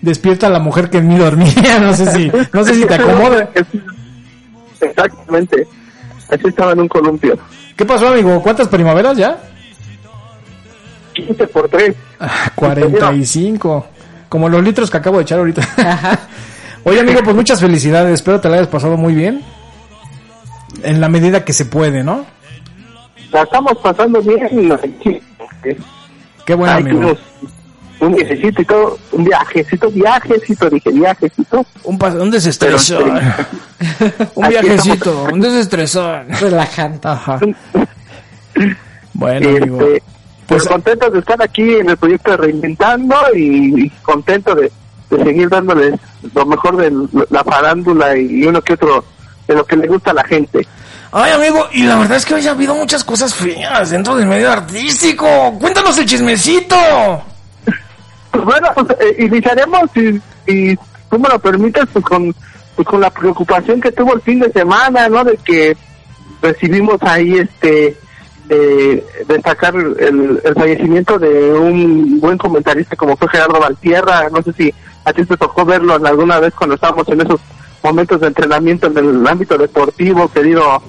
[0.00, 1.78] Despierta a la mujer que en mí dormía.
[1.80, 3.48] No sé si, no sé si te acomoda.
[4.80, 5.66] Exactamente.
[6.30, 7.38] Así estaba en un columpio.
[7.76, 8.40] ¿Qué pasó, amigo?
[8.42, 9.38] ¿Cuántas primaveras ya?
[11.16, 11.94] 15 por 3.
[12.54, 13.86] 45.
[14.28, 15.62] Como los litros que acabo de echar ahorita.
[16.84, 18.14] Oye, amigo, pues muchas felicidades.
[18.14, 19.42] Espero te la hayas pasado muy bien.
[20.82, 22.26] En la medida que se puede, ¿no?
[23.32, 24.72] La estamos pasando bien.
[26.44, 27.16] Qué bueno, Ay, amigo.
[27.98, 28.98] Un viajecito y todo.
[29.12, 31.66] Un viajecito, viajecito, dije viajecito.
[31.84, 33.10] Un, un desestresón.
[34.34, 36.28] un viajecito, un desestresón.
[36.40, 37.08] Relajante.
[37.08, 37.40] Ajá.
[39.18, 39.78] Bueno, amigo.
[40.46, 44.70] Pues contentos de estar aquí en el proyecto de Reinventando y, y contento de,
[45.10, 45.94] de seguir dándoles
[46.34, 46.92] lo mejor de
[47.30, 49.04] la farándula y uno que otro
[49.46, 50.66] de lo que le gusta a la gente.
[51.12, 54.26] Ay, amigo, y la verdad es que hoy ha habido muchas cosas feas dentro del
[54.26, 55.56] medio artístico.
[55.58, 56.76] Cuéntanos el chismecito.
[58.30, 60.76] Pues bueno, pues, eh, iniciaremos, si, si
[61.10, 62.34] tú me lo permites, pues con,
[62.74, 65.24] pues con la preocupación que tuvo el fin de semana, ¿no?
[65.24, 65.76] De que
[66.42, 67.96] recibimos ahí este
[68.48, 74.28] eh, destacar el, el fallecimiento de un buen comentarista como fue Gerardo Valtierra.
[74.30, 74.74] No sé si
[75.04, 77.40] a ti te tocó verlo en alguna vez cuando estábamos en esos
[77.82, 80.82] momentos de entrenamiento en el ámbito deportivo, querido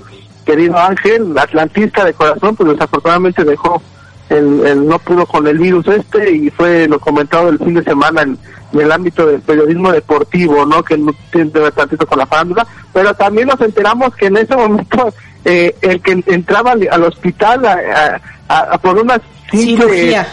[0.45, 3.81] querido Ángel, atlantista de corazón, pues desafortunadamente dejó
[4.29, 7.83] el, el no pudo con el virus este y fue lo comentado el fin de
[7.83, 8.37] semana en,
[8.71, 10.83] en el ámbito del periodismo deportivo, ¿no?
[10.83, 15.13] Que no tiene tantito con la farándula, pero también nos enteramos que en ese momento
[15.49, 18.19] eh, el que entraba al, al hospital a,
[18.49, 19.19] a- a por una
[19.49, 20.27] simple Cirugía.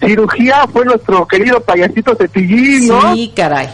[0.00, 3.14] cirugía fue nuestro querido payasito Cepillín, ¿no?
[3.14, 3.68] Sí, caray.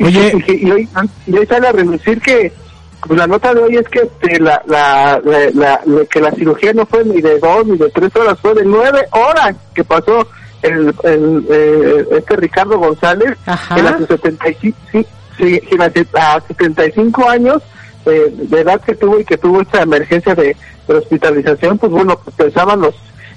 [0.00, 0.88] Oye, y, y hoy,
[1.26, 2.52] y hoy sale a reducir que
[3.06, 5.20] pues, la nota de hoy es que este, la, la,
[5.54, 8.64] la, que la cirugía no fue ni de dos ni de tres horas, fue de
[8.64, 10.26] nueve horas que pasó
[10.62, 13.36] el, el, eh, este Ricardo González,
[13.74, 15.60] que a sus 75, sí, sí,
[16.14, 17.62] a 75 años
[18.10, 20.56] eh, de edad que tuvo y que tuvo esta emergencia de,
[20.86, 22.94] de hospitalización, pues bueno, pues pensaban los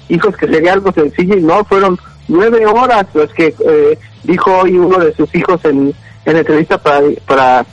[0.08, 4.72] hijos que sería algo sencillo y no, fueron nueve horas los que eh, dijo hoy
[4.78, 5.92] uno de sus hijos en,
[6.24, 7.66] en entrevista para, para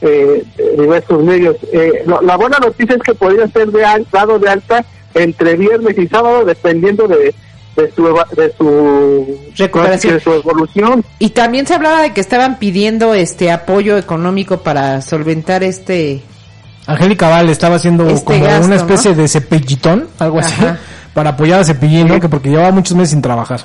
[0.00, 0.44] eh,
[0.78, 1.56] diversos medios.
[1.72, 4.84] Eh, lo- la buena noticia es que podría ser de al- dado de alta
[5.14, 7.34] entre viernes y sábado dependiendo de,
[7.76, 8.04] de su
[8.36, 10.14] de su Recuperación.
[10.14, 11.04] de su evolución.
[11.18, 16.22] Y también se hablaba de que estaban pidiendo este apoyo económico para solventar este
[16.86, 19.16] Angélica Val estaba haciendo Este como gasto, una especie ¿no?
[19.16, 20.78] de cepillitón, algo así, Ajá.
[21.12, 22.20] para apoyar a Cepillín, ¿no?
[22.20, 23.60] Que porque llevaba muchos meses sin trabajar.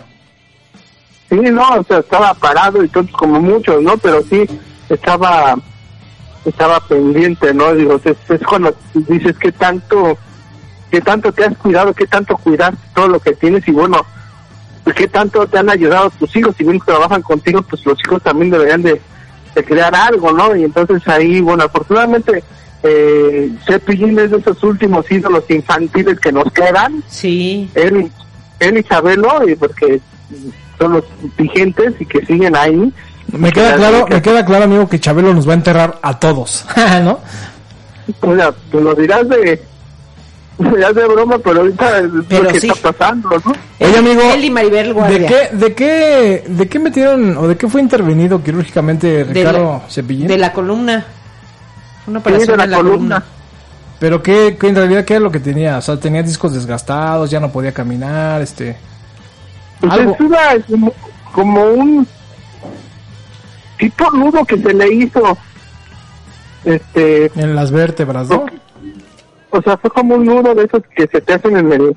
[1.29, 3.97] Sí, no, o sea, estaba parado y todo como muchos, ¿no?
[3.97, 4.43] Pero sí,
[4.89, 5.55] estaba
[6.45, 7.73] estaba pendiente, ¿no?
[7.73, 10.17] Digo, es, es cuando dices que tanto,
[10.89, 14.03] que tanto te has cuidado, que tanto cuidar todo lo que tienes y bueno,
[14.83, 18.21] pues qué tanto te han ayudado tus hijos, si bien trabajan contigo, pues los hijos
[18.23, 18.99] también deberían de,
[19.53, 20.55] de crear algo, ¿no?
[20.55, 22.43] Y entonces ahí, bueno, afortunadamente,
[22.83, 27.03] eh, Cepillín es de esos últimos ídolos infantiles que nos quedan.
[27.07, 27.69] Sí.
[27.75, 28.11] Él,
[28.59, 29.99] él y Chabelo, y porque
[30.79, 31.03] son los
[31.37, 32.91] vigentes y que siguen ahí.
[33.31, 36.65] Me queda claro, me queda claro, amigo, que Chabelo nos va a enterrar a todos,
[37.03, 37.19] ¿no?
[38.21, 39.61] O sea, tú lo dirás de,
[40.57, 42.67] dirás de broma, pero ahorita es Pero lo que sí.
[42.67, 43.53] está pasando, ¿no?
[43.79, 45.19] Oye, amigo, Él y Maribel Guardia.
[45.19, 49.81] ¿de qué, de qué, de qué metieron o de qué fue intervenido quirúrgicamente De Ricardo
[49.83, 50.27] la- Cepillín?
[50.27, 51.05] De la columna.
[52.07, 52.97] Una Sí, de operación la en la columna.
[53.19, 53.23] columna.
[53.99, 57.29] Pero qué, qué en realidad qué era lo que tenía, o sea, tenía discos desgastados,
[57.29, 58.75] ya no podía caminar, este,
[59.79, 60.13] Pues algo.
[60.13, 60.93] es una, como,
[61.31, 62.07] como un
[63.77, 65.37] tipo nudo que se le hizo,
[66.65, 68.45] este, en las vértebras, ¿no?
[69.51, 71.95] o sea, fue como un nudo de esos que se te hacen en el,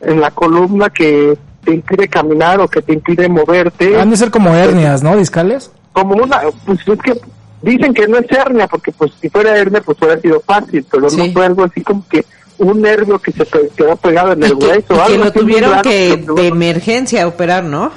[0.00, 4.00] en la columna que te impide caminar o que te impide moverte.
[4.00, 5.16] Han de ser como hernias, ¿no?
[5.16, 5.70] Discales.
[5.92, 7.20] como una, pues es que
[7.62, 11.02] dicen que no es hernia, porque pues si fuera hernia pues hubiera sido fácil, pero
[11.02, 12.24] no fue algo así como que
[12.58, 14.94] un nervio que se pe- quedó pegado en el hueso.
[14.94, 17.90] Y que algo lo así muy tuvieron raro, que de emergencia operar, ¿no?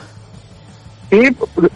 [1.09, 1.17] Sí,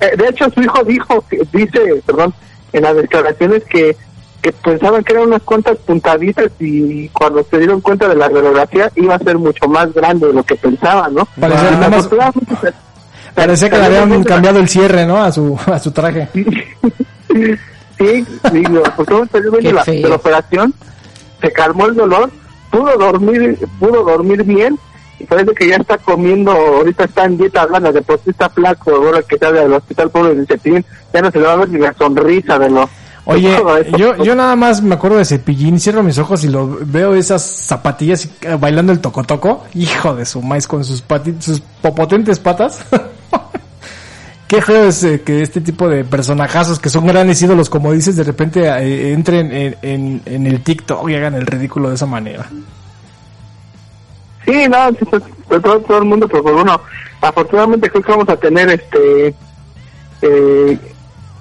[0.02, 2.34] eh, de hecho su hijo dijo, que- dice, perdón,
[2.74, 3.96] en las declaraciones que,
[4.42, 8.92] que pensaban que eran unas cuantas puntaditas y cuando se dieron cuenta de la radiografía
[8.96, 11.28] iba a ser mucho más grande de lo que pensaban, ¿no?
[11.40, 12.08] Parecía más-
[13.34, 15.22] Parecía que le habían cambiado el cierre, ¿no?
[15.24, 16.28] A su, a su traje.
[17.98, 19.08] Sí, digo, pues
[19.64, 20.02] de la, feo.
[20.04, 20.74] de la operación,
[21.42, 22.30] se calmó el dolor,
[22.72, 24.78] pudo dormir, pudo dormir bien
[25.20, 28.50] y parece que ya está comiendo, ahorita está en dieta hablando de por sí está
[28.50, 31.58] flaco, ahora que sale del hospital pobre de Cepillín, ya no se le va a
[31.58, 32.90] ver ni la sonrisa de lo
[33.28, 36.78] Oye, de yo, yo nada más me acuerdo de Cepillín, cierro mis ojos y lo
[36.82, 39.64] veo esas zapatillas y, eh, bailando el tocotoco.
[39.74, 42.82] Hijo de su maíz con sus pati- sus popotentes patas.
[44.48, 48.16] Qué feo es eh, que este tipo de personajazos que son grandes ídolos, como dices,
[48.16, 52.06] de repente eh, entren en, en, en el TikTok y hagan el ridículo de esa
[52.06, 52.46] manera.
[54.46, 56.80] Sí, no, pues, de todo, todo el mundo, pero pues, bueno,
[57.22, 59.34] afortunadamente creo que vamos a tener este,
[60.22, 60.78] eh,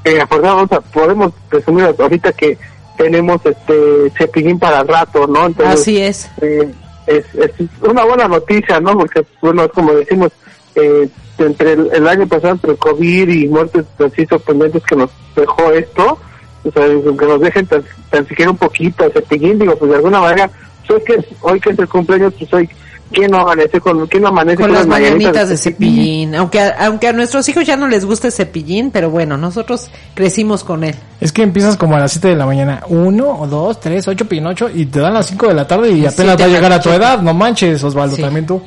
[0.05, 2.57] eh, afortunadamente vamos a- podemos presumir ahorita que
[2.97, 5.45] tenemos este cepillín para el rato, ¿no?
[5.47, 6.31] Entonces, Así es.
[6.41, 6.73] eh,
[7.07, 7.51] es, es
[7.83, 8.97] una buena noticia, ¿no?
[8.97, 10.33] Porque, bueno, es como decimos,
[10.77, 11.07] eh,
[11.39, 15.71] entre el, el año pasado, entre el COVID y muertes así sorprendentes que nos dejó
[15.73, 16.19] esto,
[16.65, 20.21] o sea, que nos dejen tan, tan siquiera un poquito, cepillín, digo, pues de alguna
[20.21, 20.51] manera,
[20.87, 22.69] pues, hoy que, es- hoy que es el cumpleaños, pues hoy,
[23.13, 26.35] ¿quién no amanece con, quién no amanece Con las mañanitas mañanitas de cepillín.
[26.35, 30.65] Aunque a, aunque a nuestros hijos ya no les guste cepillín, pero bueno, nosotros crecimos
[30.65, 30.95] con él.
[31.21, 32.83] Es que empiezas como a las 7 de la mañana.
[32.89, 34.69] Uno, o dos, tres, ocho, pinocho.
[34.73, 36.91] Y te dan las 5 de la tarde y apenas va a llegar a tu
[36.91, 37.21] edad.
[37.23, 38.61] No manches, Osvaldo, también tú.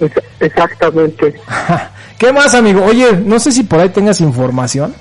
[0.00, 1.34] Ex- Exactamente.
[2.18, 2.84] ¿Qué más, amigo?
[2.84, 4.94] Oye, no sé si por ahí tengas información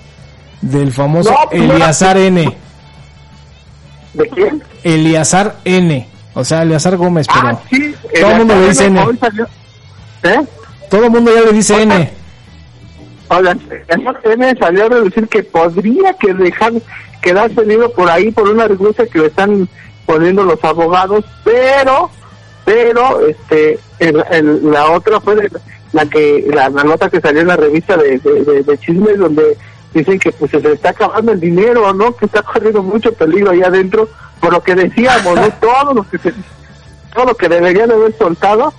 [0.61, 1.73] del famoso No, pues, no.
[1.75, 2.57] Eleazar N.
[4.13, 4.63] ¿De quién?
[4.83, 6.07] Eleazar N.
[6.33, 9.01] O sea, Eleazar Gómez, pero Ah, sí, todo el mundo le dice N.
[10.23, 10.39] ¿Eh?
[10.89, 12.11] Todo el mundo ya le dice N.
[13.29, 16.73] El M salió a decir que podría que dejar
[17.21, 19.67] quedarse libre por ahí por una renuncia que le están
[20.05, 22.09] poniendo los abogados, pero,
[22.69, 23.79] pero, este,
[24.61, 25.49] la otra fue de-
[25.91, 29.17] la que, la, la nota que salió en la revista de, de, de- de chismes
[29.17, 29.57] donde
[29.91, 32.15] dicen que pues se le está acabando el dinero, ¿no?
[32.15, 34.07] Que está corriendo mucho peligro ahí adentro,
[34.39, 35.49] por lo que decíamos, ¿no?
[35.59, 36.31] Todo lo que se,
[37.15, 38.71] todo lo que deberían haber soltado,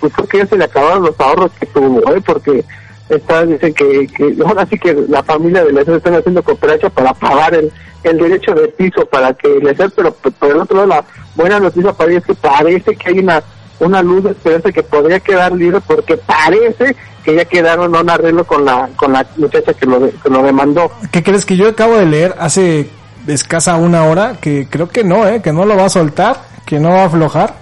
[0.00, 2.20] pues creo que ya se le acabaron los ahorros que tuvo, ¿eh?
[2.24, 2.62] Porque
[3.10, 7.12] está, dicen que, que ahora sí que la familia de Lecer están haciendo cooperacha para
[7.14, 7.70] pagar el,
[8.02, 11.04] derecho de piso para que Lecer, pero por el otro lado la
[11.34, 13.42] buena noticia para es que parece que hay una
[13.80, 18.44] una luz de esperanza que podría quedar libre porque parece que ya quedaron un arreglo
[18.44, 20.90] con la con la muchacha que lo, de- que lo demandó.
[21.10, 22.90] ¿Qué crees que yo acabo de leer hace
[23.26, 24.34] escasa una hora?
[24.40, 25.40] Que creo que no, ¿eh?
[25.42, 27.54] Que no lo va a soltar, que no va a aflojar,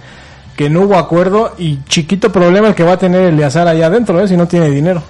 [0.57, 4.19] que no hubo acuerdo y chiquito problema el que va a tener Eleazar allá adentro,
[4.19, 4.27] ¿eh?
[4.27, 5.01] Si no tiene dinero.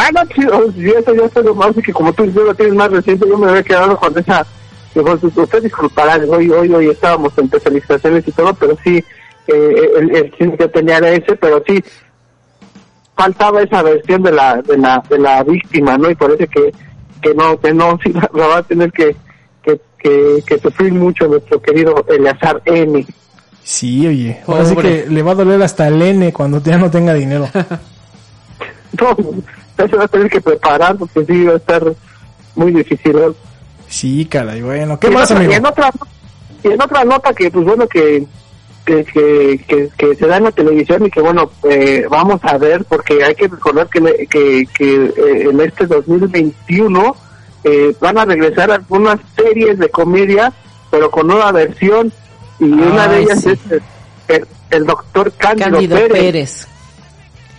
[0.00, 2.54] Ah, no, sí, oh, sí, eso ya está lo más, y que como tú lo
[2.54, 4.46] tienes más reciente, yo me había quedado con esa,
[4.94, 9.02] usted disculpará, hoy, hoy, hoy estábamos en especializaciones y todo, pero sí,
[9.48, 11.82] eh, el, el cine que tenía era ese, pero sí,
[13.16, 16.08] faltaba esa versión de la, de la, de la víctima, ¿no?
[16.08, 16.72] Y parece que,
[17.20, 19.16] que no, que no, sí, la, la va a tener que,
[19.64, 23.04] que, que, que sufrir mucho nuestro querido Eleazar N.
[23.64, 24.40] Sí, oye.
[24.46, 27.48] Ahora sí que le va a doler hasta el N cuando ya no tenga dinero.
[29.78, 31.82] Ya se va a tener que preparar porque sí va a estar
[32.56, 33.32] muy difícil, ¿no?
[33.86, 34.98] Sí, caray, bueno.
[34.98, 35.52] ¿Qué Y más, otra- amigo?
[35.52, 35.90] Y en otra,
[36.64, 38.26] y en otra nota que, pues bueno, que,
[38.84, 42.58] que, que, que, que se da en la televisión y que, bueno, eh, vamos a
[42.58, 47.16] ver, porque hay que recordar que, que, eh, en este 2021
[47.64, 50.52] eh, van a regresar algunas series de comedia,
[50.90, 52.12] pero con nueva versión,
[52.58, 53.50] y una de ellas sí.
[53.50, 53.82] es el,
[54.28, 56.68] el, el doctor Cándido, Cándido Pérez Pérez.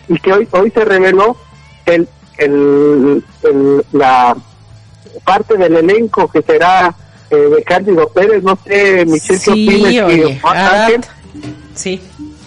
[0.09, 1.37] Y que hoy hoy se reveló
[1.85, 2.07] el
[2.37, 4.35] el, el- la
[5.23, 6.93] parte del elenco que será
[7.29, 9.91] eh, de Cándido Pérez, no sé, Michelle, ¿qué Sí, opinas?
[9.91, 10.41] que oye.
[10.43, 11.01] Ángel?
[11.75, 12.01] Sí.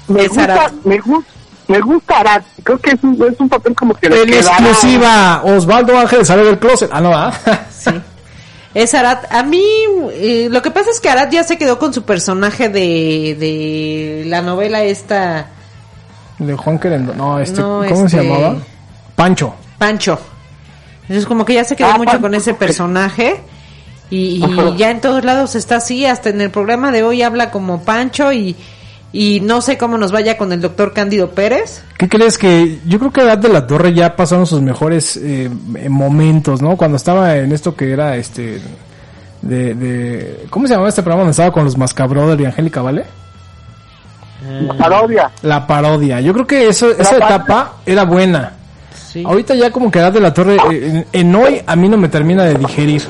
[0.08, 0.72] Me Es gusta, Arad.
[0.84, 1.30] me gusta,
[1.68, 2.42] me gusta Arad.
[2.64, 6.44] Creo que es un, es un papel como que le En exclusiva, Osvaldo Ángeles sale
[6.44, 6.90] del closet.
[6.92, 7.32] Ah, no, ¿ah?
[8.74, 9.18] Es Arad.
[9.30, 9.62] A mí,
[10.14, 14.24] eh, lo que pasa es que Arad ya se quedó con su personaje de, de
[14.26, 15.50] la novela esta,
[16.46, 17.14] De Juan Querendo.
[17.14, 18.56] No, este, No, ¿cómo se este- llamaba?
[19.16, 19.54] Pancho.
[19.78, 20.18] Pancho.
[21.02, 22.22] Entonces como que ya se quedó Ah, mucho Pancho.
[22.22, 23.40] con ese personaje.
[24.10, 24.42] Y,
[24.76, 28.30] ya en todos lados está así, hasta en el programa de hoy habla como Pancho
[28.32, 28.54] y,
[29.10, 31.82] y no sé cómo nos vaya con el doctor Cándido Pérez.
[31.96, 35.48] ¿Qué crees que yo creo que Edad de la Torre ya pasaron sus mejores eh,
[35.88, 36.76] momentos, ¿no?
[36.76, 38.60] Cuando estaba en esto que era este
[39.40, 43.04] de, de ¿cómo se llamaba este programa donde estaba con los Mascabrothers y Angélica Vale?
[44.66, 45.30] La parodia.
[45.42, 46.20] La parodia.
[46.20, 48.52] Yo creo que eso, esa etapa era buena.
[49.24, 51.96] Ahorita ya como que Edad de la Torre eh, en, en hoy a mí no
[51.98, 53.02] me termina de digerir.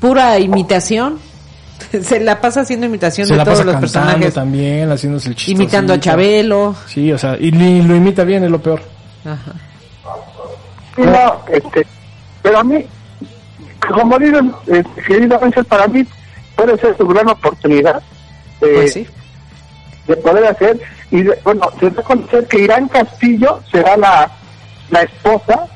[0.00, 1.18] Pura imitación.
[2.02, 4.34] se la pasa haciendo imitación Se de la todos pasa los cantando personajes.
[4.34, 5.52] también, haciéndose el chiste.
[5.52, 6.74] Imitando a Chabelo.
[6.86, 8.80] Sí, o sea, y lo imita bien, es lo peor.
[9.24, 9.52] Ajá.
[10.94, 11.86] Sí, no, este,
[12.42, 12.84] pero a mí,
[13.92, 16.04] como dicen, eh, querido Ángel, para mí
[16.54, 18.00] puede ser su gran oportunidad
[18.60, 19.06] eh, Pues sí.
[20.06, 24.30] De poder hacer, y de- bueno, se da a conocer que Irán Castillo será la,
[24.90, 25.66] la esposa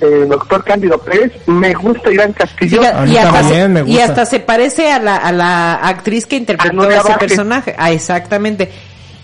[0.00, 2.80] del doctor Cándido Pérez, me gusta Irán Castillo.
[3.06, 6.98] Y, hasta se, y hasta se parece a la, a la actriz que interpretó ese
[6.98, 7.18] Vázquez.
[7.18, 7.74] personaje.
[7.76, 8.70] Ah, exactamente.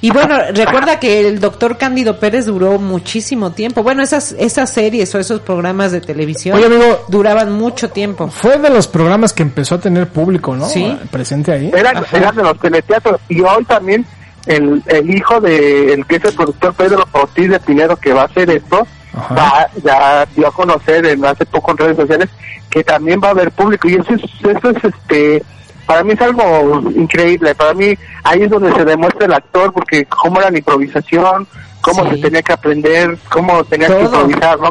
[0.04, 3.82] Y bueno, recuerda que el doctor Cándido Pérez duró muchísimo tiempo.
[3.82, 8.28] Bueno, esas, esas series o esos programas de televisión Oye, amigo, duraban mucho tiempo.
[8.28, 10.66] Fue de los programas que empezó a tener público, ¿no?
[10.66, 10.94] Sí.
[11.10, 11.70] Presente ahí.
[11.74, 14.04] Eran, eran de los teleteatros, y hoy también
[14.44, 18.22] el, el hijo de el que es el productor Pedro Ortiz de Pinedo que va
[18.22, 18.86] a hacer esto,
[19.16, 22.28] va, ya dio a conocer en, hace poco en redes sociales
[22.68, 25.42] que también va a haber público y eso es, eso es este
[25.86, 30.04] para mí es algo increíble, para mí ahí es donde se demuestra el actor porque
[30.06, 31.46] cómo era la improvisación,
[31.80, 34.70] cómo se tenía que aprender, cómo tenía que improvisar, ¿no?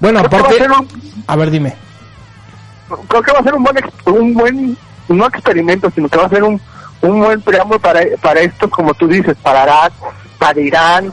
[0.00, 0.88] Bueno, Creo a un-
[1.26, 1.74] A ver, dime.
[3.08, 3.76] creo que va a ser un buen
[4.06, 4.76] un buen
[5.08, 6.60] no experimento sino que va a ser un,
[7.02, 9.92] un buen preámbulo para para esto como tú dices para Arad
[10.38, 11.12] para Irán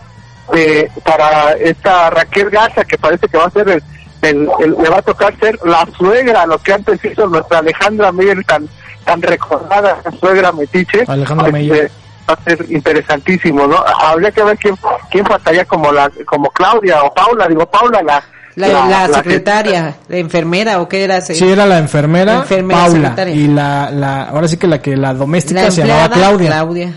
[0.55, 3.83] eh, para esta Raquel Garza que parece que va a ser el,
[4.21, 8.11] el- el- le va a tocar ser la suegra lo que antes hizo nuestra Alejandra
[8.11, 8.67] Meyer tan
[9.07, 11.91] tan recordada suegra metiche Alejandra Este, Meyer.
[12.29, 14.75] va a ser interesantísimo no habría que ver quién
[15.09, 18.21] quién faltaría como la como Claudia o Paula digo Paula la
[18.55, 21.21] La, la secretaria, la enfermera o qué era.
[21.21, 22.93] Sí, era la enfermera, Enfermera, Paula.
[23.09, 23.35] secretaria.
[23.35, 26.49] Y la, la, ahora sí que la que la doméstica La se llamaba Claudia.
[26.49, 26.93] Claudia.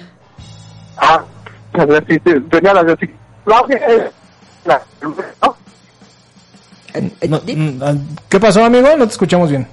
[0.97, 1.21] Ah,
[2.51, 2.73] tenía.
[3.45, 4.03] Claudia es
[4.65, 5.57] la- ¿no?
[7.29, 7.95] No, mm, ah,
[8.31, 8.89] ¿Qué pasó, amigo?
[8.97, 9.67] No te escuchamos bien.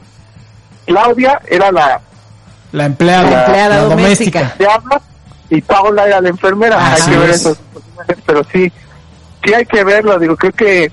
[0.86, 2.02] Claudia era la,
[2.72, 4.40] La empleada, La empleada la doméstica.
[4.40, 4.56] doméstica.
[4.58, 5.02] se habla
[5.50, 6.92] y Paula era la enfermera.
[6.94, 7.36] Así hay que ver es.
[7.38, 7.58] esos
[8.26, 8.72] pero sí,
[9.44, 10.20] sí hay que verlo.
[10.20, 10.92] Digo, creo que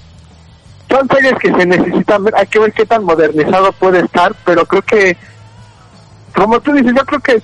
[0.88, 2.34] son series que se necesitan ver.
[2.36, 5.16] Hay que ver qué tan modernizado puede estar, pero creo que,
[6.34, 7.42] como tú dices, yo creo que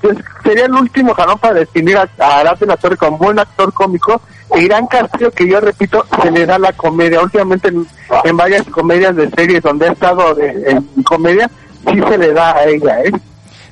[0.00, 3.38] pues, sería el último jalón para definir a, a Arad de la Torre como buen
[3.38, 4.20] actor cómico.
[4.54, 7.20] E Irán Castillo, que yo repito, se le da la comedia.
[7.20, 7.86] Últimamente en,
[8.24, 11.50] en varias comedias de series donde ha estado de- en comedia,
[11.90, 13.12] sí se le da a ella, ¿eh?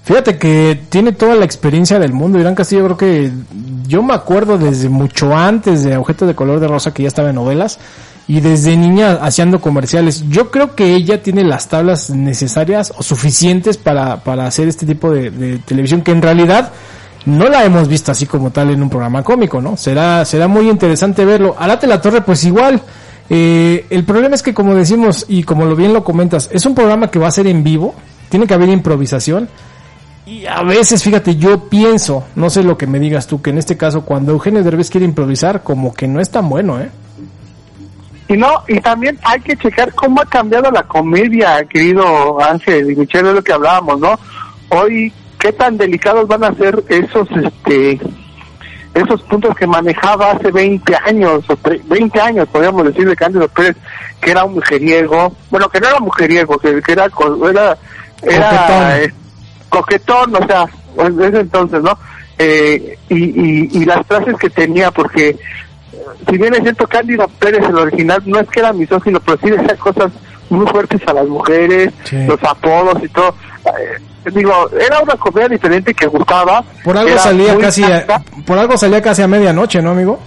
[0.05, 2.39] Fíjate que tiene toda la experiencia del mundo.
[2.39, 3.32] Irán Castillo, creo que
[3.86, 7.31] yo me acuerdo desde mucho antes de Objeto de Color de Rosa, que ya estaba
[7.31, 7.78] en novelas,
[8.28, 10.24] y desde niña haciendo comerciales.
[10.28, 15.10] Yo creo que ella tiene las tablas necesarias o suficientes para, para hacer este tipo
[15.10, 16.70] de, de televisión, que en realidad
[17.26, 19.76] no la hemos visto así como tal en un programa cómico, ¿no?
[19.76, 21.56] Será, será muy interesante verlo.
[21.59, 22.81] Arate la Torre, pues igual.
[23.31, 26.74] Eh, el problema es que como decimos y como lo bien lo comentas, es un
[26.74, 27.94] programa que va a ser en vivo,
[28.28, 29.48] tiene que haber improvisación.
[30.26, 33.59] Y a veces, fíjate, yo pienso, no sé lo que me digas tú, que en
[33.59, 36.88] este caso cuando Eugenio Derbez quiere improvisar, como que no es tan bueno, ¿eh?
[38.28, 42.96] Y no, y también hay que checar cómo ha cambiado la comedia, querido Ángel y
[42.96, 44.18] Michelle, es lo que hablábamos, ¿no?
[44.70, 48.01] Hoy, qué tan delicados van a ser esos, este,
[48.94, 53.46] esos puntos que manejaba hace 20 años, o tre- 20 años, podríamos decir, de Cándido
[53.48, 53.76] Pérez,
[54.22, 57.05] que era un mujeriego, bueno, que no era mujeriego, que, que era,
[57.51, 57.76] era,
[58.22, 59.01] era
[59.78, 60.34] Coquetón.
[60.34, 61.98] eh, o sea, ese entonces, ¿no?
[62.38, 65.36] Eh, y, y, y las frases que tenía, porque
[66.28, 69.51] si bien es cierto Cándido Pérez el original no es que era misógino pero sí
[69.51, 70.10] decía cosas
[70.51, 71.92] muy fuertes a las mujeres
[72.26, 73.34] los apodos y todo
[73.66, 78.05] Eh, digo era una comedia diferente que gustaba Por algo salía casi, a,
[78.44, 80.18] por algo salía casi a medianoche, ¿no, amigo?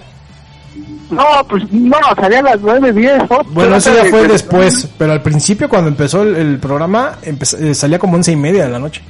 [1.10, 3.18] No, pues no, salía a las 9, 10.
[3.30, 3.40] ¿no?
[3.50, 7.74] Bueno, eso ya fue de- después, pero al principio cuando empezó el, el programa eh,
[7.74, 9.02] salía como once y media de la noche.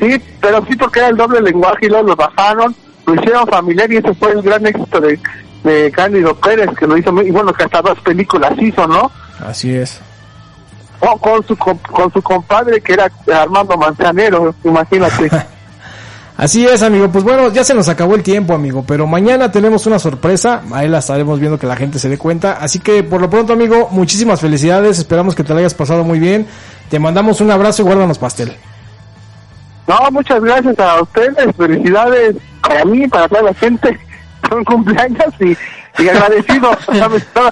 [0.00, 2.74] Sí, pero sí porque era el doble lenguaje y luego lo bajaron,
[3.06, 5.20] lo hicieron familiar y ese fue el gran éxito de,
[5.62, 9.10] de Cándido Pérez, que lo hizo, muy- y bueno, que hasta dos películas hizo, ¿no?
[9.46, 10.00] Así es.
[11.00, 15.30] O con su, com- con su compadre que era Armando Manzanero, imagínate.
[16.36, 17.10] Así es, amigo.
[17.10, 18.82] Pues bueno, ya se nos acabó el tiempo, amigo.
[18.88, 20.62] Pero mañana tenemos una sorpresa.
[20.72, 22.52] Ahí la estaremos viendo que la gente se dé cuenta.
[22.54, 24.98] Así que por lo pronto, amigo, muchísimas felicidades.
[24.98, 26.46] Esperamos que te la hayas pasado muy bien.
[26.88, 28.56] Te mandamos un abrazo y guárdanos pastel.
[29.90, 33.98] No, muchas gracias a ustedes, felicidades para mí, para toda la gente,
[34.48, 35.56] son cumpleaños y,
[36.00, 36.70] y agradecido,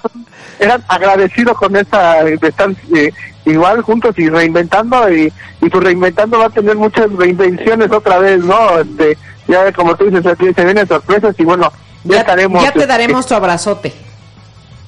[0.61, 3.13] eran agradecidos con esta, de estar eh,
[3.45, 8.45] igual juntos y reinventando y, y tu reinventando va a tener muchas reinvenciones otra vez,
[8.45, 8.79] ¿no?
[8.79, 11.73] Este, ya como tú dices, se se vienen sorpresas y bueno,
[12.05, 12.63] ya, estaremos.
[12.63, 13.93] Ya te este, daremos tu abrazote.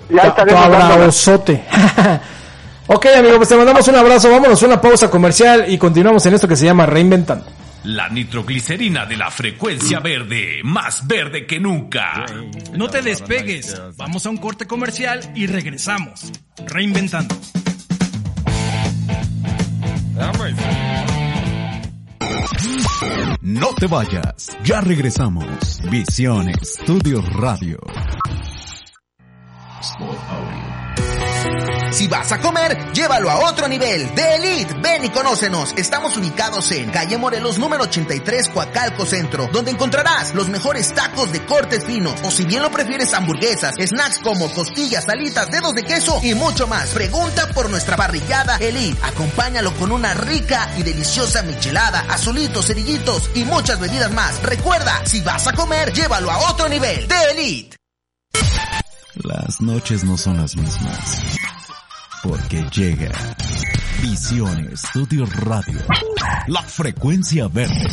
[0.09, 1.65] ya Tu estaremos dando- abrazote.
[2.91, 4.31] ok, amigo, pues te mandamos un abrazo.
[4.31, 7.47] Vámonos a una pausa comercial y continuamos en esto que se llama Reinventando.
[7.85, 12.27] La nitroglicerina de la frecuencia verde, más verde que nunca.
[12.75, 13.81] No te despegues.
[13.97, 16.31] Vamos a un corte comercial y regresamos.
[16.67, 17.35] Reinventando.
[23.41, 25.81] No te vayas, ya regresamos.
[25.91, 27.79] Visión Estudios Radio.
[31.93, 34.15] Si vas a comer, llévalo a otro nivel.
[34.15, 35.75] De Elite, ven y conócenos.
[35.77, 41.45] Estamos ubicados en calle Morelos número 83, Coacalco Centro, donde encontrarás los mejores tacos de
[41.45, 42.15] cortes finos.
[42.23, 46.67] O si bien lo prefieres, hamburguesas, snacks como costillas, alitas, dedos de queso y mucho
[46.69, 46.91] más.
[46.91, 48.99] Pregunta por nuestra parrillada Elite.
[49.03, 54.41] Acompáñalo con una rica y deliciosa michelada, azulitos, cerillitos y muchas bebidas más.
[54.43, 57.09] Recuerda, si vas a comer, llévalo a otro nivel.
[57.09, 57.77] De Elite.
[59.17, 61.21] Las noches no son las mismas.
[62.23, 63.11] Porque llega
[64.03, 65.81] Visión Estudios Radio.
[66.47, 67.89] La frecuencia verde.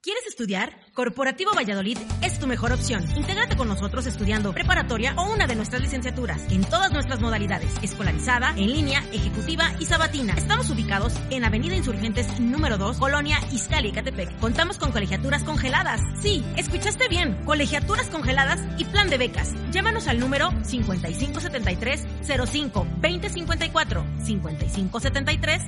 [0.01, 0.84] ¿Quieres estudiar?
[0.95, 3.03] Corporativo Valladolid es tu mejor opción.
[3.17, 8.51] Intégrate con nosotros estudiando preparatoria o una de nuestras licenciaturas en todas nuestras modalidades, escolarizada,
[8.51, 10.35] en línea, ejecutiva y sabatina.
[10.35, 14.39] Estamos ubicados en Avenida Insurgentes número 2, Colonia Izcali, Ecatepec.
[14.39, 15.99] Contamos con colegiaturas congeladas.
[16.21, 19.51] Sí, escuchaste bien, colegiaturas congeladas y plan de becas.
[19.71, 25.61] Llámanos al número 5573 05 2054 5573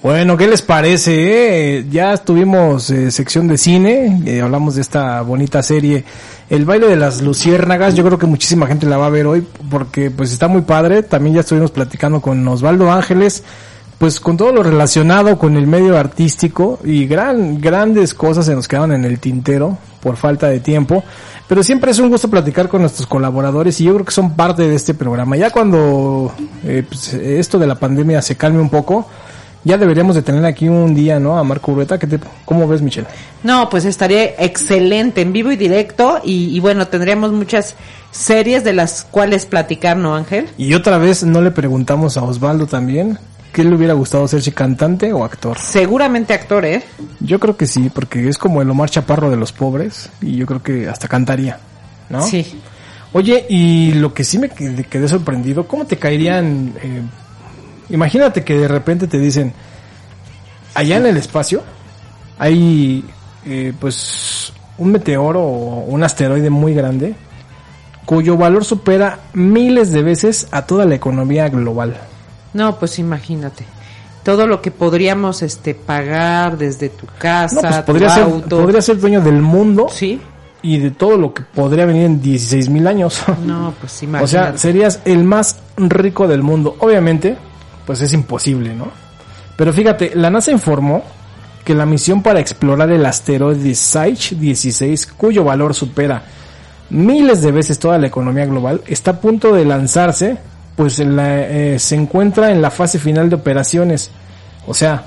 [0.00, 1.78] Bueno, ¿qué les parece?
[1.78, 1.86] eh?
[1.90, 6.04] Ya tuvimos eh, sección de cine, eh, hablamos de esta bonita serie,
[6.48, 9.44] El baile de las luciérnagas, yo creo que muchísima gente la va a ver hoy
[9.68, 13.42] porque pues está muy padre, también ya estuvimos platicando con Osvaldo Ángeles,
[13.98, 18.68] pues con todo lo relacionado con el medio artístico y gran, grandes cosas se nos
[18.68, 21.02] quedaron en el tintero por falta de tiempo,
[21.48, 24.62] pero siempre es un gusto platicar con nuestros colaboradores y yo creo que son parte
[24.68, 25.36] de este programa.
[25.36, 29.08] Ya cuando eh, pues, esto de la pandemia se calme un poco,
[29.64, 31.38] ya deberíamos de tener aquí un día, ¿no?
[31.38, 33.08] A Marco Urueta, ¿qué te, ¿cómo ves, Michelle?
[33.42, 37.74] No, pues estaría excelente en vivo y directo y, y bueno, tendríamos muchas
[38.10, 40.48] series de las cuales platicar, ¿no, Ángel?
[40.56, 43.18] Y otra vez no le preguntamos a Osvaldo también,
[43.52, 45.58] ¿qué le hubiera gustado ser si cantante o actor?
[45.58, 46.82] Seguramente actor, ¿eh?
[47.20, 50.46] Yo creo que sí, porque es como el Omar Chaparro de los pobres y yo
[50.46, 51.58] creo que hasta cantaría,
[52.08, 52.22] ¿no?
[52.22, 52.60] Sí.
[53.12, 56.74] Oye, y lo que sí me quedé, quedé sorprendido, ¿cómo te caerían?
[56.82, 57.02] eh,
[57.90, 59.52] imagínate que de repente te dicen,
[60.74, 61.62] allá en el espacio
[62.38, 63.04] hay
[63.46, 67.14] eh, pues un meteoro o un asteroide muy grande
[68.04, 71.96] cuyo valor supera miles de veces a toda la economía global.
[72.54, 73.64] No, pues imagínate.
[74.22, 78.60] Todo lo que podríamos este pagar desde tu casa, No, pues tu podría ser, auto.
[78.60, 80.20] podría ser dueño del mundo Sí.
[80.62, 83.22] y de todo lo que podría venir en 16 mil años.
[83.44, 84.28] No, pues O imagínate.
[84.30, 86.76] sea, serías el más rico del mundo.
[86.80, 87.36] Obviamente,
[87.88, 88.88] pues es imposible, ¿no?
[89.56, 91.02] Pero fíjate, la NASA informó
[91.64, 96.22] que la misión para explorar el asteroide Saich 16, cuyo valor supera
[96.90, 100.36] miles de veces toda la economía global, está a punto de lanzarse,
[100.76, 104.10] pues en la- eh, se encuentra en la fase final de operaciones.
[104.66, 105.04] O sea,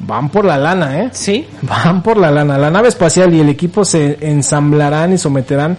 [0.00, 1.10] van por la lana, ¿eh?
[1.12, 1.46] Sí.
[1.62, 2.56] Van por la lana.
[2.56, 5.76] La nave espacial y el equipo se ensamblarán y someterán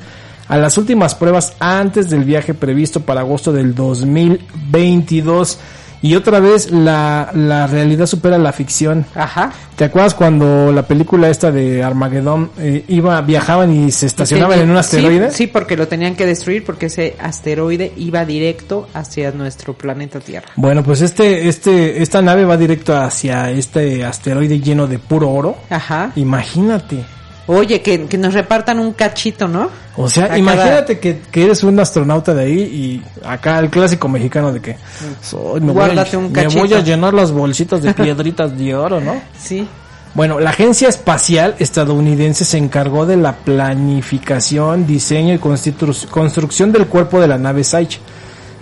[0.48, 5.58] a las últimas pruebas antes del viaje previsto para agosto del 2022.
[6.04, 9.06] Y otra vez la, la realidad supera la ficción.
[9.16, 9.54] Ajá.
[9.78, 14.70] ¿Te acuerdas cuando la película esta de Armageddon eh, iba, viajaban y se estacionaban en
[14.70, 15.32] un asteroide?
[15.32, 20.20] Sí, sí, porque lo tenían que destruir porque ese asteroide iba directo hacia nuestro planeta
[20.20, 20.50] Tierra.
[20.58, 25.56] Bueno, pues este, este, esta nave va directo hacia este asteroide lleno de puro oro.
[25.70, 26.12] Ajá.
[26.18, 27.06] Imagínate.
[27.48, 29.70] Oye, que, que nos repartan un cachito, ¿no?
[29.98, 33.70] O sea, A cada- imagínate que, que eres un astronauta de ahí y acá el
[33.70, 34.78] clásico mexicano de que
[35.22, 38.74] soy, me, voy a, Guárdate un me voy a llenar las bolsitas de piedritas de
[38.76, 39.22] oro, ¿no?
[39.38, 39.68] Sí.
[40.16, 47.20] Bueno, la Agencia Espacial Estadounidense se encargó de la planificación, diseño y construcción del cuerpo
[47.20, 48.00] de la nave Saich,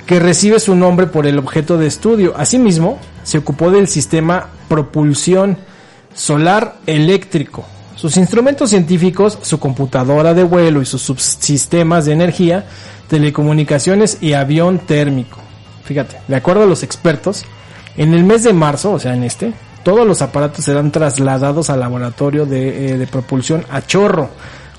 [0.05, 2.33] que recibe su nombre por el objeto de estudio.
[2.37, 5.57] Asimismo, se ocupó del sistema propulsión
[6.15, 7.65] solar eléctrico.
[8.01, 12.65] Sus instrumentos científicos, su computadora de vuelo y sus subsistemas de energía,
[13.07, 15.37] telecomunicaciones y avión térmico.
[15.83, 17.45] Fíjate, de acuerdo a los expertos,
[17.95, 19.53] en el mes de marzo, o sea, en este,
[19.83, 24.31] todos los aparatos serán trasladados al laboratorio de, eh, de propulsión a chorro,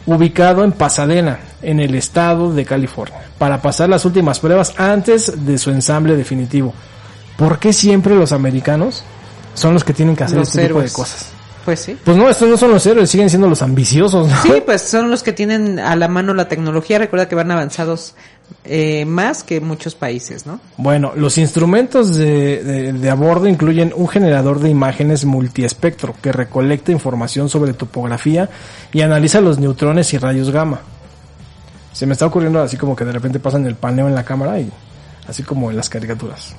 [0.05, 5.59] ubicado en Pasadena, en el estado de California, para pasar las últimas pruebas antes de
[5.59, 6.75] su ensamble definitivo.
[7.37, 9.05] ¿Por qué siempre los americanos
[9.55, 11.29] son los que tienen que hacer Los este tipo de cosas?
[11.65, 11.97] Pues sí.
[12.05, 14.29] Pues no, estos no son los héroes, siguen siendo los ambiciosos.
[14.29, 14.43] ¿no?
[14.43, 16.99] Sí, pues son los que tienen a la mano la tecnología.
[16.99, 18.15] Recuerda que van avanzados
[18.65, 20.59] eh, más que muchos países, ¿no?
[20.77, 26.33] Bueno, los instrumentos de, de- de a bordo incluyen un generador de imágenes multiespectro que
[26.33, 28.51] recolecta información sobre topografía
[28.93, 30.81] y analiza los neutrones y rayos gamma.
[31.93, 34.59] Se me está ocurriendo así como que de repente pasan el paneo en la cámara
[34.59, 34.69] y
[35.29, 36.55] así como en las caricaturas.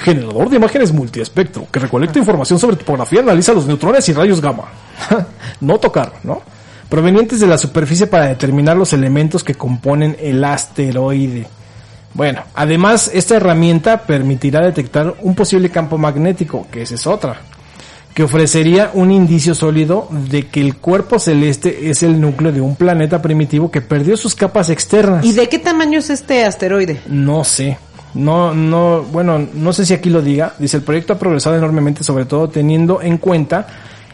[0.00, 4.40] Generador de imágenes multiespectro que recolecta información sobre topografía y analiza los neutrones y rayos
[4.40, 4.64] gamma.
[5.60, 6.40] no tocar, ¿no?
[6.88, 11.46] Provenientes de la superficie para determinar los elementos que componen el asteroide.
[12.14, 17.36] Bueno, además esta herramienta permitirá detectar un posible campo magnético, que esa es otra,
[18.14, 22.74] que ofrecería un indicio sólido de que el cuerpo celeste es el núcleo de un
[22.74, 25.24] planeta primitivo que perdió sus capas externas.
[25.26, 27.02] ¿Y de qué tamaño es este asteroide?
[27.06, 27.76] No sé.
[28.14, 30.54] No, no, bueno, no sé si aquí lo diga.
[30.58, 33.66] Dice, el proyecto ha progresado enormemente, sobre todo teniendo en cuenta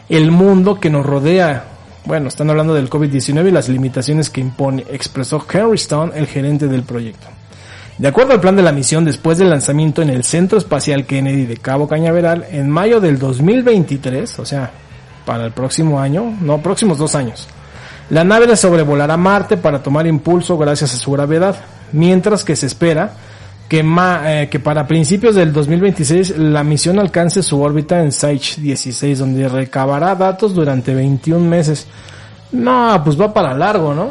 [0.09, 1.65] el mundo que nos rodea.
[2.05, 6.67] Bueno, están hablando del COVID-19 y las limitaciones que impone, expresó Henry Stone, el gerente
[6.67, 7.27] del proyecto.
[7.97, 11.45] De acuerdo al plan de la misión, después del lanzamiento en el Centro Espacial Kennedy
[11.45, 14.71] de Cabo Cañaveral en mayo del 2023, o sea,
[15.25, 17.47] para el próximo año, no, próximos dos años,
[18.11, 21.55] la nave sobrevolará Marte para tomar impulso gracias a su gravedad,
[21.91, 23.13] mientras que se espera
[23.67, 29.19] que, eh, que para principios del 2026 la misión alcance su órbita en Sage 16,
[29.19, 31.87] donde recabará datos durante 21 meses.
[32.51, 34.09] No, pues va para largo, ¿no?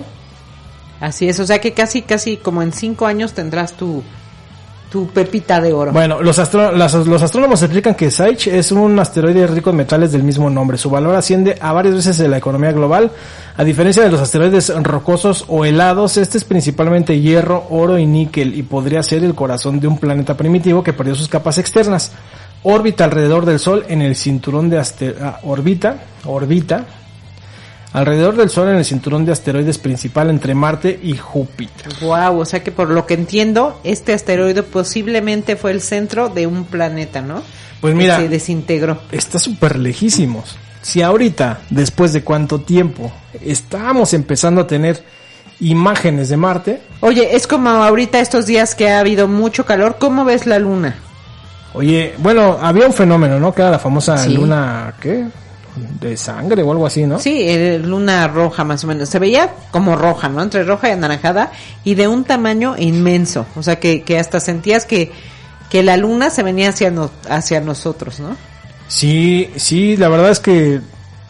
[1.00, 4.02] Así es, o sea que casi, casi como en cinco años tendrás tu,
[4.90, 5.92] tu pepita de oro.
[5.92, 10.12] Bueno, los, astro- las- los astrónomos explican que Sage es un asteroide rico en metales
[10.12, 10.78] del mismo nombre.
[10.78, 13.10] Su valor asciende a varias veces de la economía global.
[13.56, 18.54] A diferencia de los asteroides rocosos o helados, este es principalmente hierro, oro y níquel
[18.54, 22.12] y podría ser el corazón de un planeta primitivo que perdió sus capas externas.
[22.62, 25.34] Orbita alrededor del Sol en el cinturón de asteroides...
[25.42, 26.84] orbita, orbita
[27.92, 31.86] alrededor del Sol en el cinturón de asteroides principal entre Marte y Júpiter.
[32.02, 36.46] Wow, o sea que por lo que entiendo, este asteroide posiblemente fue el centro de
[36.46, 37.42] un planeta, ¿no?
[37.80, 38.98] Pues mira, Que se desintegró.
[39.12, 40.56] está súper lejísimos.
[40.82, 43.10] Si ahorita, después de cuánto tiempo,
[43.44, 45.02] estábamos empezando a tener
[45.60, 50.24] imágenes de Marte, Oye, es como ahorita estos días que ha habido mucho calor, ¿cómo
[50.24, 50.96] ves la luna?
[51.74, 53.52] oye, bueno, había un fenómeno, ¿no?
[53.54, 54.32] Que era la famosa Sí.
[54.34, 55.26] luna, ¿qué?
[56.00, 57.18] De sangre o algo así, ¿no?
[57.18, 59.08] Sí, eh, luna roja más o menos.
[59.08, 60.42] Se veía como roja, ¿no?
[60.42, 61.52] Entre roja y anaranjada
[61.84, 63.46] y de un tamaño inmenso.
[63.56, 65.12] O sea, que, que hasta sentías que,
[65.70, 68.36] que la luna se venía hacia, no- hacia nosotros, ¿no?
[68.88, 70.80] Sí, sí, la verdad es que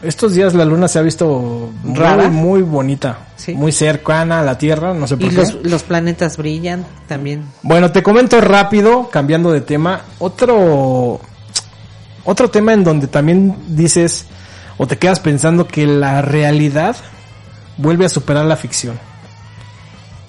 [0.03, 2.29] estos días la luna se ha visto Rara.
[2.29, 3.17] muy, muy bonita,
[3.55, 5.35] muy cercana a la Tierra, no sé por Y qué.
[5.37, 7.45] los, los planetas brillan también.
[7.63, 11.19] Bueno, te comento rápido, cambiando de tema, otro
[12.25, 14.25] otro tema en donde también dices
[14.77, 16.95] o te quedas pensando que la realidad
[17.77, 18.99] vuelve a superar la ficción.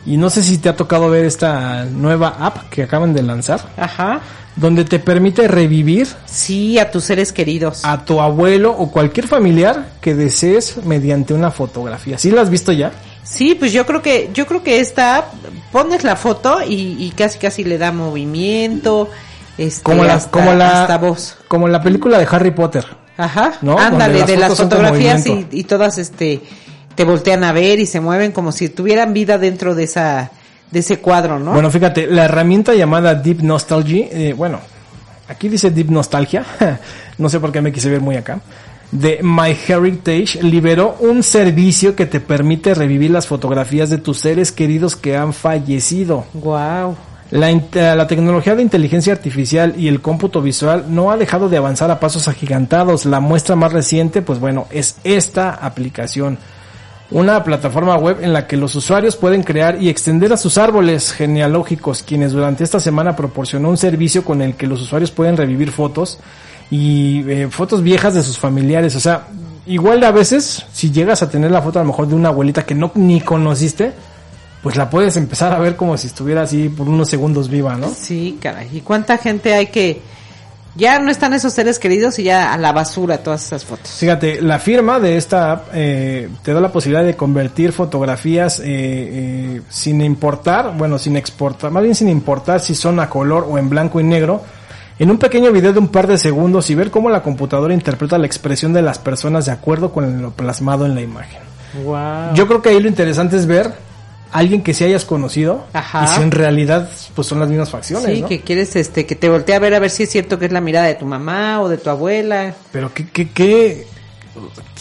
[0.06, 3.60] Y no sé si te ha tocado ver esta nueva app que acaban de lanzar,
[3.76, 4.20] Ajá.
[4.56, 7.84] donde te permite revivir Sí, a tus seres queridos.
[7.84, 12.16] a tu abuelo o cualquier familiar que desees mediante una fotografía.
[12.16, 12.92] ¿Sí la has visto ya?
[13.22, 15.26] Sí, pues yo creo que yo creo que esta
[15.70, 19.10] pones la foto y, y casi casi le da movimiento,
[19.58, 21.36] este, Como la, hasta, como la, hasta voz.
[21.48, 22.86] como la película de Harry Potter.
[23.18, 23.54] Ajá.
[23.60, 23.78] ¿no?
[23.78, 26.40] Ándale, de las fotografías y, y todas este
[26.94, 30.30] te voltean a ver y se mueven como si tuvieran vida dentro de esa
[30.70, 31.52] de ese cuadro, ¿no?
[31.52, 34.60] Bueno, fíjate, la herramienta llamada Deep Nostalgy, eh, bueno,
[35.28, 36.44] aquí dice Deep Nostalgia,
[37.18, 38.40] no sé por qué me quise ver muy acá,
[38.90, 44.50] de My Heritage liberó un servicio que te permite revivir las fotografías de tus seres
[44.50, 46.24] queridos que han fallecido.
[46.34, 46.96] Wow.
[47.30, 51.58] La, int- la tecnología de inteligencia artificial y el cómputo visual no ha dejado de
[51.58, 53.04] avanzar a pasos agigantados.
[53.04, 56.38] La muestra más reciente, pues bueno, es esta aplicación.
[57.10, 61.12] Una plataforma web en la que los usuarios pueden crear y extender a sus árboles
[61.12, 65.70] genealógicos, quienes durante esta semana proporcionó un servicio con el que los usuarios pueden revivir
[65.70, 66.18] fotos
[66.70, 68.94] y eh, fotos viejas de sus familiares.
[68.94, 69.28] O sea,
[69.66, 72.66] igual a veces, si llegas a tener la foto a lo mejor de una abuelita
[72.66, 73.92] que no ni conociste,
[74.68, 77.88] pues la puedes empezar a ver como si estuviera así por unos segundos viva, ¿no?
[77.88, 78.68] Sí, caray.
[78.70, 80.02] ¿Y cuánta gente hay que
[80.74, 83.90] ya no están esos seres queridos y ya a la basura todas esas fotos?
[83.92, 88.64] Fíjate, la firma de esta app eh, te da la posibilidad de convertir fotografías eh,
[88.66, 93.56] eh, sin importar, bueno, sin exportar, más bien sin importar si son a color o
[93.56, 94.42] en blanco y negro,
[94.98, 98.18] en un pequeño video de un par de segundos y ver cómo la computadora interpreta
[98.18, 101.40] la expresión de las personas de acuerdo con lo plasmado en la imagen.
[101.86, 102.34] Wow.
[102.34, 103.87] Yo creo que ahí lo interesante es ver
[104.32, 106.04] alguien que sí hayas conocido Ajá.
[106.04, 108.28] y si en realidad pues son las mismas facciones, Sí, ¿no?
[108.28, 110.52] que quieres este que te voltee a ver a ver si es cierto que es
[110.52, 112.54] la mirada de tu mamá o de tu abuela.
[112.72, 113.86] Pero qué, qué, qué...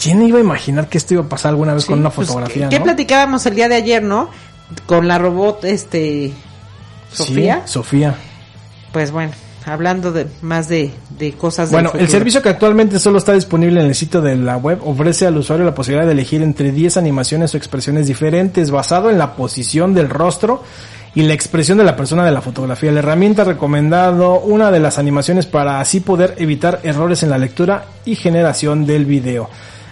[0.00, 2.28] ¿Quién iba a imaginar que esto iba a pasar alguna vez Sí, con una pues,
[2.28, 2.84] fotografía, ¿Qué no?
[2.84, 4.30] platicábamos el día de ayer, no?
[4.86, 6.32] Con la robot, este,
[7.12, 7.62] Sofía.
[7.66, 8.14] Sí, Sofía.
[8.92, 9.32] Pues bueno,
[9.68, 11.70] hablando de más de, de cosas.
[11.70, 14.80] del Bueno, el servicio que actualmente solo está disponible en el sitio de la web
[14.84, 19.18] ofrece al usuario la posibilidad de elegir entre 10 animaciones o expresiones diferentes basado en
[19.18, 20.62] la posición del rostro
[21.14, 22.92] y la expresión de la persona de la fotografía.
[22.92, 27.38] La herramienta ha recomendado una de las animaciones para así poder evitar errores en la
[27.38, 29.48] lectura y generación del video.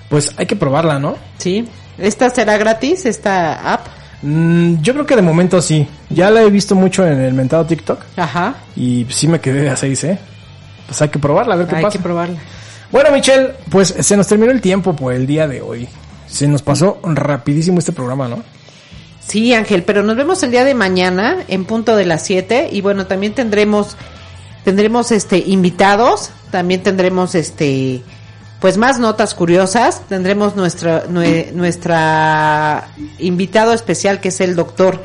[0.09, 1.17] Pues hay que probarla, ¿no?
[1.39, 1.67] Sí.
[1.99, 3.87] ¿Esta será gratis, esta app?
[4.29, 5.87] Mm, yo creo que de momento sí.
[6.11, 8.55] Ya la he visto mucho en el mentado TikTok Ajá.
[8.75, 10.19] y sí me quedé a 6, ¿eh?
[10.87, 11.97] Pues hay que probarla, a ver qué Hay pasa.
[11.99, 12.37] que probarla.
[12.91, 15.89] Bueno, Michelle, pues se nos terminó el tiempo por el día de hoy.
[16.27, 18.43] Se nos pasó rapidísimo este programa, ¿no?
[19.21, 22.81] Sí, Ángel, pero nos vemos el día de mañana en punto de las 7 y
[22.81, 23.97] bueno, también tendremos
[24.65, 28.03] tendremos este invitados, también tendremos este
[28.61, 30.03] pues más notas curiosas.
[30.09, 32.89] Tendremos nuestra, nue- nuestra
[33.19, 35.03] invitado especial que es el doctor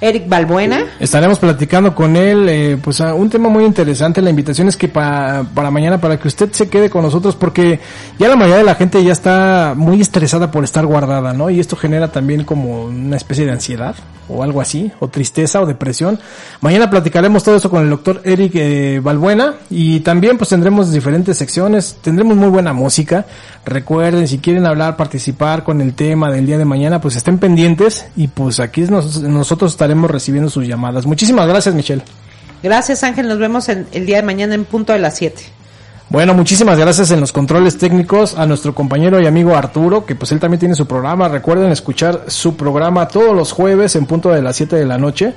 [0.00, 0.84] Eric Balbuena.
[0.98, 4.22] Estaremos platicando con él, eh, pues a un tema muy interesante.
[4.22, 7.80] La invitación es que pa- para mañana, para que usted se quede con nosotros, porque
[8.18, 11.50] ya la mayoría de la gente ya está muy estresada por estar guardada, ¿no?
[11.50, 13.94] Y esto genera también como una especie de ansiedad
[14.32, 16.18] o algo así, o tristeza o depresión.
[16.60, 21.36] Mañana platicaremos todo eso con el doctor Eric eh, Balbuena y también pues tendremos diferentes
[21.36, 23.26] secciones, tendremos muy buena música.
[23.64, 28.06] Recuerden, si quieren hablar, participar con el tema del día de mañana, pues estén pendientes
[28.16, 31.04] y pues aquí nos- nosotros estaremos recibiendo sus llamadas.
[31.06, 32.02] Muchísimas gracias, Michelle.
[32.62, 35.42] Gracias Ángel, nos vemos en- el día de mañana en punto de las 7.
[36.08, 40.32] Bueno, muchísimas gracias en los controles técnicos a nuestro compañero y amigo Arturo, que pues
[40.32, 41.28] él también tiene su programa.
[41.28, 45.32] Recuerden escuchar su programa todos los jueves en punto de las 7 de la noche.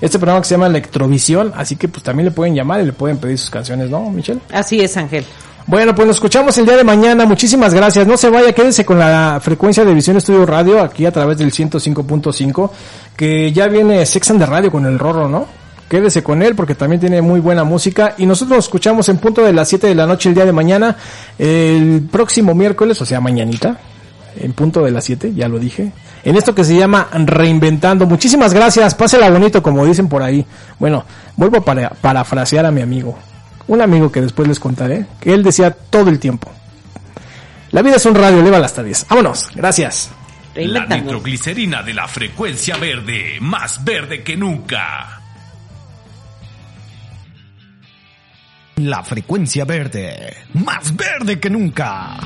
[0.00, 2.92] Este programa que se llama Electrovisión, así que pues también le pueden llamar y le
[2.92, 4.40] pueden pedir sus canciones, ¿no, Michelle?
[4.52, 5.24] Así es Ángel.
[5.66, 7.24] Bueno, pues nos escuchamos el día de mañana.
[7.24, 8.06] Muchísimas gracias.
[8.06, 11.52] No se vaya, quédese con la frecuencia de Visión Estudio Radio aquí a través del
[11.52, 12.70] 105.5,
[13.16, 15.46] que ya viene Sexan de Radio con el Rorro, ¿no?
[15.88, 19.42] Quédese con él porque también tiene muy buena música y nosotros nos escuchamos en punto
[19.42, 20.96] de las 7 de la noche el día de mañana,
[21.38, 23.78] el próximo miércoles, o sea, mañanita,
[24.40, 25.92] en punto de las 7, ya lo dije,
[26.24, 28.06] en esto que se llama Reinventando.
[28.06, 30.44] Muchísimas gracias, pásela bonito como dicen por ahí.
[30.78, 31.04] Bueno,
[31.36, 33.16] vuelvo para- parafrasear a mi amigo,
[33.66, 36.50] un amigo que después les contaré, que él decía todo el tiempo.
[37.70, 39.06] La vida es un radio, eleva hasta 10.
[39.08, 40.10] Vámonos, gracias.
[40.54, 45.20] La nitroglicerina de la frecuencia verde, más verde que nunca.
[48.76, 52.16] La frecuencia verde, más verde que nunca.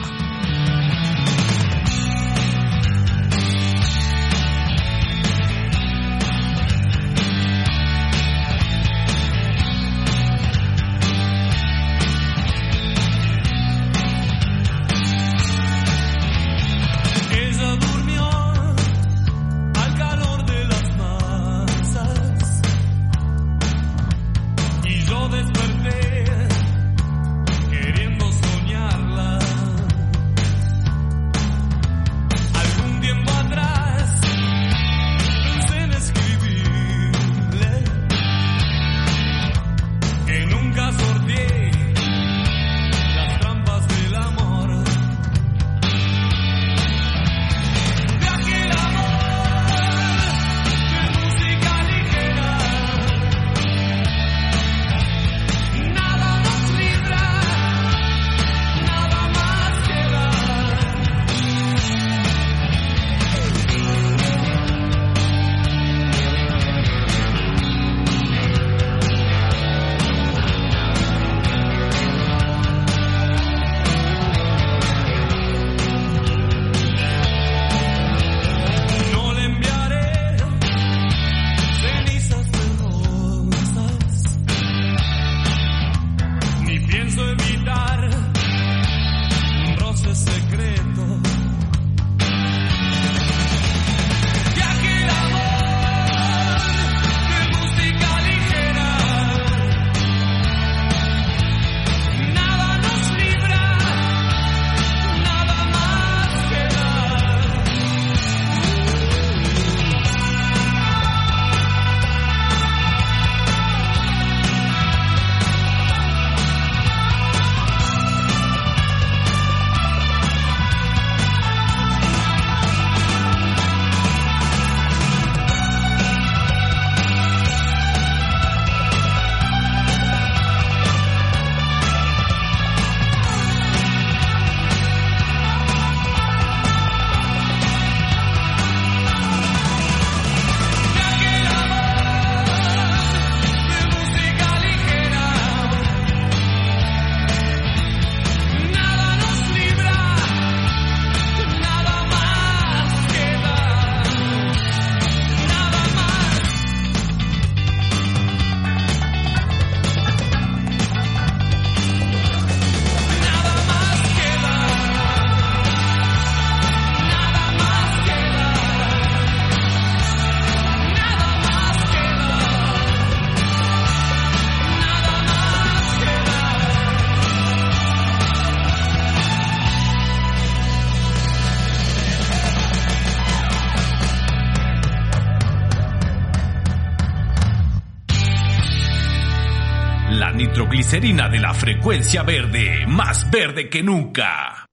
[190.88, 194.64] serina de la frecuencia verde, más verde que nunca.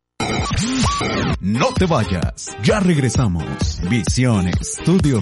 [1.41, 3.81] No te vayas, ya regresamos.
[3.89, 5.19] Visión Estudio